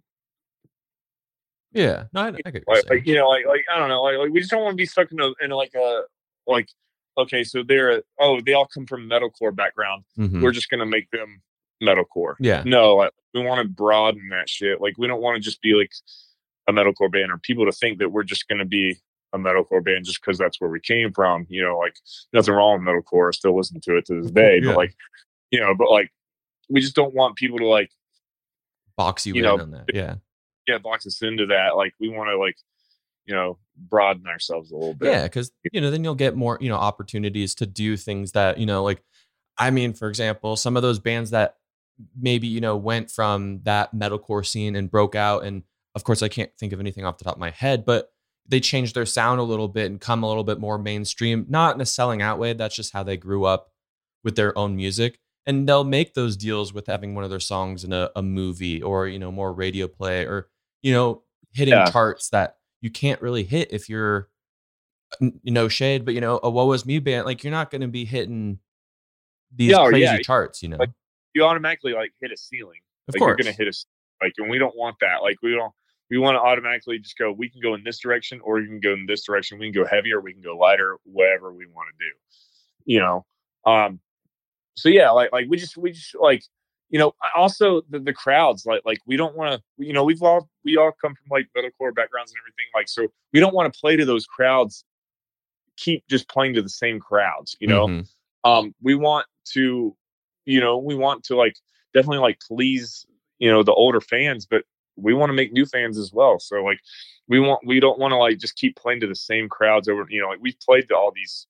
yeah. 1.72 2.04
No, 2.12 2.22
I, 2.22 2.26
I 2.44 2.50
get 2.50 2.64
like, 2.66 2.90
like 2.90 3.06
you 3.06 3.14
know, 3.14 3.28
like 3.28 3.46
like 3.46 3.64
I 3.72 3.78
don't 3.78 3.88
know, 3.88 4.02
like, 4.02 4.18
like 4.18 4.30
we 4.30 4.40
just 4.40 4.50
don't 4.50 4.62
want 4.62 4.72
to 4.72 4.76
be 4.76 4.86
stuck 4.86 5.12
in 5.12 5.20
a 5.20 5.32
in 5.40 5.50
like 5.50 5.74
a 5.74 6.02
like 6.46 6.68
okay, 7.16 7.44
so 7.44 7.62
they're 7.62 8.02
oh 8.18 8.40
they 8.44 8.54
all 8.54 8.66
come 8.66 8.86
from 8.86 9.08
metalcore 9.08 9.54
background. 9.54 10.04
Mhm. 10.18 10.42
We're 10.42 10.52
just 10.52 10.70
gonna 10.70 10.86
make 10.86 11.10
them 11.10 11.42
metalcore. 11.82 12.34
yeah, 12.40 12.62
No, 12.66 12.96
like, 12.96 13.12
we 13.34 13.42
want 13.44 13.62
to 13.62 13.68
broaden 13.68 14.28
that 14.30 14.48
shit. 14.48 14.80
Like 14.80 14.94
we 14.98 15.06
don't 15.06 15.20
want 15.22 15.36
to 15.36 15.40
just 15.40 15.60
be 15.62 15.74
like 15.74 15.92
a 16.68 16.72
metalcore 16.72 17.10
band 17.12 17.30
or 17.30 17.38
people 17.38 17.64
to 17.66 17.72
think 17.72 17.98
that 17.98 18.10
we're 18.10 18.22
just 18.24 18.48
gonna 18.48 18.64
be 18.64 18.96
a 19.32 19.38
metalcore 19.38 19.84
band 19.84 20.04
just 20.04 20.20
because 20.20 20.36
that's 20.38 20.60
where 20.60 20.68
we 20.70 20.80
came 20.80 21.12
from. 21.12 21.46
You 21.48 21.62
know, 21.62 21.78
like 21.78 21.94
nothing 22.32 22.54
wrong 22.54 22.84
with 22.84 22.88
metalcore. 22.88 23.28
I 23.28 23.30
still 23.32 23.56
listen 23.56 23.80
to 23.82 23.96
it 23.96 24.06
to 24.06 24.20
this 24.22 24.30
day, 24.32 24.58
Yeah. 24.60 24.70
but 24.70 24.76
like 24.76 24.94
you 25.52 25.60
know, 25.60 25.74
but 25.76 25.90
like 25.90 26.10
we 26.68 26.80
just 26.80 26.94
don't 26.96 27.14
want 27.14 27.36
people 27.36 27.58
to 27.58 27.66
like 27.66 27.90
box 28.96 29.26
you, 29.26 29.34
you 29.34 29.40
in 29.40 29.44
know, 29.44 29.62
on 29.62 29.70
that. 29.70 29.84
Yeah. 29.94 30.16
Yeah. 30.66 30.78
box 30.78 31.06
us 31.06 31.22
into 31.22 31.46
that. 31.46 31.76
Like 31.76 31.94
we 32.00 32.08
want 32.08 32.30
to 32.30 32.36
like 32.38 32.56
you 33.26 33.34
know 33.34 33.58
broaden 33.76 34.26
ourselves 34.26 34.72
a 34.72 34.76
little 34.76 34.94
bit. 34.94 35.12
Yeah, 35.12 35.22
because 35.22 35.52
you 35.72 35.80
know, 35.80 35.90
then 35.92 36.02
you'll 36.04 36.14
get 36.16 36.34
more, 36.36 36.58
you 36.60 36.68
know, 36.68 36.76
opportunities 36.76 37.54
to 37.56 37.66
do 37.66 37.96
things 37.96 38.32
that, 38.32 38.58
you 38.58 38.66
know, 38.66 38.82
like 38.82 39.02
I 39.56 39.70
mean, 39.70 39.92
for 39.92 40.08
example, 40.08 40.56
some 40.56 40.76
of 40.76 40.82
those 40.82 40.98
bands 40.98 41.30
that 41.30 41.56
maybe, 42.18 42.46
you 42.46 42.60
know, 42.60 42.76
went 42.76 43.10
from 43.10 43.60
that 43.64 43.94
metalcore 43.94 44.46
scene 44.46 44.76
and 44.76 44.90
broke 44.90 45.14
out. 45.14 45.44
And 45.44 45.62
of 45.94 46.04
course 46.04 46.22
I 46.22 46.28
can't 46.28 46.50
think 46.58 46.72
of 46.72 46.80
anything 46.80 47.04
off 47.04 47.18
the 47.18 47.24
top 47.24 47.34
of 47.34 47.40
my 47.40 47.50
head, 47.50 47.84
but 47.84 48.12
they 48.48 48.60
changed 48.60 48.94
their 48.94 49.06
sound 49.06 49.40
a 49.40 49.44
little 49.44 49.68
bit 49.68 49.90
and 49.90 50.00
come 50.00 50.22
a 50.22 50.28
little 50.28 50.44
bit 50.44 50.58
more 50.58 50.78
mainstream, 50.78 51.46
not 51.48 51.74
in 51.74 51.80
a 51.80 51.86
selling 51.86 52.20
out 52.22 52.38
way. 52.38 52.52
That's 52.52 52.74
just 52.74 52.92
how 52.92 53.02
they 53.02 53.16
grew 53.16 53.44
up 53.44 53.68
with 54.24 54.36
their 54.36 54.56
own 54.58 54.76
music. 54.76 55.18
And 55.46 55.68
they'll 55.68 55.84
make 55.84 56.14
those 56.14 56.36
deals 56.36 56.72
with 56.72 56.86
having 56.86 57.14
one 57.14 57.24
of 57.24 57.30
their 57.30 57.40
songs 57.40 57.84
in 57.84 57.92
a, 57.92 58.10
a 58.14 58.22
movie 58.22 58.82
or, 58.82 59.08
you 59.08 59.18
know, 59.18 59.32
more 59.32 59.52
radio 59.52 59.88
play 59.88 60.24
or, 60.24 60.48
you 60.82 60.92
know, 60.92 61.22
hitting 61.52 61.72
Yeah. 61.74 61.90
charts 61.90 62.28
that 62.30 62.56
you 62.80 62.90
can't 62.90 63.20
really 63.22 63.44
hit 63.44 63.72
if 63.72 63.88
you're 63.88 64.28
n- 65.20 65.40
no 65.44 65.68
shade, 65.68 66.04
but 66.04 66.14
you 66.14 66.20
know, 66.20 66.38
a 66.42 66.50
woe 66.50 66.70
is 66.72 66.86
me 66.86 66.98
band, 66.98 67.26
like 67.26 67.42
you're 67.42 67.50
not 67.50 67.70
going 67.70 67.80
to 67.80 67.88
be 67.88 68.04
hitting 68.04 68.58
these 69.54 69.70
Yeah, 69.72 69.88
crazy 69.88 70.04
yeah, 70.04 70.18
charts, 70.22 70.62
you 70.62 70.68
know. 70.68 70.76
like, 70.78 70.90
You 71.34 71.44
automatically 71.44 71.92
like 71.92 72.12
hit 72.20 72.32
a 72.32 72.36
ceiling. 72.36 72.80
of 73.08 73.14
like 73.14 73.20
course, 73.20 73.28
you're 73.28 73.36
gonna 73.44 73.56
hit 73.56 73.68
us 73.68 73.86
like 74.22 74.32
and 74.38 74.50
we 74.50 74.58
don't 74.58 74.76
want 74.76 74.96
that. 75.00 75.22
Like 75.22 75.36
we 75.42 75.52
don't 75.52 75.72
we 76.10 76.18
want 76.18 76.34
to 76.34 76.40
automatically 76.40 76.98
just 76.98 77.16
go 77.16 77.32
we 77.32 77.48
can 77.48 77.60
go 77.60 77.74
in 77.74 77.84
this 77.84 77.98
direction 77.98 78.40
or 78.42 78.60
you 78.60 78.66
can 78.66 78.80
go 78.80 78.92
in 78.92 79.06
this 79.06 79.24
direction. 79.24 79.58
We 79.58 79.70
can 79.70 79.82
go 79.82 79.88
heavier 79.88 80.20
we 80.20 80.32
can 80.32 80.42
go 80.42 80.56
lighter 80.56 80.96
whatever 81.04 81.52
we 81.52 81.66
want 81.66 81.88
to 81.88 82.04
do. 82.04 82.12
You 82.84 83.00
know? 83.00 83.26
Um 83.64 84.00
so 84.74 84.88
yeah 84.88 85.10
like 85.10 85.32
like 85.32 85.46
we 85.48 85.56
just 85.56 85.76
we 85.76 85.92
just 85.92 86.14
like 86.18 86.42
you 86.88 86.98
know 86.98 87.12
also 87.36 87.82
the, 87.90 87.98
the 87.98 88.12
crowds 88.12 88.66
like 88.66 88.82
like 88.84 88.98
we 89.06 89.16
don't 89.16 89.36
want 89.36 89.54
to 89.54 89.84
you 89.84 89.92
know 89.92 90.04
we've 90.04 90.22
all 90.22 90.48
we 90.64 90.76
all 90.76 90.92
come 91.00 91.14
from 91.14 91.26
like 91.30 91.46
metalcore 91.56 91.94
backgrounds 91.94 92.32
and 92.32 92.38
everything 92.40 92.66
like 92.74 92.88
so 92.88 93.06
we 93.32 93.40
don't 93.40 93.54
want 93.54 93.72
to 93.72 93.80
play 93.80 93.96
to 93.96 94.04
those 94.04 94.26
crowds 94.26 94.84
keep 95.76 96.06
just 96.08 96.28
playing 96.28 96.54
to 96.54 96.62
the 96.62 96.68
same 96.68 96.98
crowds 96.98 97.56
you 97.60 97.66
know? 97.66 97.86
Mhm. 97.86 98.08
um 98.44 98.74
we 98.82 98.94
want 98.94 99.26
to 99.52 99.96
you 100.46 100.60
know 100.60 100.78
we 100.78 100.94
want 100.94 101.24
to 101.24 101.36
like 101.36 101.56
definitely 101.94 102.18
like 102.18 102.38
please 102.40 103.06
you 103.38 103.50
know 103.50 103.62
the 103.62 103.72
older 103.72 104.00
fans 104.00 104.46
but 104.46 104.62
we 104.96 105.14
want 105.14 105.30
to 105.30 105.34
make 105.34 105.52
new 105.52 105.64
fans 105.64 105.96
as 105.96 106.12
well. 106.12 106.38
So 106.38 106.62
like 106.62 106.80
we 107.26 107.40
want 107.40 107.60
we 107.64 107.80
don't 107.80 107.98
want 107.98 108.12
to 108.12 108.16
like 108.16 108.38
just 108.38 108.56
keep 108.56 108.76
playing 108.76 109.00
to 109.00 109.06
the 109.06 109.14
same 109.14 109.48
crowds 109.48 109.88
over 109.88 110.04
you 110.10 110.20
know 110.20 110.28
like 110.28 110.40
we've 110.42 110.60
played 110.60 110.88
to 110.88 110.96
all 110.96 111.12
these 111.14 111.46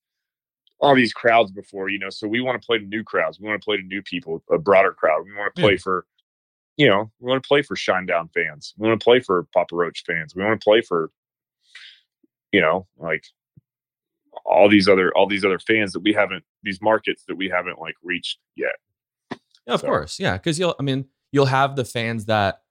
all 0.79 0.95
these 0.95 1.13
crowds 1.13 1.51
before 1.51 1.89
you 1.91 1.99
know 1.99 2.09
so 2.11 2.27
we 2.27 2.41
want 2.41 2.61
to 2.61 2.65
play 2.65 2.79
to 2.79 2.85
new 2.87 3.03
crowds. 3.03 3.41
We 3.41 3.49
want 3.49 3.61
to 3.61 3.65
play 3.65 3.77
to 3.77 3.83
new 3.83 4.03
people 4.03 4.43
a 4.51 4.59
broader 4.59 4.93
crowd. 4.93 5.25
We 5.25 5.35
want 5.35 5.55
to 5.55 5.61
play 5.61 5.73
Yeah. 5.73 5.79
for 5.79 6.07
you 6.77 6.89
know 6.89 7.11
we 7.19 7.29
want 7.29 7.43
to 7.43 7.49
play 7.49 7.63
for 7.63 7.75
Shinedown 7.75 8.33
fans. 8.33 8.75
We 8.79 8.89
want 8.89 9.01
to 9.01 9.05
play 9.05 9.21
for 9.21 9.47
papa 9.53 9.75
roach 9.75 10.05
fans. 10.07 10.35
We 10.35 10.45
want 10.45 10.61
to 10.61 10.65
play 10.65 10.81
for 10.81 11.11
you 12.53 12.61
know 12.61 12.87
like 12.99 13.25
all 14.45 14.69
these 14.69 14.89
other 14.89 15.13
all 15.17 15.27
these 15.27 15.45
other 15.45 15.59
fans 15.59 15.93
that 15.93 16.01
we 16.01 16.13
haven't 16.13 16.45
these 16.63 16.81
markets 16.83 17.25
that 17.29 17.37
we 17.37 17.49
haven't 17.49 17.79
like 17.81 17.95
reached 18.03 18.39
yet 18.57 18.77
Yeah, 19.67 19.75
of 19.75 19.81
So- 19.81 19.87
course. 19.87 20.19
Yeah. 20.21 20.37
Cause 20.39 20.59
you'll, 20.59 20.75
I 20.79 20.83
mean, 20.83 21.07
you'll 21.33 21.47
have 21.47 21.77
the 21.77 21.85
fans 21.85 22.25
that, 22.27 22.63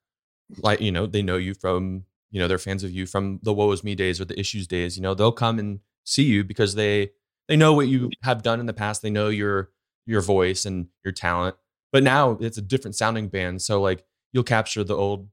like, 0.58 0.82
you 0.82 0.92
know, 0.92 1.06
they 1.06 1.22
know 1.22 1.38
you 1.38 1.54
from, 1.54 2.06
you 2.32 2.40
know, 2.40 2.48
they're 2.48 2.58
fans 2.58 2.84
of 2.84 2.92
you 2.92 3.06
from 3.06 3.40
the 3.44 3.54
Woe 3.54 3.72
Is 3.72 3.84
Me 3.84 3.96
days 3.96 4.20
or 4.20 4.26
the 4.26 4.40
Issues 4.40 4.68
days. 4.68 4.98
You 4.98 5.04
know, 5.04 5.14
they'll 5.14 5.32
come 5.32 5.60
and 5.60 5.80
see 6.04 6.24
you 6.24 6.44
because 6.44 6.76
they 6.76 7.12
they 7.48 7.56
know 7.56 7.74
what 7.74 7.88
you 7.88 8.10
have 8.24 8.42
done 8.44 8.60
in 8.60 8.66
the 8.66 8.74
past. 8.74 9.02
They 9.02 9.10
know 9.10 9.30
your 9.30 9.70
your 10.06 10.22
voice 10.22 10.66
and 10.66 10.88
your 11.04 11.12
talent. 11.14 11.56
But 11.92 12.04
now 12.04 12.38
it's 12.42 12.58
a 12.58 12.62
different 12.62 12.96
sounding 12.96 13.28
band, 13.30 13.62
so 13.62 13.82
like 13.82 14.04
you'll 14.34 14.44
capture 14.44 14.84
the 14.84 14.96
old 14.96 15.30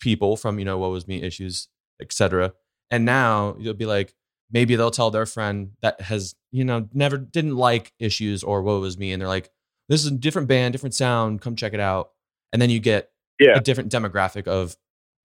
people 0.00 0.36
from 0.36 0.58
you 0.58 0.64
know 0.64 0.78
Woe 0.78 0.94
Is 0.94 1.06
Me 1.08 1.22
issues, 1.22 1.68
etc. 2.00 2.52
And 2.90 3.04
now 3.04 3.56
you'll 3.58 3.74
be 3.74 3.86
like 3.86 4.14
maybe 4.50 4.76
they'll 4.76 4.90
tell 4.90 5.10
their 5.10 5.26
friend 5.26 5.72
that 5.82 6.00
has 6.02 6.34
you 6.50 6.64
know 6.64 6.88
never 6.92 7.16
didn't 7.18 7.56
like 7.56 7.92
issues 7.98 8.42
or 8.42 8.62
Woe 8.62 8.82
Is 8.84 8.98
Me, 8.98 9.12
and 9.12 9.20
they're 9.20 9.28
like, 9.28 9.50
this 9.88 10.00
is 10.00 10.06
a 10.06 10.14
different 10.16 10.48
band, 10.48 10.72
different 10.72 10.94
sound. 10.94 11.40
Come 11.40 11.56
check 11.56 11.72
it 11.74 11.80
out. 11.80 12.10
And 12.52 12.60
then 12.62 12.70
you 12.70 12.80
get 12.80 13.10
Yeah. 13.38 13.56
a 13.56 13.60
different 13.60 13.92
demographic 13.92 14.46
of 14.46 14.76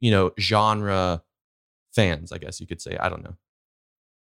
you 0.01 0.11
know 0.11 0.31
genre 0.39 1.23
fans, 1.95 2.31
I 2.31 2.37
guess 2.37 2.59
you 2.59 2.67
could 2.67 2.81
say. 2.81 2.97
I 2.97 3.09
don't 3.09 3.23
know. 3.23 3.35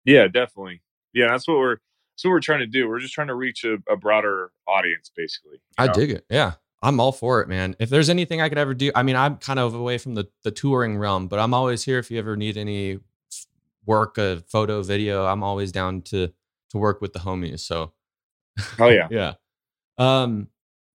Yeah, 0.06 0.28
definitely. 0.28 0.82
Yeah, 1.14 1.28
that's 1.30 1.48
what 1.48 1.58
we're 1.58 1.78
that's 2.14 2.26
what 2.26 2.32
we're 2.32 2.40
trying 2.42 2.60
to 2.60 2.68
do. 2.68 2.88
We're 2.88 3.00
just 3.00 3.14
trying 3.14 3.28
to 3.28 3.36
reach 3.36 3.64
a, 3.64 3.78
a 3.90 3.96
broader 3.96 4.52
audience, 4.68 5.12
basically. 5.16 5.62
I 5.78 5.88
know? 5.88 5.94
dig 5.94 6.12
it. 6.12 6.26
Yeah. 6.30 6.54
I'm 6.84 7.00
all 7.00 7.12
for 7.12 7.42
it, 7.42 7.48
man. 7.48 7.76
If 7.80 7.90
there's 7.92 8.10
anything 8.10 8.42
I 8.42 8.50
could 8.50 8.58
ever 8.58 8.74
do, 8.74 8.92
I 8.96 9.04
mean, 9.04 9.16
I'm 9.16 9.38
kind 9.38 9.60
of 9.60 9.76
away 9.76 10.00
from 10.00 10.16
the, 10.16 10.28
the 10.44 10.50
touring 10.50 10.98
realm, 10.98 11.28
but 11.28 11.38
I'm 11.38 11.54
always 11.54 11.84
here 11.84 12.00
if 12.00 12.10
you 12.10 12.18
ever 12.18 12.36
need 12.36 12.58
any 12.58 12.98
work, 13.86 14.18
a 14.18 14.44
photo, 14.48 14.82
video. 14.84 15.26
I'm 15.26 15.44
always 15.44 15.72
down 15.72 16.02
to 16.04 16.32
to 16.72 16.78
work 16.78 17.02
with 17.02 17.14
the 17.14 17.20
homies. 17.20 17.62
So 17.62 17.94
Oh 18.80 18.90
yeah. 18.90 19.08
yeah. 19.12 19.34
Um, 19.98 20.48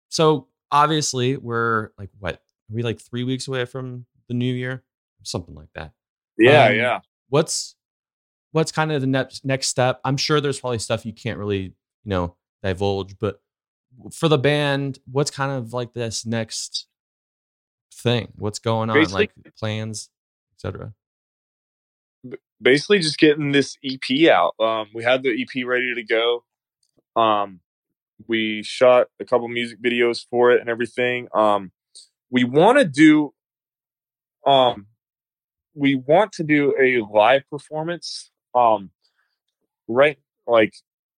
so 0.08 0.48
obviously 0.70 1.36
we're 1.36 1.90
like 1.98 2.10
what? 2.18 2.34
Are 2.34 2.74
we 2.74 2.82
like 2.82 3.00
three 3.00 3.24
weeks 3.24 3.46
away 3.48 3.64
from 3.64 4.06
the 4.28 4.34
new 4.34 4.52
year? 4.52 4.82
Something 5.22 5.54
like 5.54 5.68
that. 5.74 5.92
Yeah, 6.38 6.66
Um, 6.66 6.74
yeah. 6.76 7.00
What's 7.28 7.74
what's 8.52 8.72
kind 8.72 8.92
of 8.92 9.00
the 9.00 9.06
next 9.06 9.44
next 9.44 9.68
step? 9.68 10.00
I'm 10.04 10.16
sure 10.16 10.40
there's 10.40 10.60
probably 10.60 10.78
stuff 10.78 11.04
you 11.04 11.12
can't 11.12 11.38
really, 11.38 11.62
you 11.62 11.72
know, 12.04 12.36
divulge, 12.62 13.18
but 13.18 13.40
for 14.12 14.28
the 14.28 14.38
band, 14.38 14.98
what's 15.10 15.30
kind 15.30 15.52
of 15.52 15.72
like 15.72 15.92
this 15.94 16.26
next 16.26 16.86
thing? 17.92 18.28
What's 18.36 18.58
going 18.58 18.90
on? 18.90 18.96
Basically- 18.96 19.30
like 19.44 19.54
plans, 19.58 20.10
etc. 20.54 20.92
basically 22.60 22.98
just 23.00 23.18
getting 23.18 23.52
this 23.52 23.76
EP 23.84 24.28
out. 24.30 24.54
Um, 24.60 24.88
we 24.94 25.02
had 25.04 25.22
the 25.22 25.30
EP 25.30 25.66
ready 25.66 25.94
to 25.94 26.02
go. 26.02 26.44
Um, 27.20 27.60
we 28.26 28.62
shot 28.62 29.08
a 29.20 29.24
couple 29.24 29.48
music 29.48 29.80
videos 29.82 30.24
for 30.30 30.52
it 30.52 30.60
and 30.60 30.70
everything. 30.70 31.28
Um, 31.34 31.70
we 32.30 32.44
want 32.44 32.78
to 32.78 32.84
do, 32.84 33.32
um, 34.46 34.86
we 35.74 35.94
want 35.94 36.32
to 36.32 36.44
do 36.44 36.74
a 36.80 37.02
live 37.12 37.42
performance. 37.50 38.30
Um, 38.54 38.90
right, 39.88 40.18
like 40.46 40.74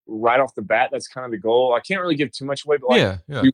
right 0.07 0.39
off 0.39 0.55
the 0.55 0.61
bat. 0.63 0.89
That's 0.91 1.07
kind 1.07 1.25
of 1.25 1.31
the 1.31 1.37
goal. 1.37 1.73
I 1.75 1.79
can't 1.81 2.01
really 2.01 2.15
give 2.15 2.31
too 2.31 2.45
much 2.45 2.65
away, 2.65 2.77
but 2.77 2.89
like, 2.89 2.99
yeah, 3.01 3.17
yeah. 3.27 3.41
we- 3.41 3.51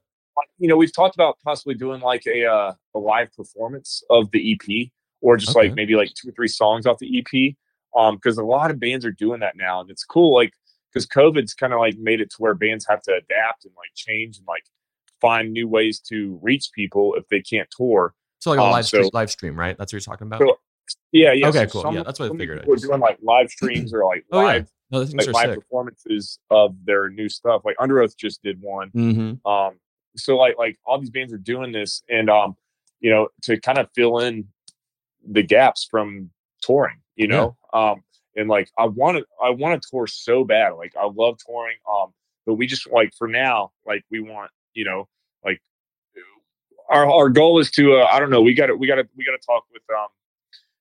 you 0.58 0.67
know, 0.67 0.76
we've 0.76 0.93
talked 0.93 1.13
about 1.15 1.38
possibly 1.43 1.76
doing 1.76 2.02
like 2.02 2.26
a 2.26 2.43
uh, 2.46 2.74
a 2.96 3.00
live 3.00 3.32
performance 3.36 4.02
of 4.10 4.32
the 4.32 4.54
EP, 4.54 4.89
or 5.22 5.38
just 5.38 5.56
Okay. 5.56 5.67
like 5.67 5.76
maybe 5.76 5.96
like 5.96 6.10
two 6.15 6.30
or 6.30 6.32
three 6.32 6.48
songs 6.48 6.88
off 6.88 6.98
the 6.98 7.19
EP. 7.19 7.56
Um, 7.95 8.15
because 8.15 8.38
a 8.38 8.43
lot 8.43 8.71
of 8.71 8.79
bands 8.79 9.06
are 9.06 9.12
doing 9.12 9.39
that 9.41 9.56
now, 9.56 9.82
and 9.82 9.89
it's 9.89 10.03
cool. 10.03 10.34
Like, 10.34 10.53
because 10.91 11.06
COVID's 11.08 11.53
kind 11.53 11.73
of 11.73 11.79
like 11.79 11.97
made 11.97 12.21
it 12.21 12.29
to 12.32 12.38
where 12.38 12.53
bands 12.53 12.86
have 12.89 13.01
to 13.03 13.12
adapt 13.12 13.65
and 13.65 13.73
like 13.77 13.89
change 13.95 14.38
and 14.38 14.47
like 14.47 14.63
find 15.21 15.51
new 15.53 15.67
ways 15.67 15.99
to 15.99 16.39
reach 16.41 16.69
people 16.73 17.15
if 17.15 17.27
they 17.29 17.41
can't 17.41 17.69
tour. 17.75 18.13
So 18.39 18.51
like 18.51 18.60
a 18.60 18.63
um, 18.63 18.71
live 18.71 18.86
stream, 18.86 19.10
live 19.13 19.32
stream, 19.32 19.58
right? 19.58 19.77
That's 19.77 19.91
what 19.93 20.06
you're 20.06 20.13
talking 20.13 20.27
about. 20.27 20.41
So- 20.41 20.58
Yeah, 21.12 21.32
yeah. 21.32 21.47
Okay, 21.47 21.65
so 21.65 21.71
cool. 21.71 21.82
some- 21.84 21.95
Yeah, 21.95 22.03
that's 22.03 22.19
what 22.19 22.32
I 22.32 22.38
figured. 22.38 22.65
We're 22.67 22.75
doing 22.75 22.99
like 22.99 23.17
live 23.21 23.49
streams 23.49 23.93
or 23.93 24.06
like 24.06 24.25
Oh, 24.32 24.41
yeah. 24.41 24.45
live 24.47 24.71
no, 24.91 24.99
like 24.99 25.13
live 25.27 25.49
sick. 25.51 25.56
performances 25.56 26.39
of 26.51 26.75
their 26.86 27.10
new 27.10 27.29
stuff. 27.29 27.62
Like 27.65 27.77
Underoath 27.77 28.15
just 28.17 28.43
did 28.43 28.62
one. 28.62 28.91
Mm-hmm. 28.91 29.47
Um, 29.49 29.79
so 30.17 30.38
like 30.38 30.58
like 30.60 30.77
all 30.86 30.99
these 30.99 31.10
bands 31.10 31.34
are 31.34 31.38
doing 31.38 31.71
this, 31.71 32.03
and 32.10 32.29
um, 32.29 32.56
you 32.99 33.10
know, 33.10 33.29
to 33.43 33.60
kind 33.60 33.77
of 33.79 33.88
fill 33.95 34.19
in 34.19 34.47
the 35.27 35.41
gaps 35.41 35.88
from 35.89 36.29
touring, 36.65 36.97
you 37.15 37.28
know, 37.28 37.56
um, 37.73 38.04
and 38.36 38.49
like 38.49 38.69
I 38.78 38.86
want 38.86 39.17
to 39.17 39.26
I 39.41 39.49
want 39.52 39.82
to 39.82 39.89
tour 39.89 40.08
so 40.08 40.43
bad. 40.43 40.69
Like 40.71 40.93
I 40.99 41.06
love 41.06 41.38
touring, 41.45 41.78
um, 41.91 42.13
but 42.45 42.56
we 42.56 42.67
just 42.67 42.89
like 42.91 43.13
for 43.17 43.28
now, 43.28 43.71
like 43.86 44.04
we 44.10 44.19
want, 44.21 44.52
you 44.73 44.86
know, 44.86 45.08
like 45.43 45.62
our 46.89 47.10
our 47.10 47.30
goal 47.30 47.60
is 47.60 47.71
to 47.71 47.97
uh, 47.97 48.08
I 48.12 48.19
don't 48.19 48.30
know, 48.30 48.41
we 48.41 48.54
got 48.54 48.67
to 48.67 48.76
we 48.76 48.88
got 48.88 48.95
to 48.95 49.08
we 49.15 49.26
got 49.26 49.39
to 49.39 49.45
talk 49.45 49.65
with 49.71 49.84
um, 49.95 50.08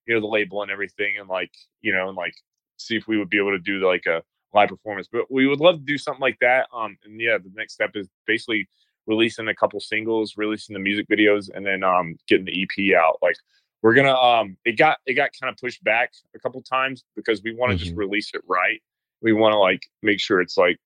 you 0.07 0.14
know, 0.14 0.21
the 0.21 0.27
label 0.27 0.62
and 0.62 0.71
everything, 0.71 1.18
and 1.18 1.29
like 1.29 1.53
you 1.81 1.92
know, 1.92 2.09
and 2.09 2.16
like 2.16 2.35
see 2.77 2.97
if 2.97 3.07
we 3.07 3.18
would 3.18 3.31
be 3.31 3.38
able 3.38 3.53
to 3.53 3.59
do 3.59 3.87
like 3.87 4.07
a 4.07 4.23
live 4.55 4.68
performance. 4.68 5.09
But 5.11 5.31
we 5.31 5.47
would 5.47 5.61
love 5.61 5.77
to 5.77 5.85
do 5.85 5.99
something 5.99 6.21
like 6.21 6.38
that. 6.40 6.68
Um, 6.75 6.97
and 7.05 7.21
yeah, 7.21 7.38
the 7.38 7.51
next 7.55 7.75
step 7.75 7.92
is 7.95 8.09
basically 8.27 8.68
releasing 9.07 9.49
a 9.49 9.55
couple 9.55 9.81
singles, 9.81 10.35
releasing 10.37 10.75
the 10.75 10.81
music 10.81 11.07
videos, 11.09 11.51
and 11.55 11.66
then 11.66 11.83
um 11.83 12.16
getting 12.29 12.47
the 12.47 12.62
EP 12.62 12.97
out. 12.97 13.18
Like 13.23 13.37
we're 13.83 13.95
gonna 13.95 14.14
um 14.14 14.57
it 14.64 14.79
got 14.79 14.99
it 15.07 15.14
got 15.14 15.31
kind 15.40 15.53
of 15.53 15.59
pushed 15.59 15.83
back 15.85 16.12
a 16.35 16.38
couple 16.38 16.62
times 16.62 17.05
because 17.16 17.42
we 17.42 17.55
want 17.55 17.73
to 17.73 17.77
just 17.85 17.97
release 17.97 18.31
it 18.35 18.42
right. 18.49 18.81
We 19.21 19.33
want 19.33 19.53
to 19.53 19.59
like 19.59 19.83
make 20.03 20.21
sure 20.21 20.40
it's 20.40 20.57
like 20.57 20.79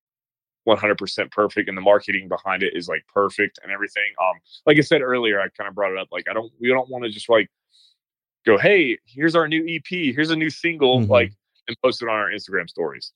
100% 0.69 1.31
perfect 1.31 1.69
and 1.69 1.79
the 1.79 1.83
marketing 1.83 2.29
behind 2.29 2.63
it 2.65 2.75
is 2.75 2.89
like 2.89 3.05
perfect 3.13 3.59
and 3.63 3.71
everything. 3.71 4.11
Um 4.21 4.35
like 4.67 4.79
I 4.79 4.81
said 4.81 5.01
earlier, 5.03 5.41
I 5.41 5.49
kind 5.57 5.69
of 5.69 5.75
brought 5.75 5.93
it 5.93 5.99
up 5.99 6.09
like 6.11 6.27
I 6.29 6.33
don't 6.33 6.51
we 6.61 6.69
don't 6.69 6.89
want 6.91 7.05
to 7.05 7.11
just 7.11 7.29
like 7.29 7.49
go, 8.45 8.57
"Hey, 8.59 8.99
here's 9.07 9.35
our 9.37 9.47
new 9.49 9.65
EP, 9.67 10.13
here's 10.15 10.31
a 10.31 10.37
new 10.37 10.51
single," 10.51 11.01
Mhm. 11.01 11.09
like 11.09 11.33
and 11.69 11.77
post 11.83 12.01
it 12.03 12.09
on 12.09 12.15
our 12.15 12.31
Instagram 12.31 12.69
stories. 12.69 13.13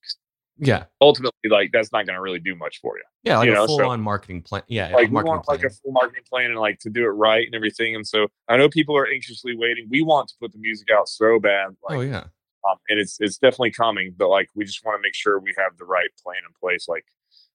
Yeah, 0.60 0.84
Ultimately, 1.00 1.50
like 1.50 1.70
that's 1.72 1.92
not 1.92 2.06
going 2.06 2.16
to 2.16 2.20
really 2.20 2.38
do 2.40 2.54
much 2.54 2.80
for 2.80 2.96
you 2.96 3.04
yeah, 3.22 3.38
like 3.38 3.46
You 3.46 3.52
a 3.52 3.54
know, 3.56 3.66
so- 3.66 3.78
full 3.78 3.86
on 3.86 4.00
marketing 4.00 4.42
plan. 4.42 4.62
Yeah, 4.68 4.94
like 4.94 5.10
we 5.10 5.22
want 5.22 5.46
like 5.48 5.62
a 5.62 5.70
full 5.70 5.92
marketing 5.92 6.24
plan 6.28 6.50
and 6.50 6.58
like 6.58 6.78
to 6.80 6.90
do 6.90 7.04
it 7.04 7.08
right 7.08 7.44
and 7.44 7.54
everything. 7.54 7.94
And 7.94 8.06
so 8.06 8.28
I 8.48 8.56
know 8.56 8.68
people 8.68 8.96
are 8.96 9.06
anxiously 9.06 9.54
waiting. 9.56 9.86
We 9.90 10.02
want 10.02 10.28
to 10.28 10.34
put 10.40 10.52
the 10.52 10.58
music 10.58 10.88
out 10.90 11.08
so 11.08 11.38
bad, 11.38 11.76
like, 11.82 11.98
oh 11.98 12.00
yeah, 12.00 12.24
um, 12.68 12.76
and 12.88 12.98
it's 12.98 13.18
it's 13.20 13.38
definitely 13.38 13.72
coming. 13.72 14.14
But 14.16 14.28
like 14.28 14.48
we 14.54 14.64
just 14.64 14.84
want 14.84 14.98
to 14.98 15.02
make 15.02 15.14
sure 15.14 15.38
we 15.38 15.54
have 15.58 15.76
the 15.78 15.84
right 15.84 16.08
plan 16.22 16.38
in 16.46 16.52
place, 16.60 16.88
like 16.88 17.04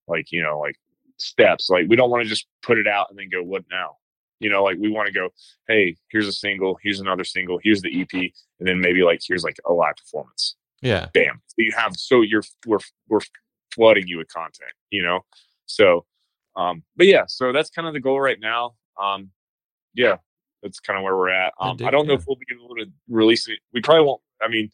like 0.07 0.31
you 0.31 0.41
know 0.43 0.59
like 0.59 0.75
steps. 1.17 1.69
Like 1.69 1.87
we 1.87 1.95
don't 1.95 2.11
want 2.11 2.23
to 2.23 2.29
just 2.29 2.47
put 2.61 2.77
it 2.77 2.87
out 2.87 3.07
and 3.09 3.17
then 3.17 3.29
go 3.29 3.41
what 3.41 3.63
now. 3.71 3.97
You 4.39 4.49
know, 4.49 4.63
like 4.63 4.77
we 4.77 4.89
want 4.89 5.07
to 5.07 5.13
go, 5.13 5.29
hey, 5.67 5.95
here's 6.09 6.27
a 6.27 6.33
single, 6.33 6.77
here's 6.83 6.99
another 6.99 7.23
single, 7.23 7.57
here's 7.63 7.81
the 7.81 8.01
EP, 8.01 8.13
and 8.59 8.67
then 8.67 8.81
maybe 8.81 9.01
like 9.01 9.21
here's 9.25 9.43
like 9.43 9.57
a 9.65 9.73
live 9.73 9.95
performance 9.95 10.55
yeah. 10.81 11.07
bam 11.13 11.41
so 11.47 11.55
you 11.57 11.71
have 11.75 11.95
so 11.95 12.21
you're 12.21 12.43
we're 12.65 12.79
we're 13.09 13.19
flooding 13.73 14.07
you 14.07 14.17
with 14.17 14.27
content 14.27 14.71
you 14.89 15.01
know 15.03 15.21
so 15.65 16.05
um 16.55 16.83
but 16.95 17.07
yeah 17.07 17.23
so 17.27 17.51
that's 17.51 17.69
kind 17.69 17.88
of 17.88 17.93
the 17.93 17.99
goal 17.99 18.19
right 18.19 18.39
now 18.39 18.73
um 19.01 19.29
yeah 19.93 20.17
that's 20.63 20.79
kind 20.79 20.97
of 20.97 21.03
where 21.03 21.15
we're 21.15 21.29
at 21.29 21.53
I 21.59 21.69
um 21.71 21.77
dig 21.77 21.88
i 21.88 21.91
don't 21.91 22.07
know 22.07 22.13
it. 22.13 22.19
if 22.19 22.25
we'll 22.27 22.38
be 22.38 22.45
able 22.53 22.75
to 22.75 22.85
release 23.09 23.47
it 23.47 23.59
we 23.73 23.81
probably 23.81 24.05
won't 24.05 24.21
i 24.41 24.47
mean 24.47 24.69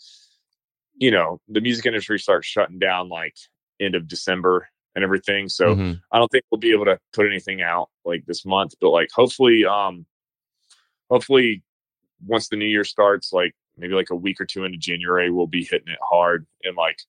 you 0.98 1.12
know 1.12 1.40
the 1.48 1.62
music 1.62 1.86
industry 1.86 2.20
starts 2.20 2.48
shutting 2.48 2.80
down 2.80 3.10
like 3.10 3.36
end 3.80 3.96
of 3.96 4.08
december 4.08 4.68
and 4.96 5.04
everything 5.04 5.48
so 5.48 5.74
Mhm. 5.76 6.02
I 6.12 6.20
don't 6.20 6.28
think 6.30 6.44
we'll 6.52 6.60
be 6.60 6.74
able 6.74 6.86
to 6.86 7.00
put 7.14 7.26
anything 7.26 7.62
out 7.62 7.90
like 8.04 8.26
this 8.26 8.46
month, 8.46 8.74
but 8.82 8.90
like 8.90 9.10
hopefully, 9.14 9.64
um, 9.66 10.06
hopefully 11.10 11.64
once 12.26 12.50
the 12.50 12.58
new 12.58 12.66
year 12.66 12.84
starts, 12.84 13.32
like 13.32 13.56
maybe 13.82 13.94
like 13.94 14.12
a 14.12 14.16
week 14.16 14.40
or 14.40 14.46
two 14.46 14.64
into 14.64 14.78
January, 14.78 15.32
we'll 15.32 15.48
be 15.48 15.64
hitting 15.64 15.92
it 15.92 16.00
hard 16.02 16.46
and 16.64 16.78
like 16.78 17.00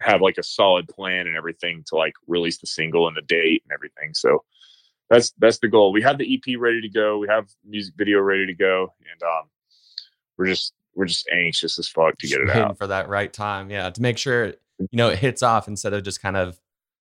have 0.00 0.20
like 0.20 0.38
a 0.38 0.42
solid 0.42 0.88
plan 0.88 1.26
and 1.26 1.36
everything 1.36 1.84
to 1.86 1.96
like 1.96 2.14
release 2.26 2.58
the 2.58 2.66
single 2.66 3.08
and 3.08 3.16
the 3.16 3.22
date 3.22 3.62
and 3.64 3.72
everything. 3.72 4.14
So 4.14 4.44
that's 5.10 5.32
that's 5.38 5.58
the 5.58 5.68
goal. 5.68 5.92
We 5.92 6.02
have 6.02 6.18
the 6.18 6.34
EP 6.34 6.58
ready 6.58 6.80
to 6.80 6.88
go. 6.88 7.18
We 7.18 7.28
have 7.28 7.48
music 7.64 7.94
video 7.96 8.20
ready 8.20 8.46
to 8.46 8.54
go, 8.54 8.94
and 9.00 9.22
um, 9.22 9.48
we're 10.38 10.46
just 10.46 10.72
we're 10.94 11.06
just 11.06 11.28
anxious 11.28 11.78
as 11.78 11.88
fuck 11.88 12.16
to 12.18 12.26
get 12.26 12.40
it 12.40 12.50
out. 12.50 12.78
for 12.78 12.86
that 12.86 13.08
right 13.08 13.32
time. 13.32 13.70
Yeah, 13.70 13.90
to 13.90 14.02
make 14.02 14.16
sure 14.18 14.46
you 14.78 14.88
know 14.92 15.10
it 15.10 15.18
hits 15.18 15.42
off 15.42 15.68
instead 15.68 15.92
of 15.92 16.02
just 16.02 16.22
kind 16.22 16.36
of 16.36 16.58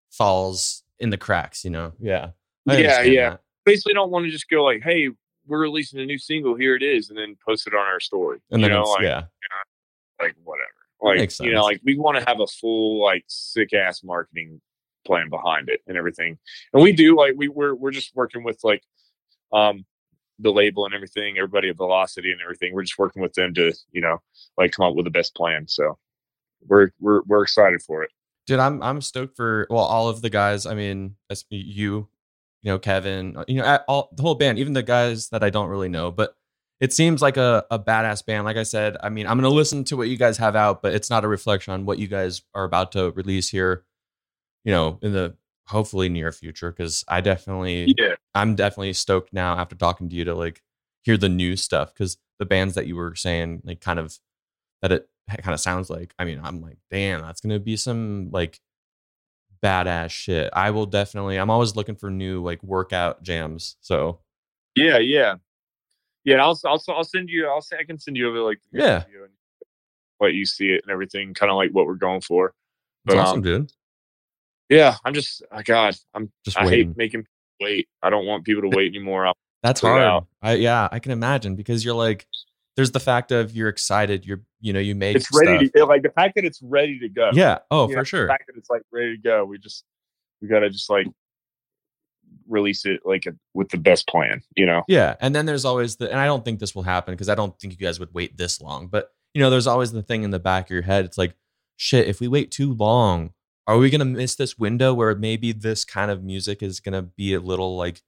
falls 0.09 0.83
in 0.99 1.09
the 1.09 1.17
cracks. 1.17 1.63
You 1.63 1.71
know. 1.71 1.93
Yeah. 1.99 2.31
I 2.67 2.77
Yeah, 2.77 3.01
yeah. 3.01 3.29
that. 3.31 3.41
Basically, 3.65 3.93
don't 3.93 4.11
want 4.11 4.25
to 4.25 4.31
just 4.31 4.49
go 4.49 4.63
like, 4.63 4.81
"Hey, 4.83 5.09
we're 5.47 5.61
releasing 5.61 5.99
a 5.99 6.05
new 6.05 6.17
single. 6.17 6.55
Here 6.55 6.75
it 6.75 6.83
is," 6.83 7.09
and 7.09 7.17
then 7.17 7.35
post 7.45 7.67
it 7.67 7.73
on 7.73 7.85
our 7.85 7.99
story. 7.99 8.39
And 8.51 8.61
you 8.61 8.67
then 8.67 8.77
know, 8.77 8.83
like, 8.83 9.01
yeah, 9.03 9.23
like 10.19 10.35
whatever. 10.43 10.67
Like 11.01 11.39
you 11.39 11.51
know, 11.51 11.63
like 11.63 11.81
we 11.83 11.97
want 11.97 12.17
to 12.19 12.25
have 12.27 12.39
a 12.39 12.47
full 12.47 13.03
like 13.03 13.23
sick 13.27 13.73
ass 13.73 14.03
marketing 14.03 14.61
plan 15.05 15.29
behind 15.29 15.69
it 15.69 15.81
and 15.87 15.97
everything. 15.97 16.37
And 16.73 16.83
we 16.83 16.91
do 16.91 17.17
like 17.17 17.33
we 17.35 17.47
we're 17.47 17.73
we're 17.73 17.91
just 17.91 18.15
working 18.15 18.43
with 18.43 18.59
like 18.63 18.83
um 19.51 19.85
the 20.39 20.51
label 20.51 20.85
and 20.85 20.93
everything, 20.93 21.37
everybody 21.37 21.69
at 21.69 21.77
Velocity 21.77 22.31
and 22.31 22.41
everything. 22.41 22.73
We're 22.73 22.83
just 22.83 22.97
working 22.97 23.21
with 23.21 23.33
them 23.33 23.53
to, 23.55 23.73
you 23.91 24.01
know, 24.01 24.21
like 24.57 24.71
come 24.71 24.85
up 24.85 24.95
with 24.95 25.05
the 25.05 25.11
best 25.11 25.35
plan. 25.35 25.67
So 25.67 25.97
we're 26.67 26.91
we're 26.99 27.21
we're 27.23 27.43
excited 27.43 27.81
for 27.81 28.03
it. 28.03 28.11
dude. 28.45 28.59
I'm 28.59 28.81
I'm 28.83 29.01
stoked 29.01 29.35
for 29.35 29.67
well 29.69 29.83
all 29.83 30.07
of 30.09 30.21
the 30.21 30.29
guys. 30.29 30.65
I 30.65 30.75
mean, 30.75 31.15
you, 31.49 32.07
you 32.61 32.71
know, 32.71 32.79
Kevin, 32.79 33.37
uh, 33.37 33.45
you 33.47 33.55
know, 33.55 33.79
all 33.87 34.09
the 34.15 34.21
whole 34.21 34.35
band, 34.35 34.59
even 34.59 34.73
the 34.73 34.83
guys 34.83 35.29
that 35.29 35.43
I 35.43 35.49
don't 35.49 35.69
really 35.69 35.89
know, 35.89 36.11
but 36.11 36.35
it 36.79 36.93
seems 36.93 37.21
like 37.21 37.37
a, 37.37 37.65
a 37.69 37.77
badass 37.79 38.25
band. 38.25 38.45
Like 38.45 38.57
I 38.57 38.63
said, 38.63 38.97
I 39.01 39.09
mean, 39.09 39.27
I'm 39.27 39.37
gonna 39.37 39.49
listen 39.49 39.83
to 39.85 39.97
what 39.97 40.09
you 40.09 40.17
guys 40.17 40.37
have 40.37 40.55
out, 40.55 40.81
but 40.81 40.93
it's 40.93 41.09
not 41.09 41.23
a 41.23 41.27
reflection 41.27 41.73
on 41.73 41.85
what 41.85 41.99
you 41.99 42.07
guys 42.07 42.41
are 42.53 42.63
about 42.63 42.91
to 42.93 43.11
release 43.11 43.49
here. 43.49 43.83
You 44.63 44.71
know, 44.73 44.99
in 45.01 45.13
the 45.13 45.35
hopefully 45.67 46.09
near 46.09 46.31
future, 46.31 46.71
because 46.71 47.03
I 47.07 47.21
definitely, 47.21 47.95
Yeah. 47.97 48.15
I'm 48.35 48.55
definitely 48.55 48.93
stoked 48.93 49.33
now 49.33 49.57
after 49.57 49.75
talking 49.75 50.09
to 50.09 50.15
you 50.15 50.25
to 50.25 50.35
like 50.35 50.61
hear 51.03 51.17
the 51.17 51.29
new 51.29 51.55
stuff 51.55 51.93
because 51.93 52.17
the 52.39 52.45
bands 52.45 52.75
that 52.75 52.87
you 52.87 52.95
were 52.95 53.15
saying, 53.15 53.61
like, 53.63 53.81
kind 53.81 53.99
of 53.99 54.17
that 54.81 54.91
it 54.91 55.07
kind 55.27 55.53
of 55.53 55.59
sounds 55.59 55.89
like. 55.89 56.13
I 56.19 56.25
mean, 56.25 56.41
I'm 56.43 56.61
like, 56.61 56.77
damn, 56.89 57.21
that's 57.21 57.41
gonna 57.41 57.59
be 57.59 57.75
some 57.75 58.29
like 58.31 58.59
badass 59.63 60.11
shit. 60.11 60.49
I 60.53 60.71
will 60.71 60.85
definitely. 60.85 61.37
I'm 61.37 61.49
always 61.49 61.75
looking 61.75 61.95
for 61.95 62.09
new 62.09 62.43
like 62.43 62.61
workout 62.63 63.23
jams. 63.23 63.77
So 63.81 64.19
Yeah, 64.75 64.97
yeah, 64.99 65.35
yeah. 66.23 66.43
I'll 66.43 66.59
I'll 66.65 66.81
I'll 66.89 67.03
send 67.03 67.29
you. 67.29 67.47
I'll 67.47 67.61
say 67.61 67.77
I 67.79 67.83
can 67.83 67.99
send 67.99 68.17
you 68.17 68.29
over 68.29 68.41
like 68.41 68.59
Yeah. 68.71 69.03
video 69.05 69.23
and 69.23 69.33
let 70.19 70.33
you 70.33 70.45
see 70.45 70.67
it 70.69 70.81
and 70.83 70.91
everything, 70.91 71.33
kind 71.33 71.49
of 71.51 71.55
like 71.55 71.71
what 71.71 71.87
we're 71.87 71.95
going 71.95 72.21
for. 72.21 72.53
But 73.05 73.17
awesome, 73.17 73.39
um, 73.39 73.43
dude. 73.43 73.71
yeah, 74.69 74.95
I'm 75.03 75.13
just, 75.13 75.43
oh 75.51 75.61
God, 75.63 75.95
I'm. 76.13 76.31
Just 76.45 76.57
I 76.57 76.65
waiting. 76.65 76.89
hate 76.89 76.97
making 76.97 77.25
wait. 77.59 77.87
I 78.03 78.09
don't 78.09 78.25
want 78.25 78.45
people 78.45 78.61
to 78.63 78.69
wait 78.75 78.93
anymore. 78.93 79.25
I'll, 79.25 79.37
That's 79.63 79.81
hard. 79.81 80.23
I 80.41 80.53
yeah, 80.55 80.87
I 80.91 80.99
can 80.99 81.11
imagine 81.11 81.55
because 81.55 81.83
you're 81.83 81.95
like, 81.95 82.27
there's 82.75 82.91
the 82.91 82.99
fact 82.99 83.31
of 83.31 83.55
you're 83.55 83.69
excited. 83.69 84.25
You're 84.25 84.41
you 84.59 84.73
know 84.73 84.79
you 84.79 84.95
made 84.95 85.15
it's 85.15 85.29
ready 85.33 85.67
stuff. 85.67 85.81
to 85.81 85.85
like 85.85 86.03
the 86.03 86.09
fact 86.09 86.35
that 86.35 86.45
it's 86.45 86.61
ready 86.61 86.99
to 86.99 87.09
go. 87.09 87.31
yeah. 87.33 87.59
Oh, 87.69 87.87
You 87.87 87.93
for 87.93 87.97
know, 87.97 88.03
sure. 88.03 88.21
The 88.23 88.27
fact 88.33 88.47
that 88.47 88.57
it's 88.57 88.69
like 88.69 88.83
ready 88.91 89.17
to 89.17 89.21
go. 89.21 89.45
We 89.45 89.57
just 89.57 89.83
we 90.41 90.47
gotta 90.47 90.69
just 90.69 90.89
like 90.89 91.07
release 92.47 92.85
it 92.85 93.01
like 93.05 93.25
a, 93.25 93.33
with 93.53 93.69
the 93.69 93.77
best 93.77 94.07
plan. 94.07 94.41
You 94.55 94.65
know. 94.65 94.83
Yeah, 94.87 95.15
and 95.19 95.35
then 95.35 95.45
there's 95.45 95.65
always 95.65 95.97
the, 95.97 96.09
and 96.09 96.19
I 96.19 96.25
don't 96.25 96.43
think 96.45 96.59
this 96.59 96.73
will 96.73 96.83
happen 96.83 97.13
because 97.13 97.29
I 97.29 97.35
don't 97.35 97.57
think 97.59 97.73
you 97.73 97.85
guys 97.85 97.99
would 97.99 98.13
wait 98.13 98.37
this 98.37 98.61
long. 98.61 98.87
But 98.87 99.11
you 99.33 99.41
know, 99.41 99.49
there's 99.49 99.67
always 99.67 99.91
the 99.91 100.03
thing 100.03 100.23
in 100.23 100.31
the 100.31 100.39
back 100.39 100.65
of 100.65 100.71
your 100.71 100.81
head. 100.81 101.05
It's 101.05 101.17
like, 101.17 101.35
shit, 101.77 102.07
if 102.07 102.19
we 102.19 102.27
wait 102.27 102.51
too 102.51 102.73
long, 102.73 103.31
are 103.67 103.77
we 103.77 103.89
gonna 103.89 104.05
miss 104.05 104.35
this 104.35 104.57
window 104.57 104.93
where 104.93 105.13
maybe 105.15 105.51
this 105.51 105.83
kind 105.85 106.09
of 106.11 106.23
music 106.23 106.63
is 106.63 106.79
gonna 106.79 107.01
be 107.01 107.33
a 107.33 107.39
little 107.39 107.75
like 107.77 108.01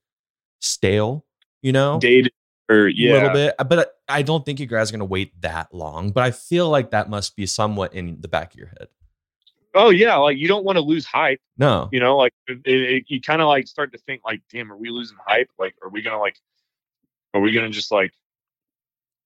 stale? 0.60 1.26
You 1.62 1.72
know, 1.72 2.00
Dated 2.00 2.32
or 2.70 2.88
yeah, 2.88 3.12
a 3.12 3.14
little 3.14 3.30
bit. 3.30 3.56
Uh, 3.60 3.64
but 3.64 3.80
uh, 3.80 3.86
I 4.14 4.22
don't 4.22 4.46
think 4.46 4.60
you 4.60 4.66
guys 4.68 4.90
are 4.90 4.94
gonna 4.94 5.06
wait 5.06 5.40
that 5.42 5.74
long. 5.74 6.12
But 6.12 6.24
I 6.24 6.32
feel 6.32 6.70
like 6.70 6.92
that 6.92 7.10
must 7.10 7.36
be 7.36 7.46
somewhat 7.46 7.94
in 7.94 8.22
the 8.22 8.28
back 8.28 8.54
of 8.54 8.60
your 8.60 8.68
head. 8.68 8.88
Oh 9.76 9.90
yeah, 9.90 10.16
like 10.18 10.38
you 10.38 10.48
don't 10.48 10.64
want 10.64 10.78
to 10.78 10.82
lose 10.82 11.06
hype. 11.06 11.42
No, 11.58 11.90
you 11.92 12.00
know 12.00 12.16
like 12.18 12.34
it, 12.48 12.60
it, 12.66 13.04
you 13.08 13.20
kind 13.22 13.42
of 13.42 13.48
like 13.48 13.68
start 13.68 13.92
to 13.94 13.98
think 13.98 14.22
like 14.24 14.42
damn 14.52 14.72
are 14.72 14.78
we 14.78 14.90
losing 14.90 15.18
hype 15.26 15.50
like 15.58 15.76
are 15.82 15.90
we 15.90 16.02
gonna 16.02 16.20
like 16.20 16.38
are 17.34 17.42
we 17.42 17.52
gonna 17.52 17.70
just 17.72 17.92
like 17.92 18.14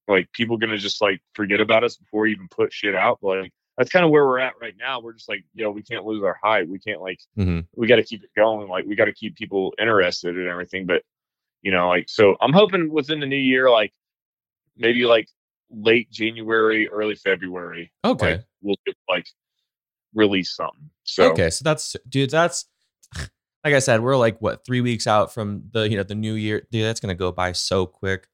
like 0.08 0.32
people 0.32 0.58
gonna 0.58 0.78
just 0.78 1.02
like 1.02 1.22
forget 1.36 1.60
about 1.60 1.84
us 1.84 1.98
before 1.98 2.22
we 2.22 2.32
even 2.32 2.48
put 2.48 2.72
shit 2.72 2.96
out 2.96 3.20
like 3.22 3.52
that's 3.78 3.92
kind 3.92 4.06
of 4.06 4.12
where 4.12 4.26
we're 4.26 4.40
at 4.40 4.54
right 4.62 4.76
now 4.80 5.00
we're 5.02 5.14
just 5.14 5.28
like 5.30 5.44
yo 5.54 5.70
we 5.70 5.84
can't 5.84 6.06
lose 6.06 6.24
our 6.24 6.38
hype 6.42 6.68
we 6.68 6.80
can't 6.80 7.02
like 7.02 7.20
Mhm. 7.38 7.66
we 7.76 7.88
got 7.88 7.98
to 7.98 8.04
keep 8.04 8.24
it 8.24 8.30
going 8.36 8.70
like 8.70 8.86
we 8.86 8.96
got 8.96 9.06
to 9.06 9.14
keep 9.14 9.36
people 9.36 9.74
interested 9.80 10.38
and 10.38 10.48
everything 10.48 10.86
but 10.86 11.02
you 11.62 11.72
know 11.72 11.90
like 11.90 12.08
so 12.08 12.38
i'm 12.42 12.54
hoping 12.54 12.90
within 12.90 13.20
the 13.20 13.26
new 13.26 13.36
year 13.36 13.70
like 13.70 13.92
maybe 14.78 15.06
like 15.06 15.28
late 15.70 16.10
january 16.12 16.88
early 16.90 17.16
february 17.16 17.92
okay. 18.06 18.34
like, 18.34 18.46
we'll 18.62 18.78
get, 18.86 18.96
like 19.10 19.28
release 20.14 20.56
something 20.56 20.90
so 21.08 21.32
Okay, 21.32 21.50
so 21.50 21.64
that's 21.64 21.96
dude, 22.08 22.30
that's 22.30 22.66
like 23.16 23.74
I 23.74 23.80
said, 23.80 24.02
we're 24.02 24.18
like 24.18 24.38
what 24.40 24.66
three 24.66 24.82
weeks 24.82 25.08
out 25.08 25.34
from 25.34 25.64
the 25.72 25.90
you 25.90 25.98
know 25.98 26.04
the 26.04 26.16
new 26.16 26.34
year. 26.34 26.68
Dude, 26.70 26.84
that's 26.84 27.00
gonna 27.00 27.16
go 27.16 27.32
by 27.32 27.54
so 27.54 27.86
quick. 27.86 28.28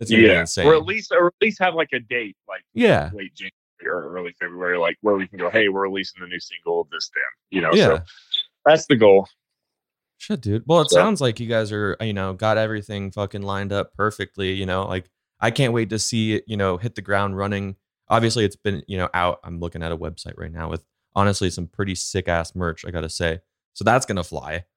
It's 0.00 0.10
gonna 0.10 0.22
be 0.22 0.28
yeah, 0.28 0.40
insane. 0.40 0.66
or 0.66 0.74
at 0.74 0.84
least 0.84 1.12
or 1.12 1.28
at 1.28 1.34
least 1.40 1.58
have 1.60 1.74
like 1.74 1.90
a 1.92 2.00
date, 2.00 2.36
like 2.48 2.62
yeah, 2.72 3.10
late 3.12 3.34
January 3.34 3.52
or 3.84 4.16
early 4.16 4.34
February, 4.40 4.78
like 4.78 4.96
where 5.02 5.14
we 5.14 5.28
can 5.28 5.38
go. 5.38 5.50
Hey, 5.50 5.68
we're 5.68 5.82
releasing 5.82 6.20
the 6.22 6.26
new 6.26 6.40
single 6.40 6.80
of 6.80 6.88
this 6.90 7.10
then. 7.14 7.22
You 7.50 7.60
know, 7.60 7.74
yeah. 7.74 7.84
so 7.84 8.00
that's 8.64 8.86
the 8.86 8.96
goal. 8.96 9.28
Shit, 10.16 10.40
dude. 10.40 10.62
Well, 10.66 10.80
it 10.80 10.90
So- 10.90 10.96
sounds 10.96 11.20
like 11.20 11.38
you 11.38 11.46
guys 11.46 11.70
are 11.70 11.96
you 12.00 12.14
know 12.14 12.32
got 12.32 12.56
everything 12.56 13.10
fucking 13.10 13.42
lined 13.42 13.72
up 13.72 13.92
perfectly. 13.92 14.52
You 14.52 14.64
know, 14.64 14.86
like 14.86 15.10
I 15.44 15.50
can't 15.50 15.72
wait 15.72 15.90
to 15.90 15.98
see 15.98 16.34
it. 16.34 16.44
You 16.46 16.56
know, 16.56 16.76
hit 16.76 16.94
the 16.94 17.02
ground 17.02 17.36
running. 17.36 17.76
Obviously, 18.08 18.44
it's 18.44 18.56
been 18.56 18.82
you 18.88 18.96
know 18.96 19.08
out. 19.14 19.40
I'm 19.44 19.60
looking 19.60 19.82
at 19.82 19.92
a 19.92 19.96
website 19.96 20.34
right 20.36 20.52
now 20.52 20.70
with 20.70 20.84
honestly 21.14 21.50
some 21.50 21.66
pretty 21.66 21.94
sick 21.94 22.28
ass 22.28 22.54
merch. 22.54 22.84
I 22.86 22.90
gotta 22.90 23.10
say, 23.10 23.40
so 23.74 23.84
that's 23.84 24.06
gonna 24.06 24.24
fly. 24.24 24.64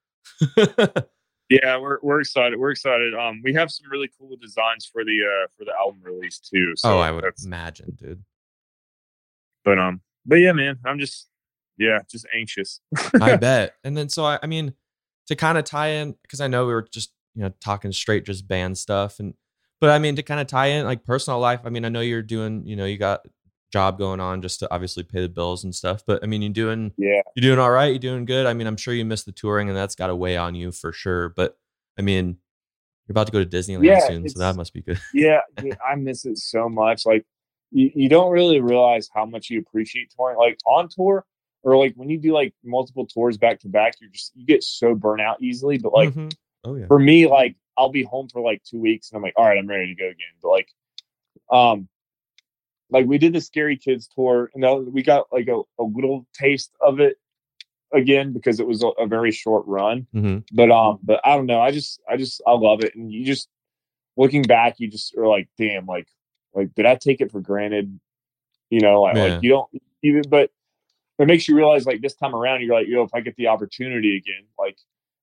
Yeah, 1.50 1.78
we're 1.78 2.00
we're 2.02 2.20
excited. 2.20 2.60
We're 2.60 2.72
excited. 2.72 3.14
Um, 3.14 3.42
we 3.42 3.54
have 3.54 3.72
some 3.72 3.90
really 3.90 4.10
cool 4.20 4.36
designs 4.42 4.86
for 4.86 5.06
the 5.06 5.22
uh 5.24 5.48
for 5.58 5.64
the 5.64 5.72
album 5.80 6.02
release 6.04 6.40
too. 6.40 6.74
So 6.76 6.98
oh, 6.98 7.00
I 7.00 7.12
would 7.12 7.24
imagine, 7.46 7.96
dude. 7.96 8.24
But 9.64 9.80
um, 9.80 10.02
but 10.26 10.36
yeah, 10.36 10.52
man, 10.52 10.80
I'm 10.86 11.00
just 11.00 11.30
yeah, 11.78 12.00
just 12.10 12.28
anxious. 12.36 12.82
I 13.22 13.36
bet. 13.38 13.76
And 13.86 13.96
then 13.96 14.10
so 14.10 14.26
I, 14.26 14.40
I 14.44 14.48
mean, 14.48 14.74
to 15.28 15.38
kind 15.38 15.58
of 15.58 15.64
tie 15.64 15.88
in 15.88 16.16
because 16.22 16.42
I 16.42 16.48
know 16.48 16.66
we 16.66 16.74
were 16.74 16.88
just 16.92 17.14
you 17.34 17.44
know 17.44 17.54
talking 17.62 17.94
straight 17.94 18.26
just 18.26 18.46
band 18.46 18.78
stuff 18.78 19.20
and 19.20 19.34
but 19.80 19.90
I 19.90 20.00
mean 20.00 20.16
to 20.16 20.24
kind 20.24 20.40
of 20.40 20.48
tie 20.48 20.68
in 20.68 20.86
like 20.86 21.04
personal 21.06 21.40
life. 21.40 21.62
I 21.66 21.70
mean, 21.70 21.86
I 21.86 21.90
know 21.90 22.02
you're 22.02 22.22
doing 22.22 22.66
you 22.66 22.76
know 22.76 22.86
you 22.86 22.98
got 22.98 23.22
job 23.72 23.98
going 23.98 24.20
on 24.20 24.42
just 24.42 24.60
to 24.62 24.74
obviously 24.74 25.04
pay 25.04 25.22
the 25.22 25.30
bills 25.30 25.64
and 25.64 25.74
stuff. 25.74 26.04
But 26.06 26.24
I 26.24 26.28
mean, 26.28 26.42
you're 26.42 26.52
doing 26.54 26.94
yeah, 26.98 27.22
you're 27.36 27.56
doing 27.56 27.60
all 27.60 27.72
right? 27.72 27.88
You're 27.88 28.00
doing 28.00 28.26
good? 28.26 28.46
I 28.46 28.54
mean, 28.54 28.68
I'm 28.68 28.78
sure 28.78 28.94
you 28.94 29.06
missed 29.06 29.26
the 29.26 29.32
touring 29.32 29.70
and 29.70 29.78
that's 29.78 29.96
got 29.96 30.08
to 30.08 30.16
weigh 30.16 30.38
on 30.38 30.56
you 30.56 30.72
for 30.72 30.92
sure. 30.94 31.30
But 31.30 31.58
I 31.98 32.02
mean, 32.02 32.38
you're 33.08 33.14
about 33.14 33.28
to 33.28 33.34
go 33.34 33.44
to 33.44 33.46
Disneyland 33.46 33.86
Yeah, 33.86 34.08
soon, 34.08 34.28
so 34.30 34.40
that 34.40 34.56
must 34.56 34.74
be 34.74 34.82
good. 34.82 35.00
yeah, 35.14 35.42
yeah, 35.64 35.76
I 35.86 35.96
miss 35.96 36.26
it 36.26 36.38
so 36.38 36.70
much. 36.70 37.06
Like 37.06 37.26
you, 37.72 37.92
you 37.94 38.10
don't 38.10 38.32
really 38.32 38.62
realize 38.62 39.10
how 39.14 39.26
much 39.26 39.50
you 39.50 39.60
appreciate 39.60 40.14
touring. 40.16 40.38
Like 40.38 40.58
on 40.66 40.90
tour 40.90 41.26
or 41.64 41.78
like 41.78 41.94
when 41.96 42.10
you 42.10 42.18
do 42.18 42.34
like 42.34 42.54
multiple 42.64 43.06
tours 43.06 43.38
back 43.38 43.60
to 43.62 43.68
back, 43.68 43.96
you 44.00 44.10
just 44.10 44.32
you 44.36 44.46
get 44.46 44.64
so 44.64 44.96
burnt 44.96 45.22
out 45.22 45.42
easily. 45.42 45.78
But 45.78 45.94
like 45.94 46.14
Mhm. 46.14 46.34
oh 46.64 46.76
yeah, 46.76 46.88
for 46.88 47.00
me, 47.00 47.28
like 47.28 47.56
I'll 47.78 47.90
be 47.90 48.04
home 48.04 48.28
for 48.30 48.42
like 48.42 48.64
two 48.64 48.80
weeks 48.80 49.10
and 49.10 49.18
I'm 49.18 49.24
like, 49.24 49.34
all 49.38 49.46
right, 49.46 49.58
I'm 49.58 49.68
ready 49.68 49.88
to 49.88 49.96
go 49.96 50.06
again. 50.08 50.34
But 50.42 50.50
like, 50.50 50.70
um, 51.52 51.88
like 52.90 53.06
we 53.06 53.18
did 53.18 53.34
the 53.34 53.42
Scary 53.42 53.78
Kids 53.78 54.08
tour 54.08 54.50
and 54.54 54.64
that, 54.64 54.92
we 54.92 55.04
got 55.04 55.28
like 55.32 55.48
a, 55.48 55.62
a 55.80 55.84
little 55.84 56.26
taste 56.34 56.72
of 56.82 57.00
it 57.00 57.18
again 57.94 58.34
because 58.34 58.60
it 58.60 58.68
was 58.68 58.84
a, 58.84 58.88
a 58.88 59.08
very 59.08 59.32
short 59.32 59.66
run. 59.68 60.08
hmm 60.12 60.40
But 60.52 60.72
um, 60.72 61.00
but 61.04 61.22
I 61.24 61.36
don't 61.36 61.46
know. 61.46 61.62
I 61.62 61.72
just 61.72 62.02
I 62.10 62.18
just 62.18 62.42
I 62.48 62.54
love 62.54 62.84
it. 62.84 62.96
And 62.96 63.12
you 63.12 63.26
just 63.26 63.50
looking 64.16 64.44
back, 64.44 64.80
you 64.80 64.90
just 64.90 65.16
are 65.18 65.28
like, 65.28 65.50
damn, 65.58 65.86
like 65.86 66.08
like 66.54 66.74
did 66.76 66.86
I 66.86 66.96
take 66.96 67.22
it 67.22 67.32
for 67.32 67.42
granted? 67.42 68.00
You 68.70 68.82
know, 68.82 69.02
like, 69.02 69.16
like 69.16 69.44
you 69.44 69.50
don't 69.50 69.70
even 70.04 70.24
but 70.30 70.50
it 71.20 71.28
makes 71.28 71.48
you 71.48 71.56
realize 71.56 71.86
like 71.86 72.02
this 72.02 72.16
time 72.16 72.36
around 72.36 72.62
you're 72.62 72.76
like, 72.76 72.88
yo, 72.88 73.04
if 73.04 73.10
I 73.14 73.22
get 73.22 73.36
the 73.38 73.48
opportunity 73.48 74.18
again, 74.18 74.46
like 74.58 74.78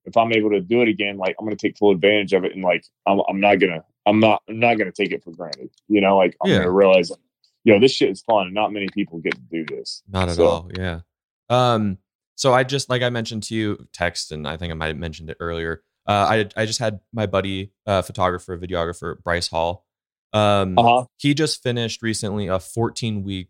if 0.05 0.15
I'm 0.17 0.31
able 0.33 0.51
to 0.51 0.59
do 0.61 0.81
it 0.81 0.87
again, 0.87 1.17
like 1.17 1.35
I'm 1.39 1.45
gonna 1.45 1.55
take 1.55 1.77
full 1.77 1.91
advantage 1.91 2.33
of 2.33 2.43
it 2.45 2.53
and 2.53 2.63
like 2.63 2.85
I'm 3.07 3.21
I'm 3.29 3.39
not 3.39 3.55
gonna 3.59 3.83
I'm 4.05 4.19
not 4.19 4.41
I'm 4.49 4.59
not 4.59 4.77
gonna 4.77 4.91
take 4.91 5.11
it 5.11 5.23
for 5.23 5.31
granted. 5.31 5.69
You 5.87 6.01
know, 6.01 6.17
like 6.17 6.35
I'm 6.43 6.49
Yeah. 6.51 6.57
gonna 6.59 6.71
realize 6.71 7.09
like, 7.09 7.19
yo, 7.63 7.79
this 7.79 7.91
shit 7.91 8.09
is 8.11 8.21
fun 8.21 8.47
and 8.47 8.53
not 8.55 8.71
many 8.71 8.87
people 8.93 9.19
get 9.19 9.33
to 9.33 9.41
do 9.51 9.65
this. 9.65 10.03
Not 10.09 10.29
at 10.29 10.35
So- 10.35 10.47
all. 10.47 10.71
Yeah. 10.77 11.01
Um. 11.49 11.97
So 12.37 12.53
I 12.53 12.63
just 12.63 12.89
like 12.89 13.01
I 13.01 13.09
mentioned 13.09 13.43
to 13.43 13.55
you, 13.55 13.87
text, 13.93 14.31
and 14.31 14.47
I 14.47 14.57
think 14.57 14.71
I 14.71 14.73
might 14.75 14.87
have 14.87 14.97
mentioned 14.97 15.29
it 15.29 15.37
earlier. 15.39 15.83
Uh, 16.07 16.11
I 16.55 16.61
I 16.61 16.65
just 16.65 16.79
had 16.79 16.99
my 17.13 17.25
buddy, 17.25 17.71
uh, 17.87 18.01
photographer, 18.01 18.57
videographer, 18.57 19.21
Bryce 19.23 19.47
Hall. 19.47 19.85
Um, 20.33 20.77
Uh-huh. 20.77 21.05
he 21.17 21.33
just 21.33 21.63
finished 21.63 22.01
recently 22.01 22.47
a 22.47 22.59
14 22.59 23.23
week 23.23 23.49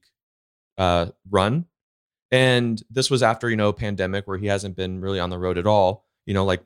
uh 0.77 1.07
run, 1.29 1.65
and 2.31 2.81
this 2.89 3.09
was 3.09 3.23
after 3.23 3.49
you 3.49 3.55
know 3.55 3.73
pandemic 3.73 4.27
where 4.27 4.37
he 4.37 4.45
hasn't 4.47 4.75
been 4.75 5.01
really 5.01 5.19
on 5.19 5.29
the 5.31 5.39
road 5.39 5.57
at 5.57 5.65
all. 5.65 6.04
You 6.26 6.34
know, 6.34 6.45
like 6.45 6.63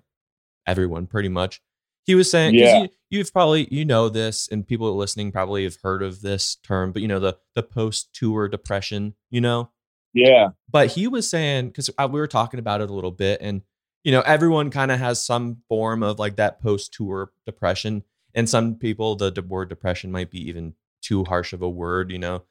everyone 0.66 1.07
pretty 1.07 1.30
much. 1.30 1.62
He 2.05 2.16
was 2.16 2.30
saying, 2.32 2.55
Yeah. 2.55 2.84
you, 2.84 2.89
you've 3.10 3.32
probably 3.34 3.68
you 3.72 3.86
know 3.86 4.10
this, 4.10 4.47
and 4.51 4.66
people 4.68 4.95
listening 4.95 5.32
probably 5.32 5.64
have 5.64 5.78
heard 5.84 6.01
of 6.01 6.22
this 6.22 6.55
term, 6.64 6.91
but 6.91 7.01
you 7.01 7.07
know 7.07 7.20
the 7.20 7.38
the 7.55 7.64
post 7.64 8.10
tour 8.14 8.47
depression. 8.47 9.14
You 9.30 9.41
know, 9.41 9.70
Yeah. 10.14 10.49
but 10.72 10.88
he 10.91 11.07
was 11.07 11.30
saying 11.30 11.68
because 11.68 11.89
we 11.97 12.20
were 12.20 12.28
talking 12.28 12.60
about 12.60 12.82
it 12.82 12.89
a 12.89 12.93
little 12.93 13.12
bit 13.12 13.41
and 13.41 13.62
you 14.03 14.12
know 14.14 14.22
everyone 14.22 14.70
kind 14.72 14.91
of 14.91 14.99
has 14.99 15.24
some 15.24 15.57
form 15.68 16.01
of 16.03 16.18
like 16.20 16.38
that 16.38 16.62
post 16.62 16.93
tour 16.93 17.32
depression 17.45 18.03
and 18.34 18.47
some 18.49 18.76
people 18.76 19.16
the 19.16 19.43
word 19.47 19.68
depression 19.70 20.10
might 20.12 20.32
be 20.32 20.47
even 20.47 20.74
too 21.01 21.26
harsh 21.26 21.51
of 21.53 21.62
a 21.62 21.70
word 21.70 22.10
you 22.10 22.18
know 22.18 22.43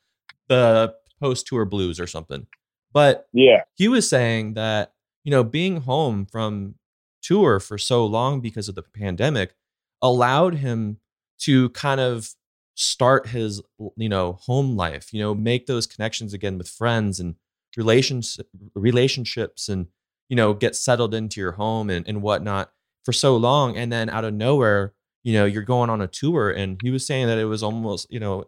the 0.49 0.95
post 1.21 1.47
tour 1.47 1.65
blues 1.65 1.99
or 1.99 2.07
something 2.07 2.47
but 2.93 3.29
Yeah. 3.33 3.63
he 3.77 3.89
was 3.89 4.09
saying 4.09 4.55
that 4.55 4.93
you 5.25 5.31
know 5.31 5.43
being 5.43 5.81
home 5.81 6.27
from 6.27 6.75
tour 7.23 7.61
for 7.61 7.79
so 7.79 8.05
long 8.05 8.41
because 8.41 8.69
of 8.69 8.75
the 8.75 8.83
pandemic 8.83 9.55
allowed 10.03 10.57
him 10.57 10.99
to 11.39 11.71
kind 11.71 12.01
of 12.01 12.31
start 12.75 13.29
his 13.29 13.61
you 13.97 14.09
know 14.09 14.35
home 14.43 14.77
life 14.77 15.13
you 15.13 15.21
know 15.21 15.35
make 15.35 15.67
those 15.67 15.87
connections 15.87 16.33
again 16.33 16.57
with 16.57 16.69
friends 16.69 17.19
and 17.19 17.35
relations 17.77 18.39
relationships 18.75 19.69
and 19.69 19.87
you 20.29 20.37
know 20.37 20.55
get 20.55 20.77
settled 20.77 21.13
into 21.13 21.41
your 21.41 21.53
home 21.53 21.91
and, 21.91 22.07
and 22.07 22.23
whatnot 22.23 22.71
for 23.05 23.13
so 23.13 23.37
long 23.37 23.77
and 23.77 23.91
then 23.91 24.09
out 24.09 24.25
of 24.25 24.33
nowhere 24.33 24.95
you 25.29 25.35
know, 25.35 25.45
you're 25.45 25.63
going 25.63 25.91
on 25.91 26.01
a 26.01 26.07
tour 26.07 26.51
and 26.51 26.81
he 26.83 26.91
was 26.91 27.07
saying 27.07 27.27
that 27.27 27.37
it 27.39 27.45
was 27.45 27.63
almost, 27.63 28.11
you 28.11 28.19
know, 28.19 28.45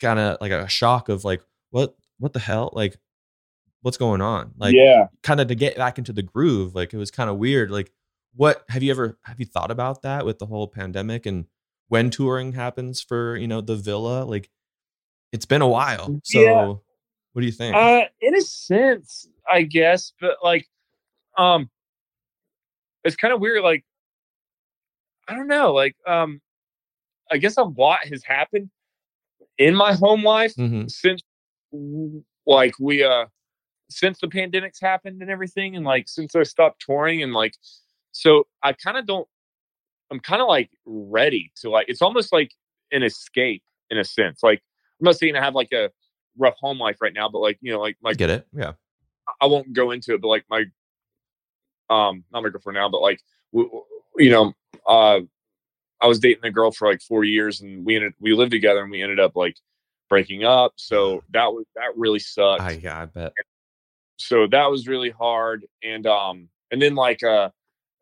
kind 0.00 0.18
of 0.18 0.36
like 0.40 0.52
a 0.52 0.68
shock 0.68 1.08
of 1.08 1.24
like, 1.24 1.42
what, 1.70 1.94
what 2.18 2.34
the 2.34 2.40
hell? 2.40 2.70
Like, 2.74 2.98
what's 3.84 3.98
going 3.98 4.22
on? 4.22 4.52
Like, 4.56 4.74
yeah, 4.74 5.08
kind 5.22 5.40
of 5.40 5.48
to 5.48 5.54
get 5.54 5.76
back 5.76 5.98
into 5.98 6.12
the 6.14 6.22
groove. 6.22 6.74
Like, 6.74 6.94
it 6.94 6.96
was 6.96 7.10
kind 7.10 7.28
of 7.28 7.36
weird. 7.36 7.70
Like, 7.70 7.92
what 8.34 8.64
have 8.70 8.82
you 8.82 8.90
ever, 8.90 9.18
have 9.24 9.38
you 9.38 9.44
thought 9.44 9.70
about 9.70 10.00
that 10.02 10.24
with 10.24 10.38
the 10.38 10.46
whole 10.46 10.66
pandemic 10.66 11.26
and 11.26 11.44
when 11.88 12.08
touring 12.08 12.54
happens 12.54 13.02
for, 13.02 13.36
you 13.36 13.46
know, 13.46 13.60
the 13.60 13.76
villa? 13.76 14.24
Like, 14.24 14.48
it's 15.32 15.44
been 15.44 15.60
a 15.60 15.68
while. 15.68 16.18
So, 16.24 16.40
Yeah. 16.40 16.66
what 17.34 17.40
do 17.40 17.44
you 17.44 17.52
think? 17.52 17.76
Uh, 17.76 18.06
in 18.22 18.34
a 18.34 18.40
sense, 18.40 19.28
I 19.50 19.62
guess, 19.62 20.14
but 20.18 20.38
like, 20.42 20.66
um, 21.36 21.68
it's 23.04 23.16
kind 23.16 23.34
of 23.34 23.40
weird. 23.40 23.62
Like, 23.62 23.84
I 25.28 25.34
don't 25.34 25.46
know. 25.48 25.74
Like, 25.74 25.94
um, 26.06 26.40
I 27.30 27.36
guess 27.36 27.58
a 27.58 27.64
lot 27.64 28.06
has 28.06 28.24
happened 28.24 28.70
in 29.58 29.74
my 29.74 29.92
home 29.92 30.22
life 30.22 30.54
hmm 30.54 30.86
since, 30.86 31.20
like, 32.46 32.74
we 32.80 33.04
uh, 33.04 33.26
since 33.90 34.20
the 34.20 34.28
pandemics 34.28 34.80
happened 34.80 35.22
and 35.22 35.30
everything, 35.30 35.76
and 35.76 35.84
like 35.84 36.08
since 36.08 36.34
I 36.34 36.42
stopped 36.42 36.84
touring, 36.84 37.22
and 37.22 37.32
like, 37.32 37.54
so 38.12 38.46
I 38.62 38.72
kind 38.72 38.96
of 38.96 39.06
don't. 39.06 39.28
I'm 40.10 40.20
kind 40.20 40.42
of 40.42 40.48
like 40.48 40.70
ready 40.84 41.52
to 41.62 41.70
like. 41.70 41.88
It's 41.88 42.02
almost 42.02 42.32
like 42.32 42.52
an 42.92 43.02
escape 43.02 43.62
in 43.90 43.98
a 43.98 44.04
sense. 44.04 44.42
Like, 44.42 44.62
I'm 45.00 45.04
not 45.04 45.16
saying 45.16 45.36
I 45.36 45.42
have 45.42 45.54
like 45.54 45.72
a 45.72 45.90
rough 46.38 46.56
home 46.58 46.78
life 46.78 46.98
right 47.00 47.12
now, 47.12 47.28
but 47.28 47.40
like, 47.40 47.58
you 47.60 47.72
know, 47.72 47.80
like 47.80 47.96
I 48.04 48.08
like 48.08 48.16
get 48.16 48.30
it. 48.30 48.46
Yeah. 48.52 48.72
I 49.40 49.46
won't 49.46 49.72
go 49.72 49.90
into 49.90 50.14
it, 50.14 50.20
but 50.20 50.28
like 50.28 50.44
my, 50.50 50.64
um, 51.90 52.24
not 52.32 52.42
my 52.42 52.50
girlfriend 52.50 52.76
now, 52.76 52.88
but 52.88 53.00
like, 53.00 53.20
you 53.52 54.30
know, 54.30 54.52
uh, 54.86 55.20
I 56.00 56.06
was 56.06 56.18
dating 56.18 56.44
a 56.44 56.50
girl 56.50 56.70
for 56.70 56.88
like 56.88 57.00
four 57.00 57.24
years, 57.24 57.60
and 57.60 57.84
we 57.84 57.96
ended 57.96 58.12
we 58.20 58.34
lived 58.34 58.50
together, 58.50 58.82
and 58.82 58.90
we 58.90 59.02
ended 59.02 59.20
up 59.20 59.36
like 59.36 59.56
breaking 60.10 60.44
up. 60.44 60.74
So 60.76 61.22
that 61.32 61.52
was 61.52 61.64
that 61.76 61.96
really 61.96 62.18
sucked. 62.18 62.62
I, 62.62 62.72
yeah, 62.72 63.00
I 63.00 63.06
bet. 63.06 63.32
So 64.16 64.46
that 64.48 64.70
was 64.70 64.86
really 64.86 65.10
hard, 65.10 65.66
and 65.82 66.06
um, 66.06 66.48
and 66.70 66.80
then 66.80 66.94
like 66.94 67.22
uh, 67.22 67.50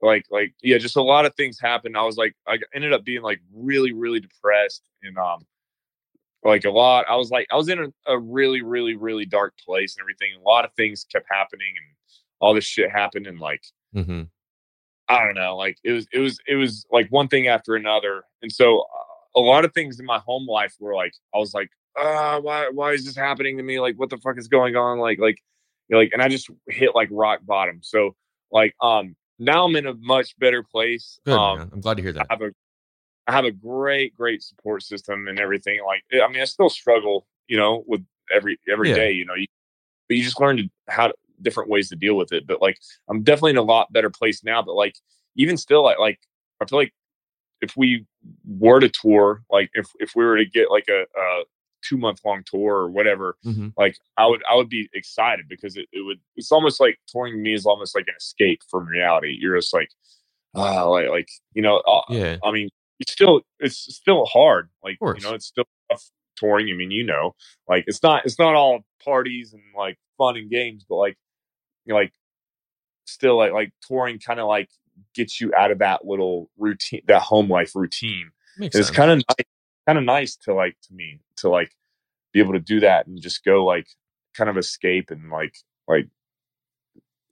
like 0.01 0.27
like 0.31 0.55
yeah, 0.63 0.79
just 0.79 0.97
a 0.97 1.03
lot 1.03 1.27
of 1.27 1.35
things 1.35 1.59
happened. 1.59 1.97
I 1.97 2.03
was 2.03 2.17
like, 2.17 2.35
I 2.47 2.59
ended 2.75 2.93
up 2.93 3.05
being 3.05 3.23
like 3.23 3.41
really 3.55 3.93
really 3.93 4.21
depressed, 4.21 4.83
and 5.03 5.17
um, 5.17 5.47
like 6.45 6.65
a 6.65 6.71
lot. 6.71 7.07
I 7.09 7.17
was 7.17 7.31
like, 7.31 7.47
I 7.51 7.57
was 7.57 7.69
in 7.69 7.79
a, 7.79 8.13
a 8.13 8.19
really 8.19 8.63
really 8.63 8.97
really 8.97 9.25
dark 9.25 9.55
place 9.65 9.97
and 9.97 10.03
everything. 10.03 10.39
A 10.39 10.49
lot 10.49 10.65
of 10.65 10.73
things 10.75 11.07
kept 11.11 11.27
happening, 11.31 11.73
and 11.77 11.97
all 12.41 12.55
this 12.55 12.65
shit 12.65 12.91
happened, 12.91 13.27
and 13.27 13.41
like 13.41 13.63
mm-hmm. 13.95 14.23
I 15.09 15.25
don't 15.25 15.35
know, 15.35 15.57
like 15.57 15.79
it 15.85 15.93
was 15.93 16.07
it 16.13 16.19
was 16.19 16.39
it 16.47 16.57
was 16.57 16.85
like 16.91 17.09
one 17.11 17.29
thing 17.29 17.49
after 17.49 17.75
another, 17.75 18.25
and 18.43 18.53
so 18.53 18.81
uh, 18.81 19.39
a 19.39 19.41
lot 19.41 19.65
of 19.65 19.73
things 19.73 19.99
in 19.99 20.07
my 20.07 20.19
home 20.19 20.47
life 20.47 20.75
were 20.79 20.95
like 20.95 21.15
I 21.35 21.39
was 21.39 21.55
like, 21.55 21.71
ah, 21.97 22.39
why 22.41 22.69
why 22.73 22.93
is 22.93 23.07
this 23.07 23.17
happening 23.17 23.57
to 23.57 23.63
me? 23.63 23.81
Like, 23.81 23.97
what 23.97 24.11
the 24.11 24.19
fuck 24.19 24.37
is 24.37 24.49
going 24.49 24.77
on? 24.77 24.99
Like 24.99 25.19
like 25.19 25.39
you 25.89 25.95
know, 25.95 25.99
like, 25.99 26.11
and 26.13 26.23
I 26.23 26.29
just 26.29 26.51
hit 26.69 26.95
like 26.95 27.09
rock 27.11 27.41
bottom. 27.45 27.81
So 27.83 28.15
like 28.51 28.75
um 28.81 29.17
now 29.39 29.65
I'm 29.65 29.77
in 29.77 29.87
a 29.87 29.95
much 29.95 30.39
better 30.39 30.63
place. 30.63 31.21
Good, 31.25 31.35
um. 31.35 31.71
I'm 31.73 31.81
glad 31.81 31.97
to 31.97 32.03
hear 32.03 32.13
that. 32.13 32.27
I 32.31 32.35
have 32.35 32.43
a 32.43 32.53
I 33.27 33.33
have 33.33 33.45
a 33.45 33.53
great 33.53 34.17
great 34.17 34.43
support 34.43 34.83
system 34.83 35.29
and 35.29 35.39
everything. 35.39 35.81
Like 35.85 36.03
I 36.23 36.29
mean, 36.29 36.43
I 36.43 36.45
still 36.45 36.71
struggle, 36.71 37.27
you 37.49 37.57
know, 37.57 37.85
with 37.87 38.05
every 38.33 38.59
every 38.71 38.93
day. 38.93 39.13
Yeah. 39.13 39.19
You 39.19 39.25
know, 39.27 39.35
you, 39.35 39.47
but 40.09 40.17
you 40.17 40.23
just 40.23 40.41
learn 40.41 40.57
to 40.59 40.69
how 40.89 41.09
to, 41.09 41.15
different 41.41 41.71
ways 41.71 41.89
to 41.89 41.97
deal 41.97 42.17
with 42.17 42.33
it. 42.33 42.47
But 42.47 42.63
like, 42.63 42.79
I'm 43.09 43.23
definitely 43.23 43.53
in 43.53 43.57
a 43.59 43.63
lot 43.63 43.93
better 43.93 44.11
place 44.11 44.45
now. 44.45 44.63
But 44.63 44.75
like, 44.75 44.95
even 45.37 45.57
still, 45.57 45.83
like, 45.83 45.99
like 45.99 46.21
I 46.61 46.67
feel 46.67 46.79
like 46.79 46.95
if 47.61 47.77
we 47.77 48.07
were 48.47 48.81
to 48.81 48.89
tour, 48.89 49.43
like 49.51 49.71
if 49.75 49.87
if 49.99 50.15
we 50.15 50.25
were 50.25 50.37
to 50.37 50.45
get 50.45 50.71
like 50.71 50.89
a, 50.89 51.03
a 51.19 51.43
two 51.83 51.97
month 51.97 52.21
long 52.25 52.43
tour 52.45 52.75
or 52.77 52.91
whatever, 52.91 53.37
hmm 53.43 53.69
like 53.77 53.97
I 54.17 54.27
would 54.27 54.43
I 54.51 54.55
would 54.55 54.69
be 54.69 54.89
excited 54.95 55.47
because 55.49 55.77
it, 55.77 55.87
it 55.93 56.05
would 56.05 56.21
it's 56.37 56.53
almost 56.53 56.81
like 56.81 56.99
touring 57.07 57.35
to 57.35 57.39
me 57.39 57.55
is 57.55 57.67
almost 57.67 57.95
like 57.95 58.09
an 58.09 58.15
escape 58.19 58.61
from 58.71 58.87
reality. 58.87 59.37
You're 59.39 59.57
just 59.57 59.75
like, 59.75 59.91
ah, 60.55 60.85
like 60.85 61.09
like 61.09 61.29
you 61.55 61.63
know, 61.63 61.79
uh, 61.79 62.03
Yeah. 62.09 62.37
I 62.45 62.51
mean, 62.51 62.69
it's 62.99 63.13
still 63.13 63.43
it's 63.59 63.77
still 63.77 64.25
hard. 64.27 64.71
Like 64.83 64.99
you 65.01 65.21
know, 65.23 65.35
it's 65.35 65.47
still 65.47 65.65
tough 65.91 66.11
touring. 66.37 66.69
I 66.71 66.75
mean, 66.75 66.91
you 66.91 67.05
know, 67.05 67.35
like 67.69 67.85
it's 67.87 68.03
not 68.03 68.25
it's 68.25 68.39
not 68.39 68.55
all 68.55 68.85
parties 69.05 69.53
and 69.53 69.63
like 69.77 69.99
fun 70.19 70.37
and 70.37 70.51
games, 70.51 70.85
but 70.89 70.97
like 70.97 71.17
you 71.85 71.93
know, 71.93 71.99
like 71.99 72.13
still 73.07 73.37
like 73.37 73.53
like 73.53 73.73
touring 73.87 74.19
kind 74.19 74.41
of 74.41 74.47
like 74.47 74.69
gets 75.15 75.41
you 75.41 75.53
out 75.57 75.71
of 75.71 75.79
that 75.79 76.05
little 76.05 76.51
routine, 76.59 77.03
that 77.07 77.23
home 77.23 77.49
life 77.49 77.75
routine. 77.75 78.31
Makes 78.59 78.77
it's 78.77 78.91
kind 78.91 79.11
of 79.11 79.19
nice, 79.19 79.47
kind 79.87 79.99
of 79.99 80.05
nice 80.05 80.37
to 80.37 80.55
like 80.55 80.77
to 80.89 80.95
me 80.95 81.21
to 81.37 81.49
like 81.49 81.75
be 82.33 82.41
able 82.41 82.53
to 82.53 82.61
do 82.61 82.81
that 82.81 83.07
and 83.07 83.21
just 83.21 83.45
go 83.45 83.65
like 83.65 83.87
kind 84.35 84.49
of 84.49 84.57
escape 84.57 85.11
and 85.11 85.31
like 85.31 85.57
like 85.89 86.09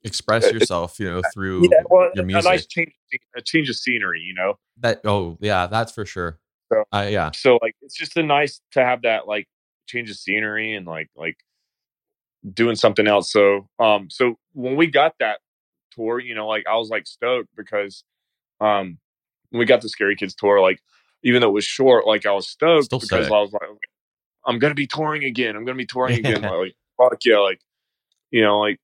Express 0.03 0.51
yourself, 0.51 0.99
you 0.99 1.07
know, 1.07 1.21
through 1.31 1.69
yeah, 1.71 1.83
well, 1.87 2.09
your 2.15 2.25
a 2.25 2.41
nice 2.41 2.65
change, 2.65 2.91
a 3.37 3.41
change 3.41 3.69
of 3.69 3.75
scenery, 3.75 4.19
you 4.19 4.33
know. 4.33 4.57
that 4.79 4.99
oh 5.05 5.37
yeah, 5.41 5.67
that's 5.67 5.91
for 5.91 6.05
sure. 6.07 6.39
So- 6.71 6.83
Uh, 6.91 7.07
yeah. 7.09 7.29
so 7.35 7.59
like 7.61 7.75
it's 7.83 7.95
just 7.95 8.17
a 8.17 8.23
nice 8.23 8.61
to 8.71 8.83
have 8.83 9.03
that 9.03 9.27
like 9.27 9.47
change 9.87 10.09
of 10.09 10.15
scenery 10.15 10.71
and 10.71 10.87
like 10.87 11.09
like 11.15 11.37
doing 12.53 12.75
something 12.75 13.07
else 13.07 13.31
so 13.31 13.67
um 13.79 14.09
so 14.09 14.35
when 14.53 14.75
we 14.75 14.87
got 14.87 15.13
that 15.19 15.39
tour 15.91 16.19
you 16.19 16.33
know 16.33 16.47
like 16.47 16.65
i 16.67 16.75
was 16.75 16.89
like 16.89 17.05
stoked 17.05 17.49
because 17.55 18.03
um 18.61 18.97
when 19.51 19.59
we 19.59 19.65
got 19.65 19.81
the 19.81 19.89
scary 19.89 20.15
kids 20.15 20.33
tour 20.33 20.59
like 20.59 20.79
even 21.23 21.41
though 21.41 21.49
it 21.49 21.53
was 21.53 21.65
short 21.65 22.05
like 22.07 22.25
i 22.25 22.31
was 22.31 22.47
stoked 22.47 22.85
Still 22.85 22.99
because 22.99 23.25
sick. 23.25 23.31
i 23.33 23.39
was 23.39 23.51
like 23.53 23.69
i'm 24.45 24.59
gonna 24.59 24.73
be 24.75 24.87
touring 24.87 25.23
again 25.23 25.55
i'm 25.55 25.65
gonna 25.65 25.77
be 25.77 25.85
touring 25.85 26.17
again 26.19 26.41
like 26.49 26.75
fuck 26.97 27.17
yeah 27.25 27.37
like 27.39 27.59
you 28.31 28.41
know 28.41 28.59
like 28.59 28.79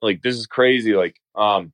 like 0.00 0.22
this 0.22 0.36
is 0.36 0.46
crazy 0.46 0.94
like 0.94 1.16
um 1.34 1.72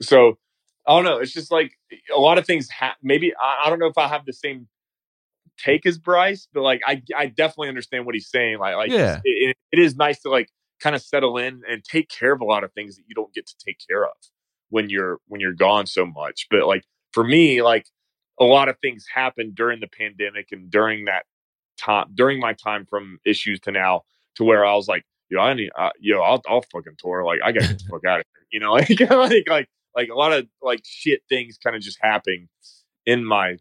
so 0.00 0.38
i 0.86 0.94
don't 0.94 1.04
know 1.04 1.18
it's 1.18 1.32
just 1.32 1.50
like 1.52 1.72
a 2.14 2.18
lot 2.18 2.38
of 2.38 2.46
things 2.46 2.68
ha- 2.70 2.96
maybe 3.02 3.32
I, 3.40 3.64
I 3.66 3.70
don't 3.70 3.78
know 3.78 3.86
if 3.86 3.98
i 3.98 4.08
have 4.08 4.24
the 4.26 4.32
same 4.32 4.68
take 5.58 5.86
as 5.86 5.98
bryce 5.98 6.48
but 6.52 6.62
like 6.62 6.80
i 6.86 7.02
i 7.16 7.26
definitely 7.26 7.68
understand 7.68 8.06
what 8.06 8.14
he's 8.14 8.28
saying 8.30 8.58
like 8.58 8.74
like 8.76 8.90
Yeah. 8.90 9.20
it, 9.24 9.50
it- 9.50 9.56
it 9.72 9.78
is 9.78 9.96
nice 9.96 10.20
to 10.20 10.28
like 10.30 10.48
kind 10.80 10.94
of 10.96 11.00
settle 11.02 11.38
in 11.38 11.62
and 11.70 11.82
take 11.84 12.08
care 12.10 12.32
of 12.32 12.40
a 12.40 12.44
lot 12.44 12.62
of 12.64 12.72
things 12.74 12.96
that 12.96 13.02
you 13.06 13.14
don't 13.14 13.32
get 13.32 13.46
to 13.46 13.54
take 13.64 13.78
care 13.88 14.04
of 14.04 14.12
when 14.70 14.90
you're 14.90 15.18
when 15.28 15.40
you're 15.40 15.52
gone 15.54 15.86
so 15.86 16.04
much 16.04 16.46
but 16.50 16.66
like 16.66 16.82
for 17.12 17.22
me 17.24 17.62
like 17.62 17.86
a 18.42 18.48
lot 18.48 18.68
of 18.68 18.76
things 18.82 19.04
happened 19.12 19.54
during 19.54 19.80
the 19.80 19.86
pandemic 19.88 20.48
and 20.52 20.70
during 20.70 21.04
that 21.06 21.24
time 21.78 22.06
during 22.14 22.38
my 22.40 22.52
time 22.52 22.86
from 22.88 23.18
issues 23.24 23.58
to 23.60 23.70
now 23.72 24.02
to 24.36 24.44
where 24.44 24.64
i 24.64 24.74
was 24.74 24.88
like 24.88 25.04
yo 25.30 25.40
i 25.40 25.54
need 25.54 25.70
uh, 25.78 25.90
yo 26.00 26.20
I'll, 26.20 26.42
I'll 26.46 26.62
fucking 26.72 26.94
tour 26.98 27.24
like 27.24 27.40
i 27.44 27.52
gotta 27.52 27.68
get 27.68 27.78
the 27.78 27.84
fuck 27.90 28.04
out 28.04 28.20
of 28.20 28.26
here 28.34 28.46
you 28.52 28.60
know 28.60 28.72
like 28.78 29.00
like 29.00 29.48
like 29.48 29.68
like 29.96 30.08
a 30.08 30.14
lot 30.14 30.32
of 30.32 30.46
like 30.60 30.80
shit 30.84 31.22
things 31.28 31.58
kind 31.62 31.74
of 31.76 31.82
just 31.82 31.98
happening 32.00 32.48
in 33.06 33.24
my 33.24 33.56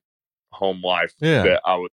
home 0.52 0.82
life 0.84 1.14
Yeah. 1.20 1.44
that 1.44 1.62
i 1.66 1.76
was 1.76 1.90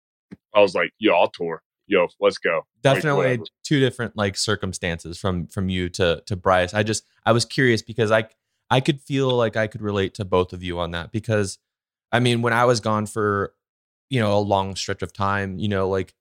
i 0.55 0.61
was 0.61 0.75
like 0.75 0.93
yo 0.99 1.15
i'll 1.15 1.31
tour 1.31 1.63
yo 1.87 2.09
let's 2.21 2.39
go 2.39 2.63
definitely 2.83 3.27
whatever. 3.27 3.45
two 3.65 3.81
different 3.81 4.17
like 4.17 4.37
circumstances 4.37 5.19
from 5.19 5.47
from 5.47 5.69
you 5.69 5.89
to 5.91 6.23
to 6.27 6.37
Bryce. 6.37 6.75
I 6.75 6.83
just 6.83 7.05
I 7.27 7.33
was 7.33 7.45
curious 7.45 7.83
because 7.83 8.11
I 8.11 8.27
I 8.71 8.81
could 8.81 9.01
feel 9.01 9.29
like 9.31 9.57
I 9.57 9.67
could 9.67 9.83
relate 9.83 10.15
to 10.15 10.25
both 10.25 10.53
of 10.53 10.63
you 10.63 10.79
on 10.79 10.93
that 10.93 11.13
because 11.13 11.59
I 12.13 12.21
mean 12.21 12.43
when 12.43 12.53
I 12.53 12.65
was 12.65 12.81
gone 12.81 13.07
for 13.07 13.55
you 14.11 14.21
know 14.21 14.37
a 14.37 14.41
long 14.41 14.77
stretch 14.77 15.03
of 15.03 15.13
time, 15.13 15.59
you 15.59 15.69
know 15.69 15.89
like 15.89 16.15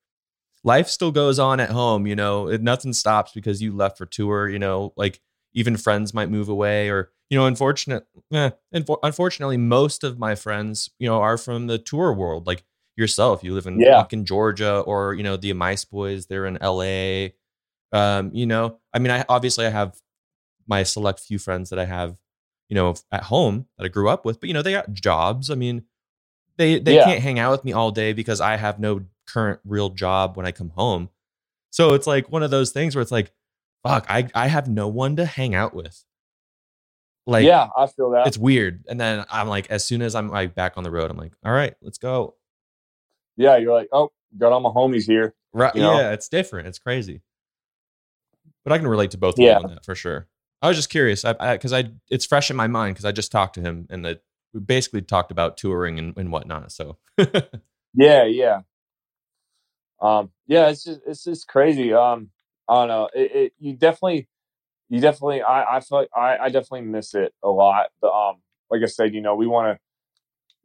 life 0.63 0.87
still 0.87 1.11
goes 1.11 1.39
on 1.39 1.59
at 1.59 1.69
home, 1.71 2.05
you 2.05 2.15
know, 2.15 2.47
it, 2.47 2.61
nothing 2.61 2.93
stops 2.93 3.31
because 3.33 3.61
you 3.61 3.75
left 3.75 3.97
for 3.97 4.05
tour, 4.05 4.47
you 4.47 4.59
know, 4.59 4.93
like 4.95 5.19
even 5.53 5.75
friends 5.77 6.13
might 6.13 6.29
move 6.29 6.49
away 6.49 6.89
or 6.89 7.11
you 7.29 7.37
know 7.37 7.45
unfortunate 7.45 8.05
eh, 8.33 8.51
unfor- 8.73 8.99
unfortunately 9.03 9.57
most 9.57 10.03
of 10.03 10.19
my 10.19 10.35
friends, 10.35 10.89
you 10.99 11.07
know, 11.07 11.21
are 11.21 11.37
from 11.37 11.67
the 11.67 11.77
tour 11.77 12.13
world 12.13 12.47
like 12.47 12.63
yourself 12.97 13.43
you 13.43 13.53
live 13.53 13.67
in 13.67 13.79
Yeah. 13.79 14.01
fucking 14.01 14.25
Georgia 14.25 14.79
or 14.81 15.13
you 15.13 15.23
know 15.23 15.37
the 15.37 15.53
Mice 15.53 15.85
boys 15.85 16.27
they're 16.27 16.45
in 16.45 16.57
LA 16.61 17.29
um 17.93 18.31
you 18.33 18.45
know 18.45 18.79
I 18.93 18.99
mean 18.99 19.11
I 19.11 19.25
obviously 19.29 19.65
I 19.65 19.69
have 19.69 19.97
my 20.67 20.83
select 20.83 21.19
few 21.19 21.39
friends 21.39 21.69
that 21.69 21.79
I 21.79 21.85
have 21.85 22.17
you 22.72 22.76
know 22.76 22.95
at 23.11 23.24
home 23.24 23.67
that 23.78 23.84
I 23.86 23.88
grew 23.89 24.09
up 24.09 24.26
with 24.26 24.39
but 24.39 24.47
you 24.47 24.53
know 24.53 24.63
they 24.63 24.72
got 24.72 24.91
jobs 24.93 25.51
I 25.51 25.55
mean 25.55 25.84
they 26.57 26.80
they 26.80 26.95
Yeah. 26.95 27.03
can't 27.03 27.22
hang 27.22 27.38
out 27.38 27.51
with 27.51 27.63
me 27.65 27.74
all 27.74 27.91
day 27.91 28.13
because 28.13 28.41
I 28.41 28.55
have 28.55 28.80
no 28.80 29.01
current 29.28 29.59
real 29.65 29.89
job 29.89 30.36
when 30.38 30.45
I 30.47 30.51
come 30.51 30.69
home 30.72 31.09
so 31.69 31.93
it's 31.93 32.07
like 32.07 32.32
one 32.32 32.41
of 32.43 32.49
those 32.49 32.72
things 32.72 32.95
where 32.95 33.01
it's 33.03 33.11
like 33.11 33.32
fuck 33.86 34.05
I 34.09 34.28
I 34.34 34.47
have 34.47 34.67
no 34.67 34.88
one 34.88 35.17
to 35.17 35.26
hang 35.26 35.53
out 35.53 35.76
with 35.76 36.03
like 37.28 37.45
yeah 37.45 37.67
i 37.78 37.86
feel 37.86 38.09
that 38.09 38.26
it's 38.26 38.38
weird 38.38 38.84
and 38.89 38.99
then 38.99 39.24
I'm 39.30 39.47
like 39.47 39.69
as 39.69 39.86
soon 39.86 40.01
as 40.01 40.15
I'm 40.15 40.30
like 40.30 40.55
back 40.55 40.74
on 40.78 40.84
the 40.84 40.89
road 40.89 41.11
I'm 41.11 41.17
like 41.17 41.34
all 41.45 41.51
right 41.51 41.76
let's 41.84 41.99
go 41.99 42.34
yeah 43.38 43.57
you're 43.57 43.74
like 43.74 43.89
oh 43.91 44.11
got 44.38 44.51
all 44.51 44.59
my 44.61 44.69
homies 44.72 45.05
here 45.05 45.36
Right. 45.53 45.76
You 45.76 45.82
know? 45.82 45.99
Yeah, 45.99 46.11
it's 46.13 46.30
different. 46.30 46.69
It's 46.69 46.80
crazy. 46.80 47.22
But 48.63 48.72
I 48.72 48.78
can 48.78 48.88
relate 48.88 49.11
to 49.11 49.17
both 49.17 49.36
of 49.36 49.39
Yeah. 49.43 49.57
on 49.57 49.67
that 49.67 49.84
for 49.84 49.95
sure. 49.95 50.28
I 50.62 50.68
was 50.68 50.78
just 50.78 50.89
curious. 50.89 51.26
I 51.26 51.53
because 51.55 51.74
I, 51.74 51.86
it's 52.09 52.26
fresh 52.26 52.49
in 52.49 52.55
my 52.55 52.68
mind 52.68 52.95
because 52.95 53.05
I 53.05 53.12
just 53.12 53.32
talked 53.32 53.55
to 53.55 53.62
him 53.62 53.88
and 53.89 54.05
it 54.05 54.24
we 54.53 54.59
basically 54.59 55.01
talked 55.01 55.32
about 55.32 55.57
touring 55.57 55.97
and, 55.99 56.16
and 56.18 56.32
whatnot. 56.32 56.72
So 56.72 56.97
Yeah, 57.93 58.26
yeah. 58.26 58.62
Um, 60.01 60.32
yeah, 60.47 60.70
it's 60.70 60.84
just 60.84 61.01
it's 61.05 61.24
just 61.24 61.47
crazy. 61.47 61.93
Um, 61.93 62.32
I 62.68 62.76
don't 62.76 62.88
know. 62.88 63.09
It, 63.14 63.36
it 63.36 63.53
you 63.59 63.76
definitely, 63.76 64.28
you 64.89 64.99
definitely. 65.01 65.41
I 65.41 65.78
I 65.78 65.80
feel 65.82 65.99
like 65.99 66.09
I 66.16 66.38
I 66.38 66.45
definitely 66.49 66.82
miss 66.84 67.14
it 67.14 67.34
a 67.43 67.49
lot. 67.49 67.88
But 68.01 68.12
um, 68.12 68.38
like 68.70 68.82
I 68.84 68.88
said, 68.88 69.14
you 69.14 69.22
know, 69.22 69.36
we 69.36 69.47
want 69.47 69.76
to 69.76 69.80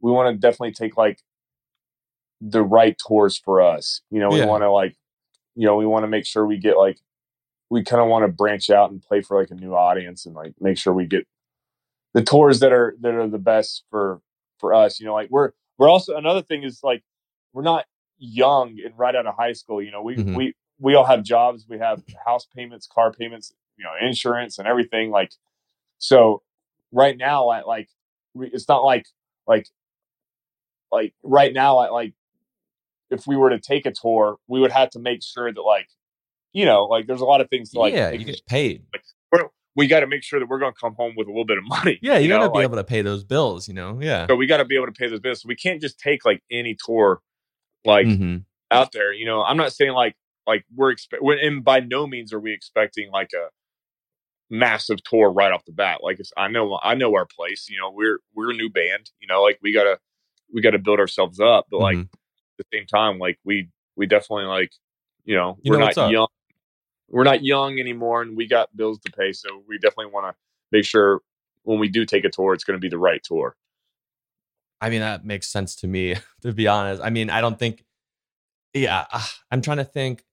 we 0.01 0.11
want 0.11 0.33
to 0.33 0.39
definitely 0.39 0.73
take 0.73 0.97
like 0.97 1.19
the 2.41 2.63
right 2.63 2.97
tours 3.07 3.37
for 3.37 3.61
us. 3.61 4.01
You 4.11 4.19
know, 4.19 4.31
we 4.31 4.39
Yeah. 4.39 4.45
want 4.45 4.63
to 4.63 4.71
like, 4.71 4.95
you 5.55 5.65
know, 5.65 5.75
we 5.75 5.85
want 5.85 6.03
to 6.03 6.07
make 6.07 6.25
sure 6.25 6.45
we 6.45 6.57
get 6.57 6.77
like, 6.77 6.99
we 7.69 7.83
kind 7.83 8.01
of 8.01 8.07
want 8.07 8.23
to 8.23 8.31
branch 8.31 8.69
out 8.69 8.91
and 8.91 9.01
play 9.01 9.21
for 9.21 9.39
like 9.39 9.51
a 9.51 9.55
new 9.55 9.73
audience 9.73 10.25
and 10.25 10.35
like 10.35 10.53
make 10.59 10.77
sure 10.77 10.93
we 10.93 11.05
get 11.05 11.27
the 12.13 12.23
tours 12.23 12.59
that 12.61 12.71
are 12.71 12.95
that 13.01 13.13
are 13.13 13.27
the 13.27 13.37
best 13.37 13.83
for 13.89 14.21
for 14.59 14.73
us. 14.73 14.99
You 14.99 15.05
know, 15.05 15.13
like 15.13 15.29
we're 15.29 15.51
we're 15.77 15.89
also 15.89 16.15
another 16.15 16.41
thing 16.41 16.63
is 16.63 16.79
like 16.83 17.03
we're 17.53 17.63
not 17.63 17.85
young 18.17 18.77
and 18.83 18.97
right 18.97 19.15
out 19.15 19.27
of 19.27 19.35
high 19.35 19.53
school. 19.53 19.81
You 19.81 19.91
know, 19.91 20.01
we 20.01 20.15
Mhm. 20.17 20.35
we 20.35 20.53
we 20.79 20.95
all 20.95 21.05
have 21.05 21.23
jobs, 21.23 21.65
we 21.67 21.79
have 21.79 22.03
house 22.25 22.45
payments, 22.55 22.87
car 22.87 23.11
payments, 23.11 23.53
you 23.77 23.83
know, 23.83 23.91
insurance 24.01 24.59
and 24.59 24.67
everything. 24.67 25.09
Like, 25.09 25.31
so 25.97 26.43
right 26.91 27.17
now, 27.17 27.49
I 27.49 27.63
like 27.63 27.89
we, 28.33 28.47
it's 28.47 28.67
not 28.67 28.83
like 28.83 29.07
like 29.47 29.67
like 30.91 31.13
right 31.23 31.53
now, 31.53 31.77
I 31.77 31.89
like 31.89 32.13
if 33.09 33.25
we 33.27 33.35
were 33.35 33.49
to 33.49 33.59
take 33.59 33.85
a 33.85 33.91
tour, 33.91 34.37
we 34.47 34.59
would 34.59 34.71
have 34.71 34.89
to 34.91 34.99
make 34.99 35.23
sure 35.23 35.51
that 35.51 35.61
like 35.61 35.89
you 36.57 36.65
know, 36.65 36.85
like 36.85 37.05
there's 37.07 37.21
a 37.21 37.25
lot 37.25 37.39
of 37.41 37.49
things 37.49 37.69
to 37.71 37.79
like 37.79 37.93
yeah, 37.93 38.09
you 38.09 38.25
get 38.25 38.41
paid. 38.47 38.83
we're- 39.31 39.45
we 39.75 39.85
got 39.85 39.99
to 39.99 40.07
make 40.07 40.23
sure 40.23 40.39
that 40.39 40.49
we're 40.49 40.57
going 40.57 40.73
to 40.73 40.79
come 40.79 40.95
home 40.95 41.13
with 41.15 41.27
a 41.27 41.29
little 41.29 41.45
bit 41.45 41.59
of 41.59 41.63
money. 41.67 41.99
Yeah, 42.01 42.17
you, 42.17 42.27
know, 42.29 42.39
gotta 42.39 42.49
be 42.51 42.57
like- 42.57 42.63
able 42.63 42.77
to 42.77 42.83
pay 42.83 43.03
those 43.03 43.23
bills. 43.23 43.67
You 43.67 43.75
know, 43.75 43.99
yeah. 44.01 44.25
so 44.27 44.35
we 44.35 44.47
got 44.47 44.57
to 44.57 44.65
be 44.65 44.75
able 44.75 44.87
to 44.87 44.91
pay 44.91 45.07
those 45.07 45.19
bills. 45.19 45.45
We 45.45 45.55
can't 45.55 45.79
just 45.79 45.99
take 45.99 46.25
like 46.25 46.41
any 46.51 46.75
tour 46.83 47.21
like 47.85 48.07
Mhm. 48.07 48.43
out 48.71 48.91
there. 48.91 49.13
You 49.13 49.27
know, 49.27 49.43
I'm 49.43 49.55
not 49.57 49.71
saying 49.73 49.91
like 49.91 50.15
like 50.47 50.65
we're 50.75 50.89
expect 50.89 51.21
and 51.23 51.63
by 51.63 51.79
no 51.81 52.07
means 52.07 52.33
are 52.33 52.39
we 52.39 52.53
expecting 52.53 53.11
like 53.11 53.31
a 53.33 53.49
massive 54.49 55.03
tour 55.03 55.29
right 55.31 55.51
off 55.51 55.63
the 55.65 55.73
bat. 55.73 55.99
Like 56.01 56.19
it's, 56.19 56.31
I 56.37 56.47
know 56.47 56.79
I 56.81 56.95
know 56.95 57.13
our 57.15 57.25
place. 57.27 57.67
You 57.69 57.77
know, 57.79 57.91
we're 57.91 58.19
we're 58.33 58.51
a 58.51 58.55
new 58.55 58.69
band. 58.69 59.11
You 59.19 59.27
know, 59.27 59.43
like 59.43 59.59
we 59.61 59.73
gotta 59.73 59.99
we 60.53 60.61
gotta 60.61 60.79
build 60.79 60.99
ourselves 60.99 61.39
up. 61.39 61.67
But 61.69 61.81
like 61.81 61.97
Mhm. 61.97 62.09
at 62.59 62.65
the 62.71 62.77
same 62.77 62.87
time, 62.87 63.19
like 63.19 63.37
we 63.43 63.69
we 63.95 64.07
definitely 64.07 64.45
like 64.45 64.71
you 65.25 65.35
know 65.35 65.57
You 65.61 65.71
we're 65.73 65.79
know 65.79 65.85
not 65.95 66.11
young. 66.11 66.27
We're 67.09 67.23
not 67.23 67.43
young 67.43 67.79
anymore, 67.79 68.21
and 68.21 68.35
we 68.35 68.47
got 68.47 68.75
bills 68.75 68.99
to 68.99 69.11
pay. 69.11 69.31
So 69.31 69.63
we 69.67 69.77
definitely 69.77 70.11
want 70.11 70.27
to 70.27 70.35
make 70.71 70.85
sure 70.85 71.21
when 71.63 71.79
we 71.79 71.89
do 71.89 72.05
take 72.05 72.25
a 72.25 72.29
tour, 72.29 72.53
it's 72.53 72.63
going 72.63 72.77
to 72.77 72.81
be 72.81 72.89
the 72.89 72.97
right 72.97 73.21
tour. 73.23 73.55
I 74.79 74.89
mean, 74.89 75.01
that 75.01 75.25
makes 75.25 75.47
sense 75.47 75.75
to 75.77 75.87
me, 75.87 76.15
to 76.41 76.53
be 76.53 76.67
honest. 76.67 77.01
I 77.03 77.09
mean, 77.09 77.29
I 77.29 77.41
don't 77.41 77.57
think, 77.57 77.85
yeah, 78.73 79.05
ah, 79.11 79.33
I'm 79.51 79.61
trying 79.61 79.77
to 79.77 79.85
think 79.85 80.23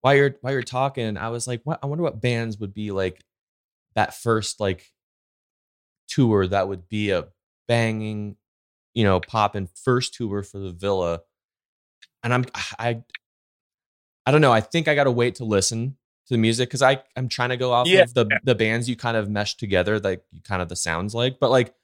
while 0.00 0.14
you're 0.14 0.36
while 0.40 0.52
you're 0.52 0.62
talking. 0.62 1.16
I 1.16 1.28
was 1.28 1.46
like, 1.46 1.62
what? 1.64 1.80
I 1.82 1.86
wonder 1.86 2.02
what 2.02 2.20
bands 2.20 2.58
would 2.58 2.74
be 2.74 2.90
like 2.90 3.22
that 3.94 4.14
first 4.14 4.60
like 4.60 4.90
tour 6.08 6.46
that 6.46 6.68
would 6.68 6.88
be 6.88 7.10
a 7.10 7.28
banging, 7.68 8.36
you 8.94 9.04
know, 9.04 9.20
popping 9.20 9.68
first 9.84 10.14
tour 10.14 10.42
for 10.42 10.58
the 10.58 10.72
Villa. 10.72 11.20
And 12.22 12.32
I'm 12.32 12.44
I, 12.78 13.02
I 14.26 14.30
don't 14.30 14.40
know. 14.40 14.52
I 14.52 14.60
think 14.60 14.88
I 14.88 14.94
got 14.94 15.04
to 15.04 15.10
wait 15.10 15.36
to 15.36 15.44
listen 15.44 15.96
to 16.30 16.34
the 16.34 16.38
music 16.38 16.68
because 16.68 16.80
I 16.82 17.02
I'm 17.16 17.28
trying 17.28 17.48
to 17.50 17.56
go 17.56 17.72
off 17.72 17.88
Yeah. 17.88 18.02
of 18.02 18.14
the 18.14 18.26
the 18.44 18.54
bands 18.54 18.88
you 18.88 18.94
kind 18.96 19.16
of 19.16 19.28
mesh 19.28 19.56
together, 19.56 19.98
like 19.98 20.22
kind 20.44 20.62
of 20.62 20.68
the 20.68 20.76
sounds 20.76 21.14
like, 21.14 21.38
but 21.40 21.50
like 21.50 21.74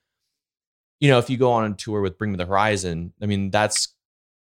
you 1.01 1.11
know, 1.11 1.19
if 1.19 1.29
you 1.29 1.37
go 1.37 1.53
on 1.53 1.71
a 1.71 1.75
tour 1.75 2.01
with 2.01 2.17
Bring 2.17 2.31
Me 2.33 2.39
the 2.39 2.47
Horizon, 2.47 3.13
I 3.21 3.27
mean, 3.27 3.51
that's 3.51 3.89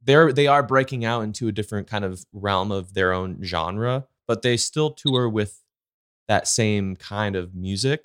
they're 0.02 0.32
they 0.32 0.46
are 0.46 0.62
breaking 0.62 1.04
out 1.04 1.22
into 1.22 1.48
a 1.48 1.52
different 1.52 1.88
kind 1.88 2.04
of 2.04 2.24
realm 2.32 2.70
of 2.70 2.94
their 2.94 3.12
own 3.12 3.42
genre, 3.42 4.06
but 4.28 4.42
they 4.42 4.56
still 4.56 4.90
tour 4.90 5.28
with 5.28 5.60
that 6.28 6.46
same 6.46 6.96
kind 6.96 7.34
of 7.34 7.54
music. 7.54 8.04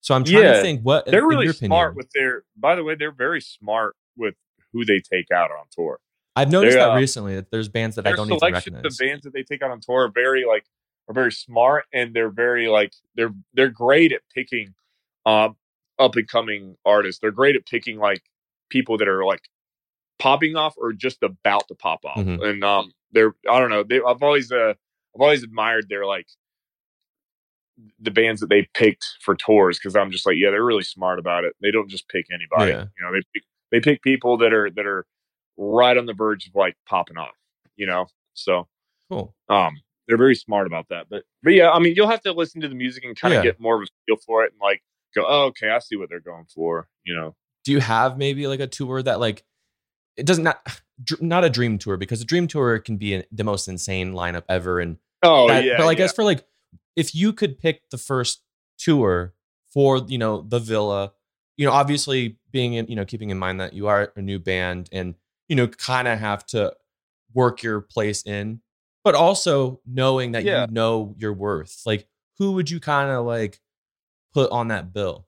So 0.00 0.14
I'm 0.14 0.24
trying 0.24 0.42
to 0.42 0.60
think 0.62 0.80
what 0.82 1.06
They're 1.06 1.26
really 1.26 1.50
smart 1.52 1.92
opinion- 1.92 1.96
with 1.96 2.10
their. 2.14 2.42
By 2.56 2.74
the 2.74 2.82
way, 2.84 2.94
they're 2.94 3.12
very 3.12 3.40
smart 3.40 3.96
with 4.16 4.34
who 4.72 4.84
they 4.84 5.00
take 5.00 5.30
out 5.30 5.50
on 5.50 5.66
tour. 5.70 5.98
I've 6.36 6.50
noticed 6.50 6.76
they're, 6.76 6.86
that 6.88 6.94
uh, 6.94 6.98
recently 6.98 7.36
that 7.36 7.50
there's 7.52 7.68
bands 7.68 7.94
that 7.96 8.06
I 8.08 8.12
don't 8.12 8.26
even 8.30 8.38
recognize. 8.52 8.82
The 8.82 9.04
bands 9.06 9.22
that 9.22 9.32
they 9.32 9.44
take 9.44 9.62
out 9.62 9.70
on 9.70 9.80
tour 9.80 10.04
are 10.06 10.08
very 10.08 10.44
like 10.44 10.64
are 11.08 11.14
very 11.14 11.32
smart 11.32 11.84
and 11.92 12.14
they're 12.14 12.30
very 12.30 12.68
like 12.68 12.92
they're 13.14 13.34
they're 13.54 13.68
great 13.68 14.12
at 14.12 14.22
picking 14.34 14.74
um 15.26 15.56
up 15.98 16.16
and 16.16 16.28
coming 16.28 16.76
artists. 16.84 17.20
They're 17.20 17.30
great 17.30 17.56
at 17.56 17.66
picking 17.66 17.98
like 17.98 18.22
people 18.70 18.98
that 18.98 19.08
are 19.08 19.24
like 19.24 19.42
popping 20.18 20.56
off 20.56 20.74
or 20.78 20.92
just 20.92 21.22
about 21.22 21.68
to 21.68 21.74
pop 21.74 22.04
off. 22.04 22.18
Mhm. 22.18 22.42
And 22.42 22.64
um 22.64 22.92
they're 23.12 23.34
I 23.50 23.58
don't 23.60 23.70
know, 23.70 23.82
they 23.84 24.00
I've 24.06 24.22
always 24.22 24.50
uh 24.50 24.74
I've 25.14 25.20
always 25.20 25.42
admired 25.42 25.88
their 25.88 26.06
like 26.06 26.26
the 27.98 28.10
bands 28.10 28.40
that 28.40 28.48
they 28.48 28.68
picked 28.74 29.04
for 29.20 29.34
tours 29.34 29.78
because 29.78 29.96
I'm 29.96 30.10
just 30.12 30.26
like, 30.26 30.36
yeah, 30.38 30.50
they're 30.50 30.64
really 30.64 30.84
smart 30.84 31.18
about 31.18 31.44
it. 31.44 31.54
They 31.60 31.70
don't 31.72 31.90
just 31.90 32.08
pick 32.08 32.26
anybody. 32.32 32.72
Yeah. 32.72 32.84
You 32.98 33.04
know, 33.04 33.12
they 33.12 33.22
pick 33.32 33.42
they 33.72 33.80
pick 33.80 34.02
people 34.02 34.38
that 34.38 34.52
are 34.52 34.70
that 34.70 34.86
are 34.86 35.06
right 35.56 35.96
on 35.96 36.06
the 36.06 36.14
verge 36.14 36.46
of 36.46 36.54
like 36.54 36.76
popping 36.88 37.16
off, 37.18 37.34
you 37.76 37.86
know. 37.86 38.06
So 38.34 38.68
Cool. 39.10 39.34
um 39.48 39.74
they're 40.08 40.18
very 40.18 40.34
smart 40.34 40.66
about 40.66 40.86
that. 40.90 41.06
But 41.10 41.24
but 41.42 41.52
yeah, 41.54 41.70
I 41.70 41.78
mean 41.78 41.94
you'll 41.96 42.08
have 42.10 42.22
to 42.22 42.32
listen 42.32 42.60
to 42.62 42.68
the 42.68 42.74
music 42.74 43.04
and 43.04 43.18
kind 43.18 43.34
of 43.34 43.44
Yeah. 43.44 43.50
get 43.50 43.60
more 43.60 43.76
of 43.76 43.82
a 43.82 43.86
feel 44.06 44.16
for 44.24 44.44
it 44.44 44.52
and 44.52 44.60
like 44.60 44.82
go, 45.14 45.24
oh, 45.26 45.44
okay, 45.46 45.70
I 45.70 45.78
see 45.78 45.96
what 45.96 46.08
they're 46.08 46.20
going 46.20 46.46
for, 46.54 46.88
you 47.04 47.14
know. 47.14 47.34
Do 47.64 47.72
you 47.72 47.80
have 47.80 48.18
maybe 48.18 48.46
like 48.46 48.60
a 48.60 48.66
tour 48.66 49.02
that 49.02 49.20
like 49.20 49.44
it 50.16 50.26
doesn't 50.26 50.44
not 50.44 50.80
not 51.20 51.44
a 51.44 51.50
dream 51.50 51.78
tour 51.78 51.96
because 51.96 52.20
a 52.20 52.24
dream 52.24 52.46
tour 52.46 52.78
can 52.78 52.96
be 52.96 53.14
an, 53.14 53.24
the 53.32 53.44
most 53.44 53.68
insane 53.68 54.12
lineup 54.12 54.44
ever 54.48 54.80
and 54.80 54.98
Oh 55.22 55.48
that- 55.48 55.64
yeah. 55.64 55.76
but 55.78 55.86
I 55.86 55.90
yeah. 55.92 55.94
guess 55.94 56.12
for 56.12 56.24
like 56.24 56.44
if 56.96 57.14
you 57.14 57.32
could 57.32 57.58
pick 57.58 57.88
the 57.90 57.98
first 57.98 58.42
tour 58.78 59.34
for 59.72 59.98
you 60.06 60.18
know 60.18 60.42
the 60.42 60.58
villa, 60.58 61.12
you 61.56 61.66
know, 61.66 61.72
obviously 61.72 62.38
being 62.52 62.74
in 62.74 62.86
you 62.88 62.94
know 62.96 63.04
keeping 63.04 63.30
in 63.30 63.38
mind 63.38 63.60
that 63.60 63.72
you 63.72 63.86
are 63.88 64.12
a 64.16 64.22
new 64.22 64.38
band 64.38 64.88
and 64.92 65.14
you 65.48 65.56
know 65.56 65.66
kind 65.66 66.06
of 66.08 66.18
have 66.18 66.44
to 66.46 66.72
work 67.32 67.62
your 67.62 67.80
place 67.80 68.22
in, 68.26 68.60
but 69.04 69.14
also 69.14 69.80
knowing 69.86 70.32
that 70.32 70.44
Yeah. 70.44 70.66
you 70.66 70.72
know 70.72 71.14
your 71.18 71.32
worth. 71.32 71.82
Like, 71.86 72.08
who 72.38 72.52
would 72.52 72.70
you 72.70 72.80
kind 72.80 73.10
of 73.10 73.24
like 73.26 73.60
put 74.32 74.50
on 74.50 74.68
that 74.68 74.92
bill? 74.92 75.26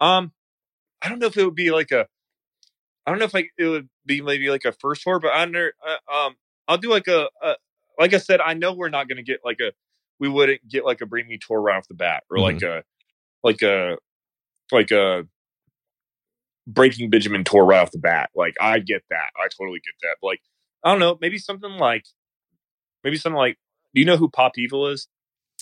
Um, 0.00 0.32
I 1.02 1.08
don't 1.08 1.18
know 1.18 1.26
if 1.26 1.36
it 1.36 1.44
would 1.44 1.54
be 1.54 1.70
like 1.70 1.90
a, 1.90 2.06
I 3.06 3.10
don't 3.10 3.18
know 3.18 3.24
if 3.24 3.34
like 3.34 3.50
it 3.58 3.66
would 3.66 3.88
be 4.04 4.20
maybe 4.20 4.50
like 4.50 4.64
a 4.64 4.72
first 4.72 5.02
tour, 5.02 5.18
but 5.18 5.32
under 5.32 5.72
uh, 5.84 6.14
um, 6.26 6.36
I'll 6.68 6.78
do 6.78 6.90
like 6.90 7.08
a, 7.08 7.28
a, 7.42 7.54
like 7.98 8.12
I 8.12 8.18
said, 8.18 8.40
I 8.40 8.54
know 8.54 8.72
we're 8.74 8.90
not 8.90 9.08
going 9.08 9.16
to 9.16 9.22
get 9.22 9.40
like 9.44 9.58
a, 9.60 9.72
we 10.18 10.28
wouldn't 10.28 10.66
get 10.68 10.84
like 10.84 11.00
a 11.00 11.06
bring 11.06 11.26
me 11.28 11.38
tour 11.38 11.60
right 11.60 11.76
off 11.76 11.88
the 11.88 11.94
bat 11.94 12.24
or 12.30 12.38
like 12.38 12.62
a, 12.62 12.82
like 13.42 13.62
a, 13.62 13.96
like 14.72 14.90
a 14.90 15.26
breaking 16.66 17.10
Benjamin 17.10 17.44
tour 17.44 17.64
right 17.64 17.80
off 17.80 17.92
the 17.92 17.98
bat. 17.98 18.30
Like 18.34 18.54
I 18.60 18.80
get 18.80 19.02
that, 19.10 19.30
I 19.36 19.48
totally 19.48 19.80
get 19.80 19.94
that. 20.02 20.16
But 20.20 20.26
like 20.28 20.40
I 20.86 20.90
don't 20.90 21.00
know, 21.00 21.18
maybe 21.20 21.36
something 21.38 21.72
like, 21.72 22.04
maybe 23.02 23.16
something 23.16 23.36
like, 23.36 23.58
do 23.92 24.00
you 24.00 24.06
know 24.06 24.16
who 24.16 24.28
Pop 24.28 24.56
Evil 24.56 24.86
is? 24.86 25.08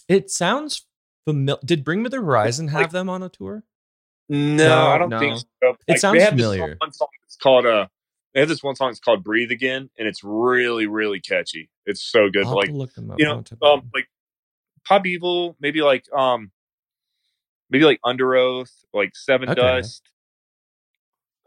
It 0.08 0.30
sounds 0.30 0.86
familiar. 1.26 1.60
Did 1.64 1.82
Bring 1.82 2.02
Me 2.02 2.10
the 2.10 2.18
Horizon 2.18 2.68
have 2.68 2.82
Like- 2.82 2.90
them 2.90 3.08
on 3.08 3.22
a 3.22 3.28
tour? 3.30 3.64
No, 4.28 4.56
No, 4.68 4.86
I 4.88 4.98
don't 4.98 5.08
no. 5.10 5.18
think 5.18 5.38
so. 5.62 5.76
It 5.86 5.98
sounds 6.00 6.18
they 6.18 6.24
have 6.24 6.30
familiar. 6.32 6.66
This 6.68 6.76
one 6.80 6.92
song 6.92 7.08
that's 7.22 7.36
called 7.36 7.66
uh 7.66 7.86
they 8.32 8.40
have 8.40 8.48
this 8.48 8.62
one 8.62 8.74
song 8.74 8.88
that's 8.90 9.00
called 9.00 9.22
Breathe 9.24 9.50
Again 9.50 9.90
and 9.98 10.08
it's 10.08 10.24
really, 10.24 10.86
really 10.86 11.20
catchy. 11.20 11.68
It's 11.86 12.02
so 12.02 12.28
good. 12.30 12.44
I'll 12.46 12.54
Like 12.54 12.70
look 12.70 12.92
them 12.94 13.10
up. 13.10 13.18
you 13.18 13.24
know, 13.26 13.36
have 13.48 13.62
um 13.62 13.90
like 13.94 14.08
Pop 14.86 15.06
Evil, 15.06 15.56
maybe 15.60 15.80
like 15.82 16.04
um 16.12 16.50
maybe 17.70 17.84
like 17.84 18.00
Underoath, 18.04 18.70
like 18.94 19.14
Seven 19.16 19.48
Okay. 19.50 19.60
Dust. 19.60 20.02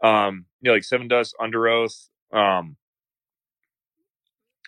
Um, 0.02 0.46
you 0.60 0.68
know, 0.70 0.74
like 0.74 0.84
Seven 0.84 1.08
Dust, 1.08 1.34
Underoath. 1.40 2.08
Um 2.32 2.76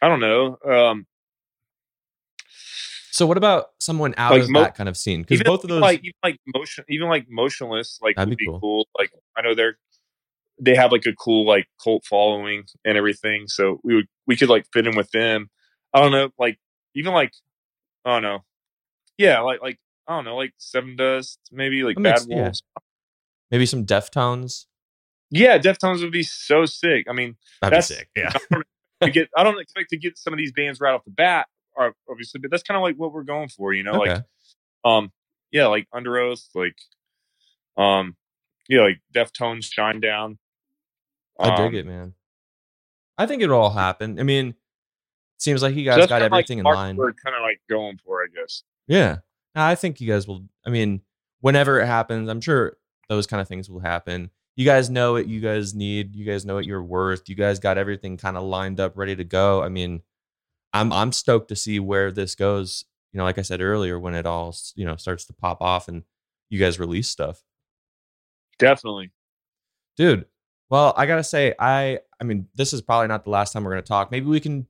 I 0.03 0.09
don't 0.09 0.21
know. 0.21 0.57
Um 0.65 1.07
so 3.13 3.27
what 3.27 3.37
about 3.37 3.67
someone 3.79 4.15
out 4.17 4.33
like 4.33 4.43
of 4.43 4.51
mo- 4.51 4.63
that 4.63 4.75
kind 4.77 4.89
of 4.89 4.97
scene? 4.97 5.23
Because 5.23 5.43
both 5.43 5.65
of 5.65 5.69
those, 5.69 5.81
like 5.83 6.01
even 6.01 6.13
like 6.23 6.39
motion 6.55 6.85
even 6.89 7.09
like 7.09 7.27
motionless 7.29 7.99
like 8.01 8.17
That'd 8.17 8.31
would 8.31 8.39
be 8.39 8.47
cool. 8.47 8.61
cool. 8.61 8.89
Like 8.99 9.11
I 9.37 9.43
know 9.43 9.55
they're 9.55 9.79
they 10.63 10.75
have 10.77 10.93
like 10.93 11.07
a 11.07 11.13
cool 11.15 11.47
like 11.47 11.67
cult 11.83 12.05
following 12.09 12.65
and 12.85 12.97
everything. 12.97 13.45
So 13.49 13.81
we 13.83 13.95
would 13.97 14.07
we 14.27 14.37
could 14.37 14.49
like 14.49 14.67
fit 14.73 14.87
in 14.87 14.97
with 14.97 15.11
them. 15.11 15.51
I 15.93 16.01
don't 16.01 16.13
know, 16.13 16.31
like 16.39 16.59
even 16.95 17.13
like 17.13 17.33
I 18.05 18.13
don't 18.13 18.23
know. 18.23 18.39
Yeah, 19.19 19.41
like 19.41 19.61
like 19.61 19.79
I 20.07 20.15
don't 20.17 20.25
know, 20.25 20.37
like 20.37 20.55
Sevendust, 20.61 21.39
maybe 21.53 21.83
like 21.83 21.97
That 21.97 22.03
Bad 22.03 22.13
makes- 22.13 22.27
yeah. 22.29 22.43
Wolves. 22.43 22.63
maybe 23.51 23.67
some 23.67 23.85
Deftones. 23.87 24.67
Yeah. 25.31 25.59
Deftones 25.59 26.01
would 26.03 26.13
be 26.13 26.23
so 26.23 26.65
sick. 26.67 27.07
I 27.09 27.13
mean, 27.13 27.37
That'd 27.61 27.77
That's- 27.79 27.89
be 27.89 27.95
sick. 27.95 28.09
Yeah. 28.17 28.33
to 29.03 29.11
get 29.11 29.29
I 29.37 29.43
don't 29.45 29.61
expect 29.61 29.91
to 29.91 29.97
get 29.97 30.19
some 30.19 30.33
of 30.33 30.39
these 30.39 30.53
bands 30.53 30.81
right 30.81 30.95
off 30.95 31.05
the 31.05 31.11
bat, 31.11 31.47
obviously, 32.09 32.41
but 32.41 32.51
that's 32.51 32.63
kind 32.63 32.77
of 32.77 32.83
like 32.83 32.97
what 32.97 33.13
we're 33.13 33.23
going 33.23 33.49
for, 33.49 33.73
you 33.73 33.83
know, 33.83 34.03
Okay. 34.03 34.15
like 34.15 34.25
um 34.85 35.13
yeah 35.51 35.67
like 35.67 35.87
Underoath 35.95 36.49
like 36.55 36.77
um 37.77 38.17
yeah, 38.69 38.83
like 38.83 39.01
Deftones, 39.13 39.69
Shinedown. 39.69 40.39
I 41.41 41.57
dig 41.57 41.67
Um, 41.67 41.75
it, 41.75 41.87
man. 41.87 42.15
I 43.19 43.27
think 43.27 43.43
it'll 43.43 43.59
all 43.61 43.71
happen. 43.71 44.21
I 44.21 44.23
mean, 44.23 44.55
seems 45.39 45.63
like 45.63 45.75
you 45.75 45.85
guys 45.85 45.97
that's 45.97 46.09
got 46.09 46.21
kinda 46.21 46.35
like 46.35 46.45
everything 46.45 46.59
in 46.59 46.65
line. 46.65 46.97
We're 46.97 47.13
kind 47.13 47.35
of 47.35 47.43
like 47.43 47.61
going 47.69 47.99
for, 48.05 48.23
I 48.23 48.27
guess. 48.35 48.63
Yeah. 48.87 49.19
I 49.55 49.75
think 49.75 50.01
you 50.01 50.07
guys 50.09 50.29
will. 50.29 50.45
I 50.65 50.71
mean, 50.71 51.01
whenever 51.41 51.81
it 51.81 51.87
happens, 51.87 52.29
I'm 52.29 52.41
sure 52.41 52.77
those 53.09 53.27
kind 53.27 53.41
of 53.41 53.49
things 53.49 53.69
will 53.69 53.81
happen. 53.81 54.31
You 54.61 54.67
guys 54.67 54.91
know 54.91 55.15
what 55.15 55.27
you 55.27 55.41
guys 55.41 55.75
need. 55.75 56.15
You 56.15 56.27
guys 56.27 56.45
know 56.45 56.55
what 56.55 56.67
you're 56.67 56.83
worth. 56.83 57.31
You 57.31 57.35
guys 57.35 57.59
got 57.59 57.79
everything 57.79 58.19
kind 58.19 58.37
of 58.37 58.43
lined 58.43 58.79
up, 58.79 58.95
ready 58.95 59.17
to 59.17 59.25
go. 59.25 59.63
I 59.63 59.71
mean, 59.71 60.03
I'm 60.75 60.93
I'm 60.93 61.13
stoked 61.13 61.49
to 61.49 61.57
see 61.57 61.81
where 61.81 62.13
this 62.13 62.35
goes. 62.35 62.85
You 63.11 63.17
know, 63.17 63.25
like 63.25 63.39
I 63.39 63.41
said 63.41 63.63
earlier, 63.63 63.99
when 63.99 64.15
it 64.15 64.27
all 64.27 64.55
you 64.75 64.85
know 64.85 64.97
starts 64.97 65.25
to 65.25 65.33
pop 65.33 65.63
off 65.63 65.89
and 65.89 66.03
you 66.51 66.59
guys 66.59 66.79
release 66.79 67.09
stuff, 67.09 67.43
Definitely. 68.59 69.13
dude. 69.97 70.27
Well, 70.69 70.93
I 70.95 71.07
gotta 71.07 71.25
say, 71.25 71.55
I 71.59 72.01
I 72.21 72.25
mean, 72.25 72.47
this 72.55 72.75
is 72.75 72.83
probably 72.83 73.09
not 73.09 73.25
the 73.25 73.31
last 73.31 73.55
time 73.55 73.65
we're 73.65 73.71
gonna 73.71 73.81
talk. 73.81 74.11
Maybe 74.11 74.27
we 74.27 74.41
can 74.41 74.67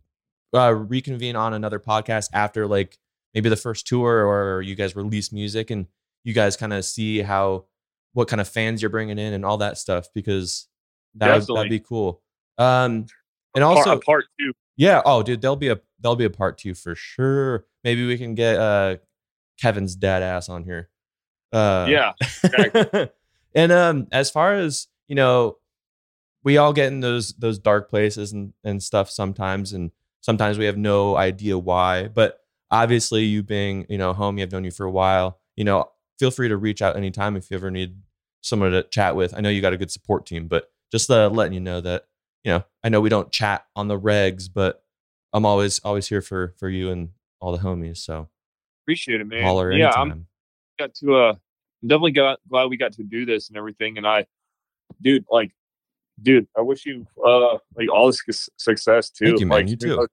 uh, 0.54 0.72
reconvene 0.72 1.34
on 1.34 1.52
another 1.52 1.80
podcast 1.80 2.28
after 2.32 2.68
like 2.68 2.96
maybe 3.34 3.48
the 3.48 3.56
first 3.56 3.88
tour 3.88 4.24
or 4.24 4.62
you 4.62 4.76
guys 4.76 4.94
release 4.94 5.32
music 5.32 5.68
and 5.68 5.88
you 6.22 6.32
guys 6.32 6.56
kind 6.56 6.72
of 6.72 6.84
see 6.84 7.22
how 7.22 7.64
what 8.12 8.28
kind 8.28 8.40
of 8.40 8.48
fans 8.48 8.82
you're 8.82 8.90
bringing 8.90 9.18
in 9.18 9.32
and 9.32 9.44
all 9.44 9.58
that 9.58 9.78
stuff 9.78 10.08
because 10.14 10.68
that 11.14 11.34
would, 11.34 11.56
that'd 11.56 11.70
be 11.70 11.80
cool. 11.80 12.22
Um, 12.58 13.06
and 13.54 13.64
also, 13.64 13.96
a 13.96 14.00
part 14.00 14.26
two. 14.38 14.52
yeah. 14.76 15.02
Oh, 15.04 15.22
dude, 15.22 15.40
there'll 15.40 15.56
be 15.56 15.68
a 15.68 15.80
there'll 16.00 16.16
be 16.16 16.24
a 16.24 16.30
part 16.30 16.58
two 16.58 16.74
for 16.74 16.94
sure. 16.94 17.66
Maybe 17.84 18.06
we 18.06 18.18
can 18.18 18.34
get 18.34 18.56
uh 18.56 18.96
Kevin's 19.60 19.96
dad 19.96 20.22
ass 20.22 20.48
on 20.48 20.64
here. 20.64 20.88
Uh, 21.52 21.86
yeah. 21.88 23.06
and 23.54 23.72
um, 23.72 24.06
as 24.12 24.30
far 24.30 24.54
as 24.54 24.88
you 25.08 25.14
know, 25.14 25.56
we 26.44 26.56
all 26.56 26.72
get 26.72 26.92
in 26.92 27.00
those 27.00 27.32
those 27.34 27.58
dark 27.58 27.90
places 27.90 28.32
and 28.32 28.52
and 28.64 28.82
stuff 28.82 29.10
sometimes, 29.10 29.72
and 29.72 29.90
sometimes 30.20 30.58
we 30.58 30.66
have 30.66 30.76
no 30.76 31.16
idea 31.16 31.58
why. 31.58 32.08
But 32.08 32.40
obviously, 32.70 33.24
you 33.24 33.42
being 33.42 33.86
you 33.88 33.98
know 33.98 34.14
homie, 34.14 34.42
I've 34.42 34.52
known 34.52 34.64
you 34.64 34.70
for 34.70 34.86
a 34.86 34.90
while. 34.90 35.38
You 35.56 35.64
know, 35.64 35.90
feel 36.20 36.30
free 36.30 36.48
to 36.48 36.56
reach 36.56 36.82
out 36.82 36.96
anytime 36.96 37.34
if 37.34 37.50
you 37.50 37.56
ever 37.56 37.70
need 37.70 37.96
someone 38.42 38.70
to 38.70 38.82
chat 38.84 39.16
with. 39.16 39.34
I 39.34 39.40
know 39.40 39.48
you 39.48 39.60
got 39.60 39.72
a 39.72 39.76
good 39.78 39.90
support 39.90 40.26
team, 40.26 40.46
but 40.46 40.70
just 40.92 41.10
uh, 41.10 41.28
letting 41.30 41.54
you 41.54 41.60
know 41.60 41.80
that 41.80 42.04
you 42.44 42.52
know 42.52 42.62
I 42.84 42.90
know 42.90 43.00
we 43.00 43.08
don't 43.08 43.32
chat 43.32 43.64
on 43.74 43.88
the 43.88 43.98
regs, 43.98 44.48
but 44.52 44.84
I'm 45.32 45.44
always 45.44 45.80
always 45.80 46.06
here 46.06 46.22
for 46.22 46.54
for 46.58 46.68
you 46.68 46.90
and 46.90 47.08
all 47.40 47.50
the 47.52 47.58
homies. 47.58 47.96
So 47.98 48.28
Appreciate 48.84 49.20
it, 49.20 49.26
man. 49.26 49.42
holler 49.42 49.72
yeah, 49.72 49.86
anytime. 49.86 50.12
I'm 50.12 50.26
got 50.78 50.94
to 50.96 51.14
uh 51.16 51.32
I'm 51.82 51.88
definitely 51.88 52.12
got 52.12 52.38
glad 52.48 52.66
we 52.66 52.76
got 52.76 52.92
to 52.94 53.02
do 53.02 53.24
this 53.26 53.48
and 53.48 53.56
everything 53.56 53.96
and 53.98 54.06
i 54.06 54.26
dude 55.02 55.24
like 55.30 55.50
dude 56.22 56.46
i 56.56 56.60
wish 56.60 56.84
you 56.86 57.06
uh 57.24 57.56
like 57.76 57.88
all 57.90 58.06
the 58.06 58.12
suc- 58.12 58.50
success 58.58 59.08
too 59.10 59.26
Thank 59.26 59.40
you, 59.40 59.46
man. 59.46 59.58
like 59.60 59.68
You 59.68 59.72
who 59.72 59.76
too. 59.76 59.96
knows- 59.96 60.08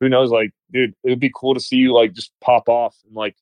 who 0.00 0.08
knows 0.08 0.30
like 0.30 0.50
dude 0.72 0.94
it 1.04 1.10
would 1.10 1.20
be 1.20 1.32
cool 1.34 1.54
to 1.54 1.60
see 1.60 1.76
you 1.76 1.92
like 1.92 2.12
just 2.12 2.32
pop 2.42 2.68
off 2.68 2.96
and 3.06 3.14
like 3.14 3.36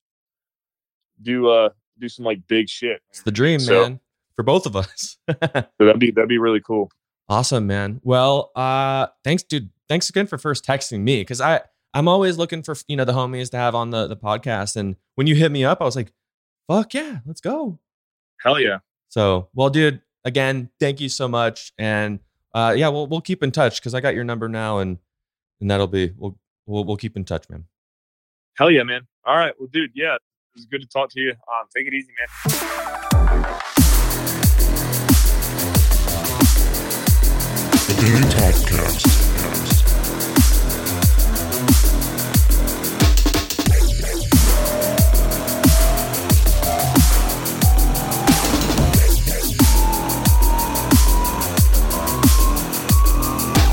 do 1.21 1.49
uh 1.49 1.69
do 1.99 2.09
some 2.09 2.25
like 2.25 2.41
big 2.49 2.69
shit 2.69 3.01
It's 3.11 3.23
the 3.23 3.31
dream, 3.33 3.61
So- 3.61 3.83
man, 3.83 4.01
for 4.37 4.43
both 4.43 4.67
of 4.67 4.75
us. 4.77 5.19
so 5.31 5.37
that'd 5.79 5.99
be 5.99 6.11
that'd 6.11 6.29
be 6.29 6.39
really 6.39 6.61
cool 6.61 6.91
awesome, 7.29 7.67
man. 7.67 8.01
Well, 8.03 8.51
uh, 8.57 9.07
thanks, 9.25 9.43
dude. 9.43 9.71
Thanks 9.89 10.11
again 10.11 10.27
for 10.27 10.37
first 10.39 10.67
texting 10.67 11.01
me 11.01 11.21
because 11.21 11.41
I 11.41 11.61
I'm 11.95 12.09
always 12.09 12.37
looking 12.39 12.63
for 12.63 12.75
you 12.89 12.97
know 12.97 13.05
the 13.05 13.13
homies 13.13 13.51
to 13.51 13.57
have 13.59 13.75
on 13.75 13.91
the 13.91 14.07
the 14.07 14.17
podcast, 14.17 14.77
and 14.77 14.97
when 15.15 15.27
you 15.27 15.35
hit 15.35 15.53
me 15.53 15.65
up, 15.65 15.81
I 15.81 15.85
was 15.85 15.97
like, 15.97 16.13
fuck 16.69 16.93
yeah, 16.95 17.19
let's 17.27 17.41
go. 17.41 17.79
hell 18.43 18.59
yeah 18.61 18.79
So, 19.09 19.49
well, 19.55 19.71
dude, 19.71 20.01
again, 20.25 20.71
thank 20.81 21.01
you 21.01 21.09
so 21.09 21.29
much, 21.29 21.73
and 21.79 22.19
uh, 22.55 22.75
yeah, 22.77 22.89
we'll 22.89 23.07
we'll 23.07 23.21
keep 23.21 23.43
in 23.43 23.51
touch 23.51 23.81
because 23.81 23.95
I 23.95 24.01
got 24.01 24.15
your 24.15 24.25
number 24.25 24.49
now, 24.49 24.79
and 24.79 24.99
and 25.61 25.71
that'll 25.71 25.87
be 25.87 26.13
we'll 26.17 26.39
we'll 26.67 26.85
we'll 26.85 26.97
keep 26.97 27.17
in 27.17 27.25
touch, 27.25 27.49
man. 27.49 27.65
hell 28.59 28.71
yeah 28.71 28.83
man 28.83 29.07
all 29.25 29.37
right 29.37 29.55
well 29.59 29.69
dude 29.73 29.91
yeah 29.95 30.17
it 30.55 30.59
was 30.59 30.67
good 30.67 30.83
to 30.83 30.87
talk 30.89 31.09
to 31.11 31.21
you 31.21 31.31
um 31.31 31.67
take 31.75 31.87
it 31.87 31.95
easy 31.95 32.13
man 32.19 32.29
The 37.89 37.95
Daily 38.01 38.23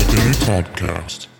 Daily 0.08 0.34
Toddcast. 0.34 1.39